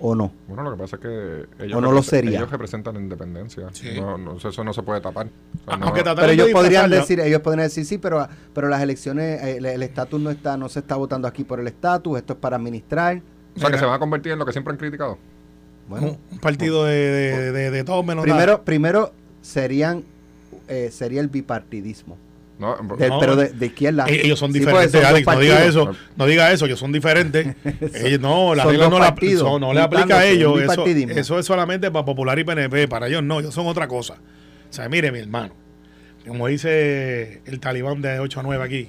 ¿o 0.00 0.14
no? 0.14 0.32
Bueno, 0.46 0.62
lo 0.62 0.72
que 0.72 0.76
pasa 0.76 0.96
es 0.96 1.02
que 1.02 1.64
ellos, 1.64 1.76
¿O 1.78 1.80
no 1.80 1.90
lo 1.92 2.02
sería? 2.02 2.38
ellos 2.38 2.50
representan 2.50 2.94
la 2.94 3.00
independencia. 3.00 3.68
Sí. 3.72 4.00
No, 4.00 4.16
no, 4.18 4.36
eso 4.36 4.64
no 4.64 4.72
se 4.72 4.82
puede 4.82 5.00
tapar. 5.00 5.26
O 5.26 5.30
sea, 5.64 5.74
Ah, 5.74 5.76
no- 5.76 5.86
aunque 5.86 6.02
trataron 6.02 6.30
Pero 6.30 6.32
ellos 6.32 6.50
podrían 6.52 6.90
decir, 6.90 7.20
ellos 7.20 7.40
podrían 7.40 7.66
decir 7.66 7.84
sí, 7.84 7.98
pero, 7.98 8.26
pero 8.54 8.68
las 8.68 8.80
elecciones, 8.82 9.42
eh, 9.42 9.56
el 9.58 9.66
el 9.66 9.82
estatus 9.82 10.20
no 10.20 10.30
está, 10.30 10.56
no 10.56 10.68
se 10.68 10.80
está 10.80 10.96
votando 10.96 11.26
aquí 11.28 11.44
por 11.44 11.58
el 11.60 11.66
estatus, 11.66 12.18
esto 12.18 12.34
es 12.34 12.38
para 12.38 12.56
administrar. 12.56 13.20
o 13.56 13.60
sea, 13.60 13.70
que 13.70 13.78
se 13.78 13.84
van 13.84 13.94
a 13.94 13.98
convertir 13.98 14.32
en 14.32 14.38
lo 14.38 14.46
que 14.46 14.52
siempre 14.52 14.72
han 14.72 14.78
criticado. 14.78 15.18
Bueno, 15.88 16.06
un, 16.08 16.18
un 16.32 16.38
partido 16.38 16.84
de, 16.84 16.94
de, 16.94 17.52
de- 17.52 17.70
de 17.70 17.84
todos 17.84 18.04
menos 18.04 18.22
primero, 18.22 18.52
nada. 18.52 18.64
primero 18.64 19.12
serían, 19.42 20.04
eh, 20.68 20.90
sería 20.92 21.20
el 21.22 21.28
bipartidismo, 21.28 22.16
No, 22.58 22.76
de- 22.96 23.08
No, 23.08 23.20
pero 23.20 23.36
de, 23.36 23.50
de 23.50 23.66
izquierda. 23.66 24.06
Eh, 24.08 24.22
Ellos 24.24 24.38
son 24.38 24.52
diferentes, 24.52 24.90
pues, 24.90 25.02
son 25.02 25.04
Alex. 25.04 25.26
No 25.26 25.38
diga 25.38 25.64
eso. 25.64 25.96
No 26.16 26.26
diga 26.26 26.52
eso, 26.52 26.66
ellos 26.66 26.78
son 26.78 26.90
diferentes. 26.92 27.54
ellos, 27.94 28.20
no, 28.20 28.54
la 28.54 28.64
regla 28.64 28.88
no, 28.88 28.98
la, 28.98 29.14
no 29.60 29.72
le 29.72 29.80
aplica 29.80 30.18
a 30.18 30.26
ellos. 30.26 30.60
Eso, 30.60 30.84
eso 31.20 31.38
es 31.38 31.46
solamente 31.46 31.90
para 31.90 32.04
Popular 32.04 32.38
y 32.38 32.44
PNP. 32.44 32.88
Para 32.88 33.06
ellos 33.06 33.22
no, 33.22 33.38
ellos 33.40 33.54
son 33.54 33.66
otra 33.68 33.86
cosa. 33.86 34.14
O 34.14 34.72
sea, 34.72 34.88
mire, 34.88 35.12
mi 35.12 35.20
hermano. 35.20 35.54
Como 36.26 36.48
dice 36.48 37.42
el 37.46 37.60
talibán 37.60 38.02
de 38.02 38.18
8 38.18 38.40
a 38.40 38.42
9 38.42 38.64
aquí. 38.64 38.88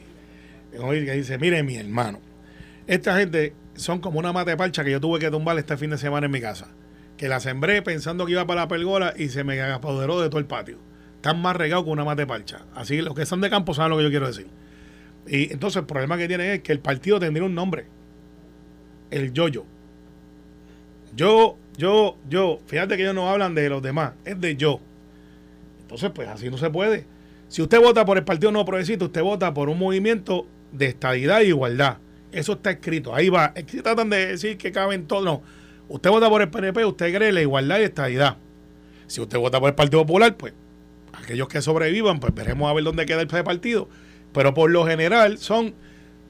como 0.75 0.91
dice, 0.93 1.37
mire, 1.37 1.61
mi 1.63 1.75
hermano. 1.77 2.19
Esta 2.87 3.17
gente 3.17 3.53
son 3.75 3.99
como 3.99 4.19
una 4.19 4.33
mata 4.33 4.49
de 4.49 4.57
parcha 4.57 4.83
que 4.83 4.91
yo 4.91 4.99
tuve 4.99 5.19
que 5.19 5.29
tumbar 5.29 5.57
este 5.59 5.77
fin 5.77 5.91
de 5.91 5.97
semana 5.97 6.25
en 6.25 6.31
mi 6.31 6.41
casa. 6.41 6.69
Que 7.17 7.27
la 7.29 7.39
sembré 7.39 7.81
pensando 7.83 8.25
que 8.25 8.31
iba 8.31 8.45
para 8.47 8.61
la 8.61 8.67
pergola 8.67 9.13
y 9.15 9.29
se 9.29 9.43
me 9.43 9.61
apoderó 9.61 10.19
de 10.21 10.29
todo 10.29 10.39
el 10.39 10.45
patio. 10.45 10.79
Están 11.19 11.41
más 11.41 11.53
regados 11.53 11.83
que 11.83 11.91
una 11.91 12.05
mata 12.05 12.21
de 12.21 12.27
parcha. 12.27 12.61
Así 12.73 12.95
que 12.95 13.01
los 13.01 13.13
que 13.13 13.25
son 13.25 13.41
de 13.41 13.49
campo 13.49 13.73
saben 13.73 13.91
lo 13.91 13.97
que 13.97 14.03
yo 14.03 14.09
quiero 14.09 14.27
decir. 14.27 14.47
Y 15.27 15.51
entonces 15.51 15.81
el 15.81 15.85
problema 15.85 16.17
que 16.17 16.29
tienen 16.29 16.51
es 16.51 16.59
que 16.61 16.71
el 16.71 16.79
partido 16.79 17.19
tendría 17.19 17.45
un 17.45 17.53
nombre. 17.53 17.87
El 19.11 19.33
yo-yo. 19.33 19.65
Yo, 21.13 21.57
yo, 21.77 22.15
yo. 22.29 22.59
Fíjate 22.67 22.95
que 22.95 23.03
ellos 23.03 23.15
no 23.15 23.29
hablan 23.29 23.53
de 23.53 23.67
los 23.67 23.81
demás. 23.81 24.13
Es 24.23 24.39
de 24.39 24.55
yo. 24.55 24.79
Entonces, 25.81 26.09
pues 26.15 26.29
así 26.29 26.49
no 26.49 26.57
se 26.57 26.69
puede. 26.69 27.05
Si 27.49 27.61
usted 27.61 27.81
vota 27.81 28.05
por 28.05 28.17
el 28.17 28.23
Partido 28.23 28.53
No 28.53 28.63
Progresista, 28.63 29.03
usted 29.03 29.21
vota 29.21 29.53
por 29.53 29.67
un 29.67 29.77
movimiento 29.77 30.47
de 30.71 30.85
estadidad 30.85 31.41
e 31.41 31.47
igualdad. 31.47 31.97
Eso 32.31 32.53
está 32.53 32.71
escrito. 32.71 33.13
Ahí 33.13 33.27
va. 33.27 33.51
Es 33.55 33.65
que 33.65 33.81
tratan 33.81 34.09
de 34.09 34.25
decir 34.25 34.57
que 34.57 34.71
caben 34.71 35.05
todos. 35.05 35.25
No. 35.25 35.41
Usted 35.89 36.09
vota 36.11 36.29
por 36.29 36.41
el 36.41 36.49
PNP, 36.49 36.85
usted 36.85 37.13
cree 37.13 37.33
la 37.33 37.41
igualdad 37.41 37.79
y 37.81 37.83
estadidad. 37.83 38.37
Si 39.07 39.19
usted 39.19 39.37
vota 39.37 39.59
por 39.59 39.67
el 39.67 39.75
Partido 39.75 40.05
Popular, 40.05 40.37
pues 40.37 40.53
aquellos 41.13 41.47
que 41.47 41.61
sobrevivan, 41.61 42.19
pues 42.19 42.33
veremos 42.33 42.69
a 42.69 42.73
ver 42.73 42.83
dónde 42.83 43.05
queda 43.05 43.21
ese 43.21 43.43
partido. 43.43 43.87
Pero 44.33 44.53
por 44.53 44.69
lo 44.69 44.85
general 44.85 45.37
son 45.37 45.73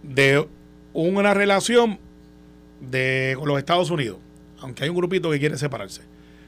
de 0.04 0.48
una 0.94 1.34
relación 1.34 2.00
de, 2.82 3.36
con 3.38 3.48
los 3.48 3.58
Estados 3.58 3.92
Unidos, 3.92 4.18
aunque 4.60 4.84
hay 4.84 4.90
un 4.90 4.96
grupito 4.96 5.30
que 5.32 5.40
quiere 5.40 5.58
separarse. 5.58 6.02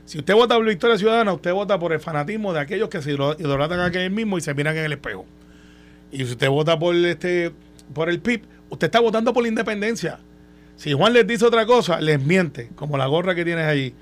Si 0.05 0.17
usted 0.17 0.33
vota 0.33 0.55
por 0.55 0.65
Victoria 0.65 0.97
Ciudadana, 0.97 1.33
usted 1.33 1.53
vota 1.53 1.77
por 1.77 1.93
el 1.93 1.99
fanatismo 1.99 2.53
de 2.53 2.59
aquellos 2.59 2.89
que 2.89 3.01
se 3.01 3.13
idol- 3.13 3.35
idolatan 3.39 3.79
a 3.79 3.85
aquel 3.85 4.11
mismo 4.11 4.37
y 4.37 4.41
se 4.41 4.53
miran 4.53 4.75
en 4.77 4.85
el 4.85 4.93
espejo. 4.93 5.25
Y 6.11 6.17
si 6.17 6.23
usted 6.23 6.49
vota 6.49 6.77
por 6.77 6.95
este 6.95 7.51
por 7.93 8.09
el 8.09 8.19
PIB, 8.19 8.43
usted 8.69 8.87
está 8.87 8.99
votando 8.99 9.33
por 9.33 9.43
la 9.43 9.49
independencia. 9.49 10.19
Si 10.75 10.93
Juan 10.93 11.13
les 11.13 11.27
dice 11.27 11.45
otra 11.45 11.65
cosa, 11.65 12.01
les 12.01 12.21
miente, 12.21 12.69
como 12.75 12.97
la 12.97 13.05
gorra 13.05 13.35
que 13.35 13.45
tienes 13.45 13.65
ahí. 13.65 13.93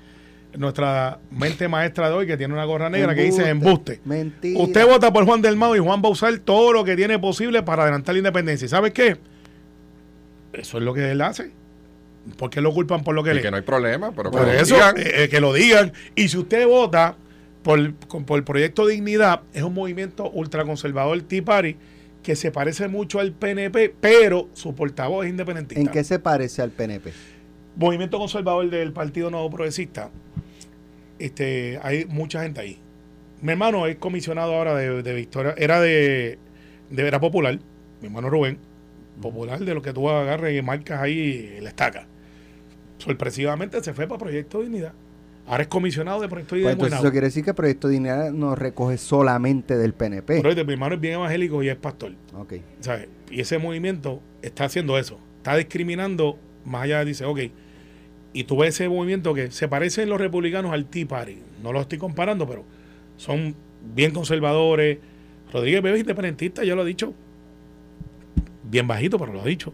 Nuestra 0.58 1.18
mente 1.30 1.68
maestra 1.68 2.08
de 2.08 2.14
hoy, 2.16 2.26
que 2.26 2.36
tiene 2.36 2.52
una 2.54 2.64
gorra 2.64 2.90
negra 2.90 3.14
que 3.14 3.22
dice 3.22 3.48
embuste. 3.48 4.00
Mentira. 4.04 4.58
Usted 4.60 4.86
vota 4.86 5.12
por 5.12 5.24
Juan 5.24 5.40
del 5.42 5.56
Mao 5.56 5.76
y 5.76 5.78
Juan 5.78 6.02
va 6.04 6.08
a 6.08 6.12
usar 6.12 6.36
todo 6.38 6.72
lo 6.72 6.84
que 6.84 6.96
tiene 6.96 7.18
posible 7.18 7.62
para 7.62 7.82
adelantar 7.84 8.14
la 8.14 8.18
independencia. 8.18 8.66
¿Y 8.66 8.68
sabes 8.68 8.92
qué? 8.92 9.16
Eso 10.52 10.78
es 10.78 10.84
lo 10.84 10.92
que 10.94 11.10
él 11.10 11.20
hace. 11.20 11.52
¿Por 12.36 12.50
qué 12.50 12.60
lo 12.60 12.72
culpan 12.74 13.02
por 13.04 13.14
lo 13.14 13.22
que 13.22 13.30
Y 13.30 13.34
le 13.34 13.42
que 13.42 13.50
no 13.50 13.56
hay 13.56 13.62
problema, 13.62 14.12
pero 14.12 14.30
por 14.30 14.40
que 14.40 14.46
lo 14.46 14.52
eso, 14.52 14.74
digan. 14.74 14.98
eh, 14.98 15.24
eh, 15.24 15.28
que 15.28 15.40
lo 15.40 15.52
digan. 15.54 15.92
Y 16.16 16.28
si 16.28 16.36
usted 16.38 16.66
vota 16.66 17.16
por, 17.62 17.94
con- 18.08 18.24
por 18.24 18.38
el 18.38 18.44
proyecto 18.44 18.86
Dignidad, 18.86 19.42
es 19.54 19.62
un 19.62 19.72
movimiento 19.74 20.28
ultraconservador 20.30 21.20
Tea 21.22 21.44
Party 21.44 21.76
que 22.22 22.36
se 22.36 22.50
parece 22.50 22.88
mucho 22.88 23.20
al 23.20 23.32
PNP, 23.32 23.94
pero 24.00 24.48
su 24.52 24.74
portavoz 24.74 25.24
es 25.24 25.30
independentista. 25.30 25.80
¿En 25.80 25.88
qué 25.88 26.04
se 26.04 26.18
parece 26.18 26.60
al 26.60 26.70
PNP? 26.70 27.12
Movimiento 27.76 28.18
conservador 28.18 28.68
del 28.68 28.92
Partido 28.92 29.30
Nuevo 29.30 29.48
Progresista, 29.48 30.10
este, 31.20 31.78
hay 31.82 32.04
mucha 32.06 32.42
gente 32.42 32.60
ahí. 32.60 32.78
Mi 33.42 33.52
hermano 33.52 33.86
es 33.86 33.96
comisionado 33.96 34.54
ahora 34.54 34.74
de, 34.74 35.02
de 35.02 35.14
Victoria, 35.14 35.54
era 35.56 35.80
de, 35.80 36.38
de 36.90 37.18
popular, 37.18 37.58
mi 38.00 38.06
hermano 38.06 38.28
Rubén, 38.28 38.58
popular 39.20 39.60
de 39.60 39.74
lo 39.74 39.82
que 39.82 39.92
tú 39.92 40.08
agarres 40.10 40.58
y 40.58 40.62
marcas 40.62 41.00
ahí 41.00 41.58
la 41.60 41.70
estaca. 41.70 42.06
Sorpresivamente 42.98 43.82
se 43.82 43.94
fue 43.94 44.06
para 44.06 44.18
Proyecto 44.18 44.60
Dignidad. 44.60 44.92
Ahora 45.46 45.62
es 45.62 45.68
comisionado 45.68 46.20
de 46.20 46.28
Proyecto 46.28 46.50
Pues 46.50 46.60
Dignidad. 46.60 46.72
entonces 46.72 46.98
en 46.98 47.04
eso 47.04 47.12
quiere 47.12 47.26
decir 47.26 47.44
que 47.44 47.54
Proyecto 47.54 47.88
Dignidad 47.88 48.30
no 48.30 48.54
recoge 48.54 48.98
solamente 48.98 49.76
del 49.76 49.94
PNP. 49.94 50.42
Pero 50.42 50.64
mi 50.64 50.72
hermano 50.74 50.94
es 50.94 51.00
bien 51.00 51.14
evangélico 51.14 51.62
y 51.62 51.68
es 51.70 51.76
pastor. 51.76 52.12
Ok. 52.34 52.54
¿sabes? 52.80 53.08
Y 53.30 53.40
ese 53.40 53.58
movimiento 53.58 54.20
está 54.42 54.64
haciendo 54.64 54.98
eso. 54.98 55.18
Está 55.38 55.56
discriminando, 55.56 56.38
más 56.64 56.82
allá 56.82 57.04
dice, 57.04 57.24
ok. 57.24 57.40
Y 58.32 58.44
tú 58.44 58.58
ves 58.58 58.74
ese 58.74 58.88
movimiento 58.88 59.34
que 59.34 59.50
se 59.50 59.68
parecen 59.68 60.08
los 60.08 60.20
republicanos 60.20 60.72
al 60.72 60.86
Tea 60.86 61.06
Party. 61.06 61.38
No 61.62 61.72
lo 61.72 61.80
estoy 61.80 61.98
comparando, 61.98 62.46
pero 62.46 62.64
son 63.16 63.54
bien 63.94 64.12
conservadores. 64.12 64.98
Rodríguez 65.52 65.82
Bebe 65.82 65.96
es 65.96 66.02
independentista, 66.02 66.64
ya 66.64 66.74
lo 66.74 66.82
ha 66.82 66.84
dicho. 66.84 67.12
Bien 68.64 68.86
bajito, 68.86 69.18
pero 69.18 69.32
lo 69.32 69.40
ha 69.40 69.44
dicho. 69.44 69.72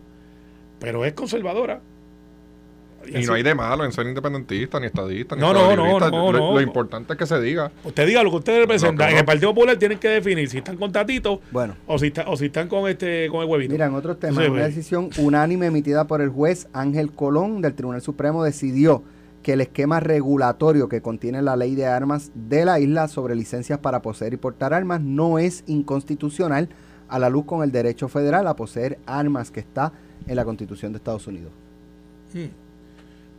Pero 0.81 1.05
es 1.05 1.13
conservadora. 1.13 1.83
Y 3.15 3.25
no 3.25 3.35
hay 3.35 3.43
de 3.43 3.55
malo 3.55 3.85
en 3.85 3.93
ser 3.93 4.07
independentista, 4.07 4.81
ni 4.81 4.87
estadista, 4.87 5.35
ni 5.37 5.41
No, 5.43 5.53
no, 5.53 5.75
no, 5.77 5.99
no, 6.01 6.11
lo, 6.11 6.33
no. 6.33 6.55
lo 6.55 6.61
importante 6.61 7.13
es 7.13 7.19
que 7.19 7.27
se 7.27 7.41
diga. 7.41 7.71
Usted 7.85 8.07
diga 8.07 8.23
lo 8.23 8.31
que 8.31 8.37
usted 8.37 8.61
representa. 8.61 9.05
No, 9.05 9.11
no. 9.11 9.13
En 9.13 9.19
el 9.19 9.25
Partido 9.25 9.55
Popular 9.55 9.77
tienen 9.77 9.99
que 9.99 10.09
definir 10.09 10.49
si 10.49 10.59
están 10.59 10.77
con 10.77 10.91
Tatito 10.93 11.41
Bueno. 11.51 11.75
o 11.87 11.99
si, 11.99 12.07
está- 12.09 12.25
o 12.29 12.37
si 12.37 12.47
están 12.47 12.69
con 12.69 12.89
este 12.89 13.29
con 13.31 13.43
el 13.43 13.49
huevito. 13.49 13.73
Mira, 13.73 13.87
en 13.87 13.95
otros 13.95 14.19
temas, 14.19 14.45
Sí, 14.45 14.51
una 14.51 14.63
ve. 14.63 14.69
decisión 14.69 15.11
unánime 15.19 15.67
emitida 15.67 16.07
por 16.07 16.21
el 16.21 16.29
juez 16.31 16.69
Ángel 16.73 17.13
Colón 17.13 17.61
del 17.63 17.75
Tribunal 17.75 18.03
Supremo 18.03 18.43
decidió 18.45 19.03
que 19.43 19.53
el 19.53 19.61
esquema 19.61 20.01
regulatorio 20.01 20.89
que 20.89 21.01
contiene 21.01 21.41
la 21.41 21.55
ley 21.55 21.77
de 21.77 21.87
armas 21.87 22.33
de 22.35 22.65
la 22.65 22.81
isla 22.81 23.07
sobre 23.07 23.37
licencias 23.37 23.79
para 23.79 24.03
poseer 24.03 24.33
y 24.35 24.37
portar 24.39 24.75
armas 24.75 25.01
no 25.01 25.39
es 25.39 25.63
inconstitucional 25.69 26.69
a 27.09 27.21
la 27.21 27.31
luz 27.31 27.45
con 27.45 27.63
el 27.63 27.71
derecho 27.71 28.09
federal 28.09 28.49
a 28.49 28.57
poseer 28.57 28.99
armas 29.07 29.53
que 29.53 29.61
está 29.61 29.93
en 30.27 30.35
la 30.35 30.45
Constitución 30.45 30.91
de 30.93 30.97
Estados 30.99 31.29
Unidos. 31.29 31.53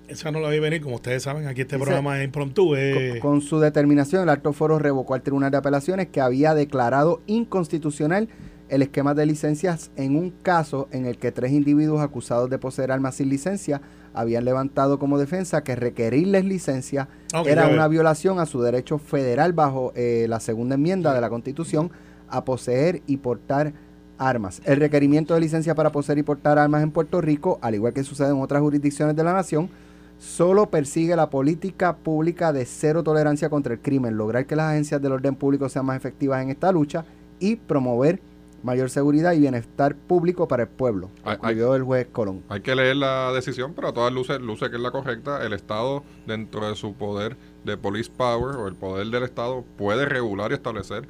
Esa 0.08 0.32
no 0.32 0.40
la 0.40 0.50
vi 0.50 0.60
venir, 0.60 0.82
como 0.82 0.96
ustedes 0.96 1.24
saben, 1.24 1.48
aquí 1.48 1.62
este 1.62 1.76
Dice- 1.76 1.86
programa 1.86 2.18
es 2.20 2.26
impromptu. 2.26 2.76
eh, 2.76 3.18
Con, 3.22 3.32
con 3.34 3.42
su 3.42 3.60
determinación, 3.60 4.24
el 4.24 4.30
alto 4.30 4.54
foro 4.54 4.80
revocó 4.80 5.14
al 5.14 5.22
Tribunal 5.22 5.52
de 5.52 5.58
Apelaciones 5.58 6.08
que 6.08 6.22
había 6.22 6.54
declarado 6.54 7.22
inconstitucional 7.28 8.30
el 8.70 8.82
esquema 8.82 9.14
de 9.14 9.26
licencias 9.26 9.92
en 9.96 10.16
un 10.16 10.30
caso 10.30 10.88
en 10.92 11.06
el 11.06 11.18
que 11.18 11.32
tres 11.32 11.52
individuos 11.52 12.02
acusados 12.02 12.50
de 12.50 12.58
poseer 12.58 12.92
armas 12.92 13.16
sin 13.16 13.30
licencia 13.30 13.82
habían 14.14 14.46
levantado 14.46 14.98
como 15.00 15.18
defensa 15.18 15.64
que 15.64 15.76
requerirles 15.76 16.44
licencia 16.46 17.08
Ok, 17.34 17.48
era 17.48 17.68
una 17.68 17.88
violación 17.88 18.40
a 18.40 18.46
su 18.46 18.62
derecho 18.62 18.98
federal 18.98 19.54
bajo 19.54 19.94
eh, 19.96 20.26
la 20.28 20.40
segunda 20.40 20.76
enmienda 20.76 21.14
de 21.14 21.22
la 21.22 21.30
Constitución 21.30 21.92
a 22.30 22.44
poseer 22.44 23.02
y 23.08 23.18
portar 23.18 23.74
armas. 24.18 24.62
El 24.66 24.78
requerimiento 24.80 25.34
de 25.34 25.40
licencia 25.42 25.76
para 25.76 25.92
poseer 25.92 26.18
y 26.18 26.24
portar 26.24 26.58
armas 26.58 26.82
en 26.84 26.92
Puerto 26.92 27.22
Rico, 27.22 27.60
al 27.62 27.76
igual 27.76 27.94
que 27.94 28.04
sucede 28.04 28.30
en 28.30 28.42
otras 28.42 28.62
jurisdicciones 28.62 29.16
de 29.16 29.24
la 29.24 29.32
nación, 29.34 29.70
solo 30.20 30.70
persigue 30.70 31.16
la 31.16 31.30
política 31.30 31.98
pública 31.98 32.54
de 32.54 32.66
cero 32.66 33.04
tolerancia 33.04 33.50
contra 33.50 33.74
el 33.74 33.80
crimen, 33.80 34.18
lograr 34.18 34.46
que 34.46 34.56
las 34.56 34.72
agencias 34.72 35.02
del 35.02 35.12
orden 35.12 35.36
público 35.36 35.70
sean 35.70 35.86
más 35.86 35.98
efectivas 35.98 36.42
en 36.42 36.50
esta 36.50 36.72
lucha 36.72 37.06
y 37.40 37.56
promover 37.56 38.20
mayor 38.64 38.90
seguridad 38.90 39.34
y 39.34 39.40
bienestar 39.40 39.96
público 39.96 40.48
para 40.48 40.64
el 40.64 40.70
pueblo, 40.70 41.10
concluyó 41.24 41.76
el 41.76 41.84
juez 41.84 42.08
Colón. 42.12 42.44
Hay 42.50 42.62
que 42.62 42.76
leer 42.76 42.96
la 42.96 43.32
decisión, 43.32 43.74
pero 43.74 43.90
a 43.90 43.94
todas 43.94 44.12
luces 44.12 44.42
luce 44.42 44.70
que 44.70 44.76
es 44.76 44.82
la 44.82 44.92
correcta. 44.92 45.46
El 45.46 45.54
Estado, 45.54 46.04
dentro 46.26 46.68
de 46.68 46.76
su 46.76 46.94
poder 46.94 47.38
de 47.64 47.78
police 47.78 48.12
power 48.16 48.56
o 48.56 48.68
el 48.68 48.76
poder 48.76 49.08
del 49.08 49.24
Estado, 49.24 49.64
puede 49.78 50.06
regular 50.06 50.52
y 50.52 50.56
establecer 50.56 51.08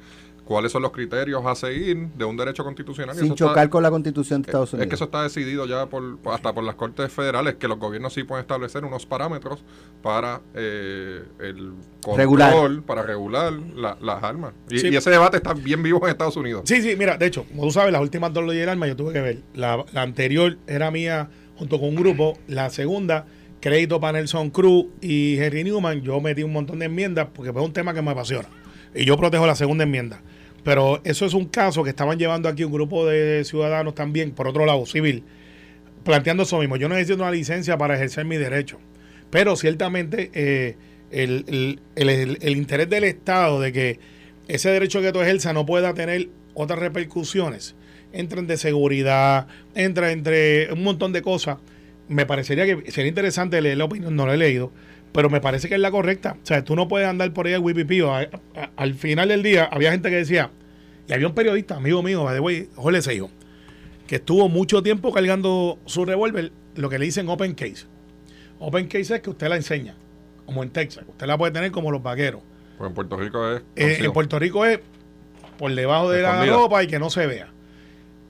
cuáles 0.48 0.72
son 0.72 0.80
los 0.80 0.92
criterios 0.92 1.44
a 1.44 1.54
seguir 1.54 2.08
de 2.16 2.24
un 2.24 2.34
derecho 2.36 2.64
constitucional. 2.64 3.14
y 3.14 3.18
Sin 3.18 3.32
está- 3.32 3.36
chocar 3.36 3.68
con 3.68 3.82
la 3.82 3.90
constitución 3.90 4.40
de 4.40 4.46
Estados 4.48 4.70
es 4.70 4.74
Unidos. 4.74 4.88
que 4.88 4.94
eso 4.94 5.04
está 5.04 5.22
decidido 5.22 5.66
ya 5.66 5.84
por, 5.86 6.18
hasta 6.32 6.54
por 6.54 6.64
las 6.64 6.74
cortes 6.74 7.12
federales, 7.12 7.56
que 7.56 7.68
los 7.68 7.78
gobiernos 7.78 8.14
sí 8.14 8.22
pueden 8.24 8.40
establecer 8.42 8.82
unos 8.84 9.04
parámetros 9.04 9.62
para 10.02 10.40
eh, 10.54 11.22
el 11.40 11.74
control, 12.02 12.16
Regular. 12.16 12.82
para 12.86 13.02
regular 13.02 13.52
la- 13.52 13.98
las 14.00 14.22
armas. 14.24 14.54
Y, 14.70 14.78
Sí. 14.78 14.88
y 14.88 14.96
ese 14.96 15.10
debate 15.10 15.36
está 15.36 15.52
bien 15.52 15.82
vivo 15.82 16.00
en 16.04 16.10
Estados 16.10 16.36
Unidos. 16.38 16.62
Sí, 16.64 16.80
sí, 16.80 16.96
mira, 16.96 17.18
de 17.18 17.26
hecho, 17.26 17.44
como 17.44 17.64
tú 17.64 17.70
sabes, 17.72 17.92
las 17.92 18.00
últimas 18.00 18.32
dos 18.32 18.44
leyes 18.44 18.60
del 18.62 18.70
arma 18.70 18.86
yo 18.86 18.96
tuve 18.96 19.12
que 19.12 19.20
ver. 19.20 19.38
La, 19.54 19.84
la 19.92 20.00
anterior 20.02 20.56
era 20.66 20.90
mía 20.90 21.28
junto 21.56 21.78
con 21.78 21.90
un 21.90 21.96
grupo. 21.96 22.38
La 22.46 22.70
segunda, 22.70 23.26
crédito 23.60 24.00
para 24.00 24.18
Nelson 24.18 24.48
Cruz 24.48 24.86
y 25.02 25.36
Henry 25.38 25.64
Newman. 25.64 26.00
Yo 26.00 26.20
metí 26.22 26.42
un 26.42 26.54
montón 26.54 26.78
de 26.78 26.86
enmiendas 26.86 27.28
porque 27.34 27.50
es 27.50 27.56
un 27.56 27.72
tema 27.74 27.92
que 27.92 28.00
me 28.00 28.12
apasiona. 28.12 28.48
Y 28.94 29.04
yo 29.04 29.18
protejo 29.18 29.46
la 29.46 29.54
segunda 29.54 29.84
enmienda. 29.84 30.22
Pero 30.64 31.00
eso 31.04 31.24
es 31.26 31.34
un 31.34 31.46
caso 31.46 31.84
que 31.84 31.90
estaban 31.90 32.18
llevando 32.18 32.48
aquí 32.48 32.64
un 32.64 32.72
grupo 32.72 33.06
de 33.06 33.44
ciudadanos 33.44 33.94
también, 33.94 34.32
por 34.32 34.48
otro 34.48 34.66
lado, 34.66 34.84
civil, 34.86 35.24
planteando 36.04 36.44
eso 36.44 36.58
mismo. 36.58 36.76
Yo 36.76 36.88
no 36.88 36.94
necesito 36.94 37.22
una 37.22 37.30
licencia 37.32 37.78
para 37.78 37.94
ejercer 37.96 38.24
mi 38.24 38.36
derecho. 38.36 38.78
Pero 39.30 39.56
ciertamente 39.56 40.30
eh, 40.34 40.76
el, 41.10 41.78
el- 41.96 42.38
el- 42.40 42.56
interés 42.56 42.88
del 42.88 43.04
Estado 43.04 43.60
de 43.60 43.72
que 43.72 44.00
ese 44.48 44.70
derecho 44.70 45.00
que 45.02 45.12
tú 45.12 45.20
ejerzas 45.20 45.54
no 45.54 45.66
pueda 45.66 45.94
tener 45.94 46.28
otras 46.54 46.78
repercusiones, 46.78 47.74
entra 48.12 48.40
de 48.42 48.56
seguridad, 48.56 49.46
entra 49.74 50.12
entre 50.12 50.72
un 50.72 50.82
montón 50.82 51.12
de 51.12 51.22
cosas. 51.22 51.58
Me 52.08 52.24
parecería 52.24 52.64
que 52.64 52.90
sería 52.90 53.08
interesante 53.10 53.60
leer 53.60 53.76
la 53.78 53.84
opinión, 53.84 54.16
no 54.16 54.26
la 54.26 54.34
he 54.34 54.38
leído, 54.38 54.72
pero 55.12 55.30
me 55.30 55.40
parece 55.40 55.68
que 55.68 55.74
es 55.74 55.80
la 55.80 55.90
correcta. 55.90 56.36
O 56.42 56.46
sea, 56.46 56.64
tú 56.64 56.76
no 56.76 56.88
puedes 56.88 57.08
andar 57.08 57.32
por 57.32 57.46
ahí 57.46 57.54
al 57.54 57.60
wipipío. 57.60 58.12
Al 58.76 58.94
final 58.94 59.28
del 59.28 59.42
día 59.42 59.68
había 59.70 59.90
gente 59.90 60.10
que 60.10 60.16
decía, 60.16 60.50
y 61.08 61.12
había 61.12 61.26
un 61.26 61.34
periodista, 61.34 61.76
amigo 61.76 62.02
mío, 62.02 62.24
way, 62.40 62.68
Jorge 62.76 63.02
Seijo, 63.02 63.30
que 64.06 64.16
estuvo 64.16 64.48
mucho 64.48 64.82
tiempo 64.82 65.12
cargando 65.12 65.78
su 65.86 66.04
revólver, 66.04 66.52
lo 66.74 66.88
que 66.88 66.98
le 66.98 67.06
dicen 67.06 67.28
open 67.28 67.54
case. 67.54 67.86
Open 68.58 68.86
case 68.86 69.16
es 69.16 69.20
que 69.20 69.30
usted 69.30 69.48
la 69.48 69.56
enseña, 69.56 69.94
como 70.46 70.62
en 70.62 70.70
Texas. 70.70 71.04
Usted 71.08 71.26
la 71.26 71.38
puede 71.38 71.52
tener 71.52 71.70
como 71.70 71.90
los 71.90 72.02
vaqueros. 72.02 72.42
Pues 72.76 72.88
en 72.88 72.94
Puerto 72.94 73.16
Rico 73.16 73.50
es. 73.50 73.62
Eh, 73.76 73.98
en 74.00 74.12
Puerto 74.12 74.38
Rico 74.38 74.64
es 74.64 74.80
por 75.58 75.74
debajo 75.74 76.10
de 76.10 76.22
la 76.22 76.44
ropa 76.46 76.82
y 76.82 76.86
que 76.86 76.98
no 76.98 77.10
se 77.10 77.26
vea. 77.26 77.52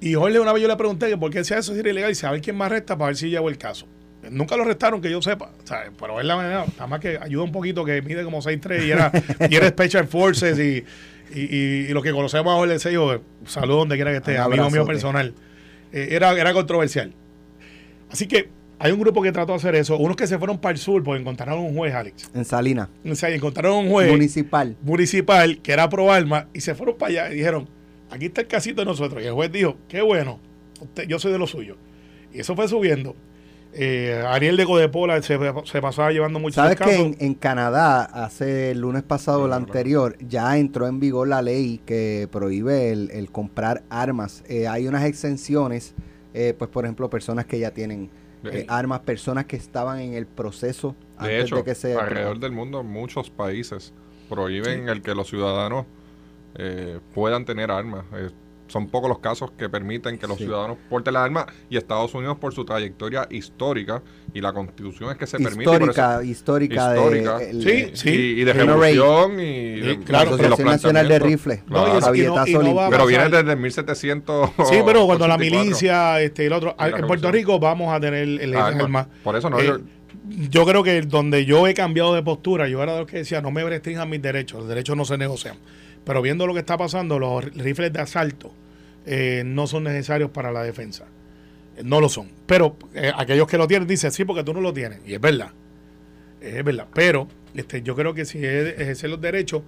Y 0.01 0.15
Jorge 0.15 0.39
una 0.39 0.53
vez 0.53 0.63
yo 0.63 0.69
le 0.69 0.77
pregunté 0.77 1.09
que 1.09 1.17
por 1.17 1.31
qué 1.31 1.41
hacía 1.41 1.59
eso 1.59 1.75
si 1.75 1.81
era 1.81 1.91
ilegal 1.91 2.13
y 2.13 2.27
ver 2.27 2.41
quién 2.41 2.57
más 2.57 2.71
resta 2.71 2.97
para 2.97 3.09
ver 3.09 3.17
si 3.17 3.29
llevo 3.29 3.49
el 3.49 3.59
caso. 3.59 3.87
Nunca 4.31 4.57
lo 4.57 4.63
arrestaron, 4.65 5.01
que 5.01 5.11
yo 5.11 5.21
sepa. 5.23 5.51
¿sabes? 5.65 5.91
Pero 5.99 6.21
es 6.21 6.27
la 6.27 6.37
manera, 6.37 6.65
nada 6.75 6.87
más 6.87 7.01
que 7.01 7.19
ayuda 7.21 7.45
un 7.45 7.53
poquito, 7.53 7.85
que 7.85 8.03
mide 8.03 8.25
como 8.25 8.41
6'3 8.43 8.87
y 8.87 8.91
era, 8.91 9.13
y 9.51 9.55
era 9.57 9.69
Special 9.69 10.07
Forces 10.07 10.59
y, 10.59 10.85
y, 11.35 11.41
y- 11.41 11.87
y 11.87 11.89
lo 11.89 12.03
que 12.03 12.13
conocemos 12.13 12.53
a 12.53 12.57
Jorge 12.57 12.79
Sello, 12.79 13.23
saludo 13.47 13.79
donde 13.79 13.97
quiera 13.97 14.11
que 14.11 14.19
esté, 14.19 14.39
amigo 14.39 14.71
mío 14.71 14.87
personal. 14.87 15.35
Eh, 15.93 16.09
era, 16.13 16.33
era 16.39 16.53
controversial. 16.53 17.13
Así 18.11 18.27
que 18.27 18.49
hay 18.79 18.93
un 18.93 19.01
grupo 19.01 19.23
que 19.23 19.33
trató 19.33 19.53
de 19.53 19.57
hacer 19.57 19.75
eso. 19.75 19.97
Unos 19.99 20.17
que 20.17 20.27
se 20.27 20.39
fueron 20.39 20.59
para 20.59 20.73
el 20.73 20.79
sur 20.79 21.03
porque 21.03 21.21
encontraron 21.21 21.59
un 21.61 21.75
juez, 21.75 21.95
Alex. 21.95 22.31
En 22.35 22.45
Salinas, 22.45 22.89
O 23.09 23.15
sea, 23.15 23.29
encontraron 23.31 23.87
un 23.87 23.91
juez 23.91 24.11
municipal. 24.11 24.77
municipal 24.83 25.59
que 25.63 25.73
era 25.73 25.89
pro 25.89 26.13
arma 26.13 26.49
y 26.55 26.61
se 26.61 26.75
fueron 26.75 26.97
para 26.97 27.11
allá 27.11 27.33
y 27.33 27.37
dijeron, 27.37 27.69
aquí 28.11 28.27
está 28.27 28.41
el 28.43 28.47
casito 28.47 28.81
de 28.83 28.87
nosotros. 28.87 29.23
Y 29.23 29.27
el 29.27 29.33
juez 29.33 29.51
dijo, 29.51 29.77
qué 29.89 30.01
bueno, 30.01 30.39
usted, 30.81 31.07
yo 31.09 31.19
soy 31.19 31.33
de 31.33 31.39
lo 31.39 31.47
suyo. 31.47 31.77
Y 32.33 32.41
eso 32.41 32.55
fue 32.55 32.69
subiendo. 32.69 33.17
Eh, 33.73 34.23
Ariel 34.27 34.57
de 34.57 34.65
Codepola 34.65 35.21
se, 35.23 35.39
se 35.65 35.83
pasaba 35.83 36.11
llevando 36.11 36.39
muchos 36.41 36.57
¿Sabes 36.57 36.77
que 36.79 36.97
en, 36.97 37.17
en 37.21 37.35
Canadá, 37.35 38.03
hace 38.05 38.71
el 38.71 38.81
lunes 38.81 39.03
pasado, 39.03 39.43
el 39.45 39.51
Claro. 39.51 39.65
anterior, 39.65 40.17
ya 40.27 40.57
entró 40.57 40.87
en 40.87 41.01
vigor 41.01 41.29
la 41.29 41.43
ley 41.43 41.81
que 41.85 42.29
prohíbe 42.33 42.91
el, 42.91 43.11
el 43.11 43.31
comprar 43.31 43.83
armas? 43.91 44.43
Eh, 44.49 44.67
hay 44.67 44.89
unas 44.89 45.05
exenciones, 45.05 45.95
eh, 46.35 46.55
pues 46.59 46.71
por 46.71 46.85
ejemplo, 46.87 47.11
personas 47.11 47.45
que 47.45 47.59
ya 47.59 47.73
tienen 47.73 48.11
eh, 48.45 48.65
armas, 48.69 49.01
personas 49.01 49.45
que 49.45 49.57
estaban 49.57 50.01
en 50.01 50.15
el 50.15 50.27
proceso 50.27 50.97
De 51.21 51.25
antes 51.27 51.45
hecho, 51.45 51.57
de 51.57 51.65
que 51.65 51.75
se... 51.75 51.95
alrededor 51.95 52.39
del 52.39 52.53
mundo, 52.53 52.83
muchos 52.83 53.29
países 53.31 53.93
prohíben 54.29 54.89
el 54.89 55.03
que 55.03 55.15
los 55.15 55.29
ciudadanos 55.29 55.85
eh, 56.55 57.01
puedan 57.15 57.45
tener 57.45 57.71
armas. 57.71 58.05
Son 58.69 58.87
pocos 58.89 59.09
los 59.09 59.19
casos 59.19 59.51
que 59.53 59.69
permiten 59.69 60.19
que 60.19 60.27
los 60.27 60.39
Sí. 60.39 60.45
ciudadanos 60.45 60.77
porten 60.89 61.15
las 61.15 61.25
armas 61.25 61.47
y 61.69 61.77
Estados 61.77 62.15
Unidos 62.15 62.37
por 62.39 62.55
su 62.55 62.65
trayectoria 62.65 63.27
histórica 63.31 64.03
y 64.33 64.41
la 64.41 64.53
constitución 64.53 65.11
es 65.11 65.17
que 65.17 65.27
se 65.27 65.39
permite. 65.39 65.63
eso- 65.65 65.73
histórica, 65.75 66.23
histórica, 66.23 66.95
histórica. 66.95 67.39
de... 67.39 67.51
el- 67.51 67.63
Sí, 67.63 67.91
sí. 67.95 68.11
Y, 68.11 68.41
y 68.41 68.45
de 68.45 68.53
revolución 68.53 69.41
y 69.41 69.81
de, 69.81 69.95
la 69.97 70.05
claro, 70.05 70.37
de 70.37 70.43
los 70.49 70.53
Asociación 70.61 70.69
Nacional 70.69 71.09
de. 71.09 71.19
Rifles, 71.19 71.61
No, 71.67 71.87
y 71.89 72.01
no- 72.01 72.47
y 72.47 72.53
no. 72.53 72.91
Pero 72.91 73.07
viene 73.07 73.29
desde 73.29 73.53
el 73.53 73.59
1700. 73.59 74.51
Sí, 74.69 74.77
pero 74.85 75.07
cuando 75.07 75.27
la 75.27 75.35
84. 75.35 75.65
milicia, 75.65 76.21
este, 76.21 76.47
el 76.47 76.53
otro, 76.53 76.75
la 76.79 76.89
en 76.89 77.07
Puerto. 77.07 77.33
Rico 77.33 77.59
vamos 77.59 77.93
a 77.95 77.99
tener 78.01 78.23
el 78.41 78.55
Ah, 78.55 78.67
armas. 78.67 79.07
Por 79.25 79.37
eso 79.37 79.49
no. 79.51 79.59
Eh, 79.59 79.67
yo- 79.67 79.79
yo 80.51 80.67
creo 80.67 80.83
que 80.83 81.01
donde 81.03 81.47
yo 81.47 81.67
he 81.67 81.73
cambiado 81.75 82.15
de 82.15 82.23
postura, 82.23 82.69
yo 82.69 82.83
era 82.83 82.93
de 82.93 82.99
los 83.01 83.07
que 83.11 83.19
decía, 83.19 83.41
no 83.41 83.51
me 83.51 83.65
restrinjan 83.65 84.11
mis 84.11 84.21
derechos, 84.21 84.61
los 84.61 84.69
derechos 84.69 84.95
no 84.97 85.05
se 85.07 85.17
negocian. 85.17 85.57
Pero 86.05 86.23
viendo 86.23 86.47
lo 86.47 86.55
que 86.55 86.61
está 86.61 86.77
pasando, 86.79 87.19
los 87.19 87.45
rifles 87.55 87.93
de 87.93 88.01
asalto 88.01 88.53
eh, 89.07 89.43
no 89.45 89.67
son 89.67 89.85
necesarios 89.85 90.31
para 90.31 90.53
la 90.53 90.63
defensa. 90.63 91.05
Eh, 91.77 91.83
No 91.85 92.01
lo 92.01 92.09
son. 92.09 92.29
Pero 92.47 92.77
eh, 92.95 93.13
aquellos 93.17 93.47
que 93.47 93.59
lo 93.59 93.67
tienen 93.67 93.87
dicen, 93.89 94.11
sí, 94.13 94.25
porque 94.25 94.45
tú 94.45 94.53
no 94.55 94.61
lo 94.61 94.73
tienes. 94.73 95.01
Y 95.07 95.15
es 95.15 95.21
verdad. 95.21 95.51
Es 96.41 96.63
verdad. 96.65 96.87
Pero 96.95 97.29
este, 97.55 97.83
yo 97.83 97.95
creo 97.95 98.15
que 98.15 98.25
si 98.25 98.39
es 98.45 98.79
ejercer 98.79 99.11
los 99.11 99.21
derechos, 99.21 99.63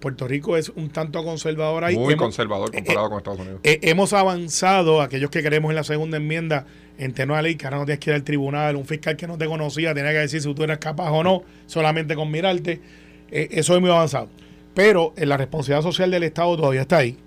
Puerto 0.00 0.28
Rico 0.28 0.56
es 0.56 0.68
un 0.70 0.90
tanto 0.90 1.24
conservador 1.24 1.84
ahí. 1.84 1.96
Muy 1.96 2.14
Hemos- 2.14 2.22
conservador 2.26 2.70
comparado 2.72 3.08
con 3.10 3.18
Estados 3.18 3.40
Unidos. 3.40 3.60
eh, 3.64 3.78
hemos 3.82 4.12
avanzado, 4.12 5.02
aquellos 5.02 5.30
que 5.30 5.42
queremos 5.42 5.70
en 5.70 5.76
la 5.76 5.84
segunda 5.84 6.16
enmienda, 6.18 6.66
en 6.98 7.12
tener 7.14 7.30
una 7.32 7.42
ley 7.42 7.56
que 7.56 7.66
ahora 7.66 7.78
no 7.78 7.84
tienes 7.84 7.98
que 8.00 8.10
ir 8.10 8.14
al 8.14 8.22
tribunal, 8.24 8.76
un 8.76 8.84
fiscal 8.84 9.16
que 9.16 9.26
no 9.26 9.38
te 9.38 9.46
conocía 9.46 9.94
tenía 9.94 10.12
que 10.12 10.18
decir 10.18 10.40
si 10.40 10.52
tú 10.54 10.62
eras 10.64 10.78
capaz 10.78 11.10
o 11.10 11.22
no, 11.24 11.42
solamente 11.66 12.14
con 12.14 12.30
mirarte. 12.30 12.80
Eh, 13.30 13.48
eso 13.52 13.74
es 13.74 13.80
muy 13.80 13.90
avanzado. 13.90 14.28
Pero 14.78 15.12
eh, 15.16 15.26
la 15.26 15.36
responsabilidad 15.36 15.82
social 15.82 16.08
del 16.12 16.22
Estado 16.22 16.56
todavía 16.56 16.82
está 16.82 16.98
ahí, 16.98 17.18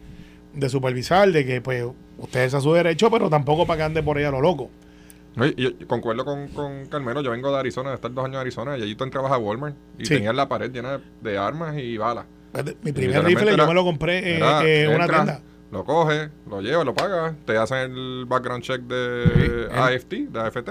de 0.54 0.70
supervisar, 0.70 1.30
de 1.34 1.45
que 1.45 1.60
pues 1.60 1.84
ustedes 2.18 2.54
a 2.54 2.62
su 2.62 2.72
derecho, 2.72 3.12
pero 3.12 3.30
tampoco 3.30 3.68
para 3.68 3.76
que 3.80 3.84
ande 3.84 4.02
por 4.02 4.18
ahí 4.18 4.24
a 4.24 4.32
lo 4.32 4.39
loco. 4.39 4.70
Yo 5.58 5.72
concuerdo 5.86 6.24
con, 6.24 6.47
con 6.47 6.86
Carmelo, 6.86 7.22
yo 7.22 7.32
vengo 7.32 7.52
de 7.52 7.60
Arizona, 7.60 7.89
de 7.89 7.95
estar 7.95 8.14
dos 8.14 8.24
años 8.24 8.36
en 8.36 8.39
Arizona, 8.39 8.78
y 8.78 8.84
allí 8.84 8.95
tú 8.95 9.04
entrabas 9.04 9.34
a 9.34 9.38
Walmart 9.38 9.76
y 9.99 10.06
Sí. 10.06 10.14
tenías 10.16 10.34
la 10.34 10.47
pared 10.47 10.72
llena 10.72 10.97
de, 10.99 11.04
de 11.30 11.38
armas 11.38 11.78
y 11.78 11.97
balas. 11.97 12.24
Mi 12.84 12.93
primer 12.93 13.22
rifle 13.26 13.58
yo 13.58 13.68
me 13.68 13.74
lo 13.74 13.84
compré 13.84 14.20
eh, 14.20 14.39
eh, 14.64 14.84
en 14.86 14.95
una 14.95 15.04
entras, 15.04 15.26
tienda. 15.26 15.41
Lo 15.74 15.84
coges, 15.84 16.30
lo 16.49 16.62
llevas, 16.62 16.86
lo 16.86 16.93
pagas, 16.93 17.34
te 17.45 17.58
hacen 17.58 17.91
el 17.91 18.26
background 18.30 18.64
check 18.64 18.82
de 18.84 19.68
Sí, 19.70 19.78
AFT, 19.78 20.14
de 20.32 20.39
AFT. 20.39 20.70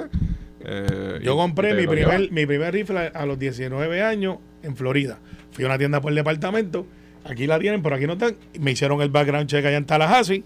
eh, 0.60 1.20
Yo 1.22 1.36
compré 1.36 1.74
mi 1.74 1.86
primer, 1.86 2.20
llevas. 2.20 2.30
mi 2.32 2.46
primer 2.46 2.72
rifle 2.72 3.10
a 3.14 3.26
los 3.26 3.38
19 3.38 4.02
años 4.02 4.38
en 4.62 4.76
Florida. 4.76 5.18
Fui 5.52 5.64
a 5.64 5.68
una 5.68 5.78
tienda 5.78 6.00
por 6.00 6.10
el 6.10 6.16
departamento. 6.16 6.86
Aquí 7.24 7.46
la 7.46 7.58
tienen, 7.58 7.82
pero 7.82 7.96
aquí 7.96 8.06
no 8.06 8.14
están. 8.14 8.36
Me 8.58 8.72
hicieron 8.72 9.00
el 9.02 9.10
background 9.10 9.48
check 9.48 9.64
allá 9.64 9.76
en 9.76 9.84
Tallahassee. 9.84 10.44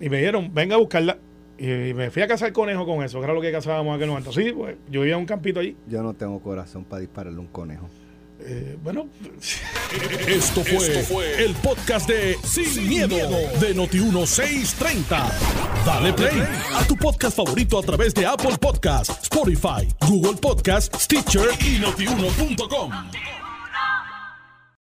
Y 0.00 0.08
me 0.08 0.18
dijeron, 0.18 0.52
venga 0.52 0.76
a 0.76 0.78
buscarla. 0.78 1.18
Y 1.58 1.94
me 1.94 2.10
fui 2.10 2.22
a 2.22 2.26
cazar 2.26 2.52
conejo 2.52 2.84
con 2.84 3.04
eso, 3.04 3.18
que 3.18 3.24
era 3.24 3.34
lo 3.34 3.40
que 3.40 3.52
cazábamos 3.52 3.90
en 3.90 3.96
aquel 3.96 4.08
momento. 4.08 4.32
Sí, 4.32 4.52
pues 4.52 4.76
yo 4.90 5.02
vivía 5.02 5.14
en 5.14 5.20
un 5.20 5.26
campito 5.26 5.60
allí. 5.60 5.76
Yo 5.86 6.02
no 6.02 6.14
tengo 6.14 6.40
corazón 6.40 6.84
para 6.84 7.00
dispararle 7.00 7.38
un 7.38 7.46
conejo. 7.46 7.88
Eh, 8.40 8.76
bueno, 8.82 9.08
Esto 10.28 10.62
fue, 10.64 11.44
el 11.44 11.54
podcast 11.54 12.08
de 12.08 12.36
Sin, 12.42 12.88
miedo, 12.88 13.16
de 13.60 13.74
Noti1630. 13.74 15.32
Dale 15.86 16.12
play 16.12 16.42
a 16.74 16.84
tu 16.86 16.96
podcast 16.96 17.36
favorito 17.36 17.78
a 17.78 17.82
través 17.82 18.12
de 18.12 18.26
Apple 18.26 18.56
Podcasts, 18.60 19.22
Spotify, 19.22 19.88
Google 20.08 20.38
Podcasts, 20.40 21.04
Stitcher 21.04 21.48
y 21.60 21.78
notiuno.com. 21.78 22.90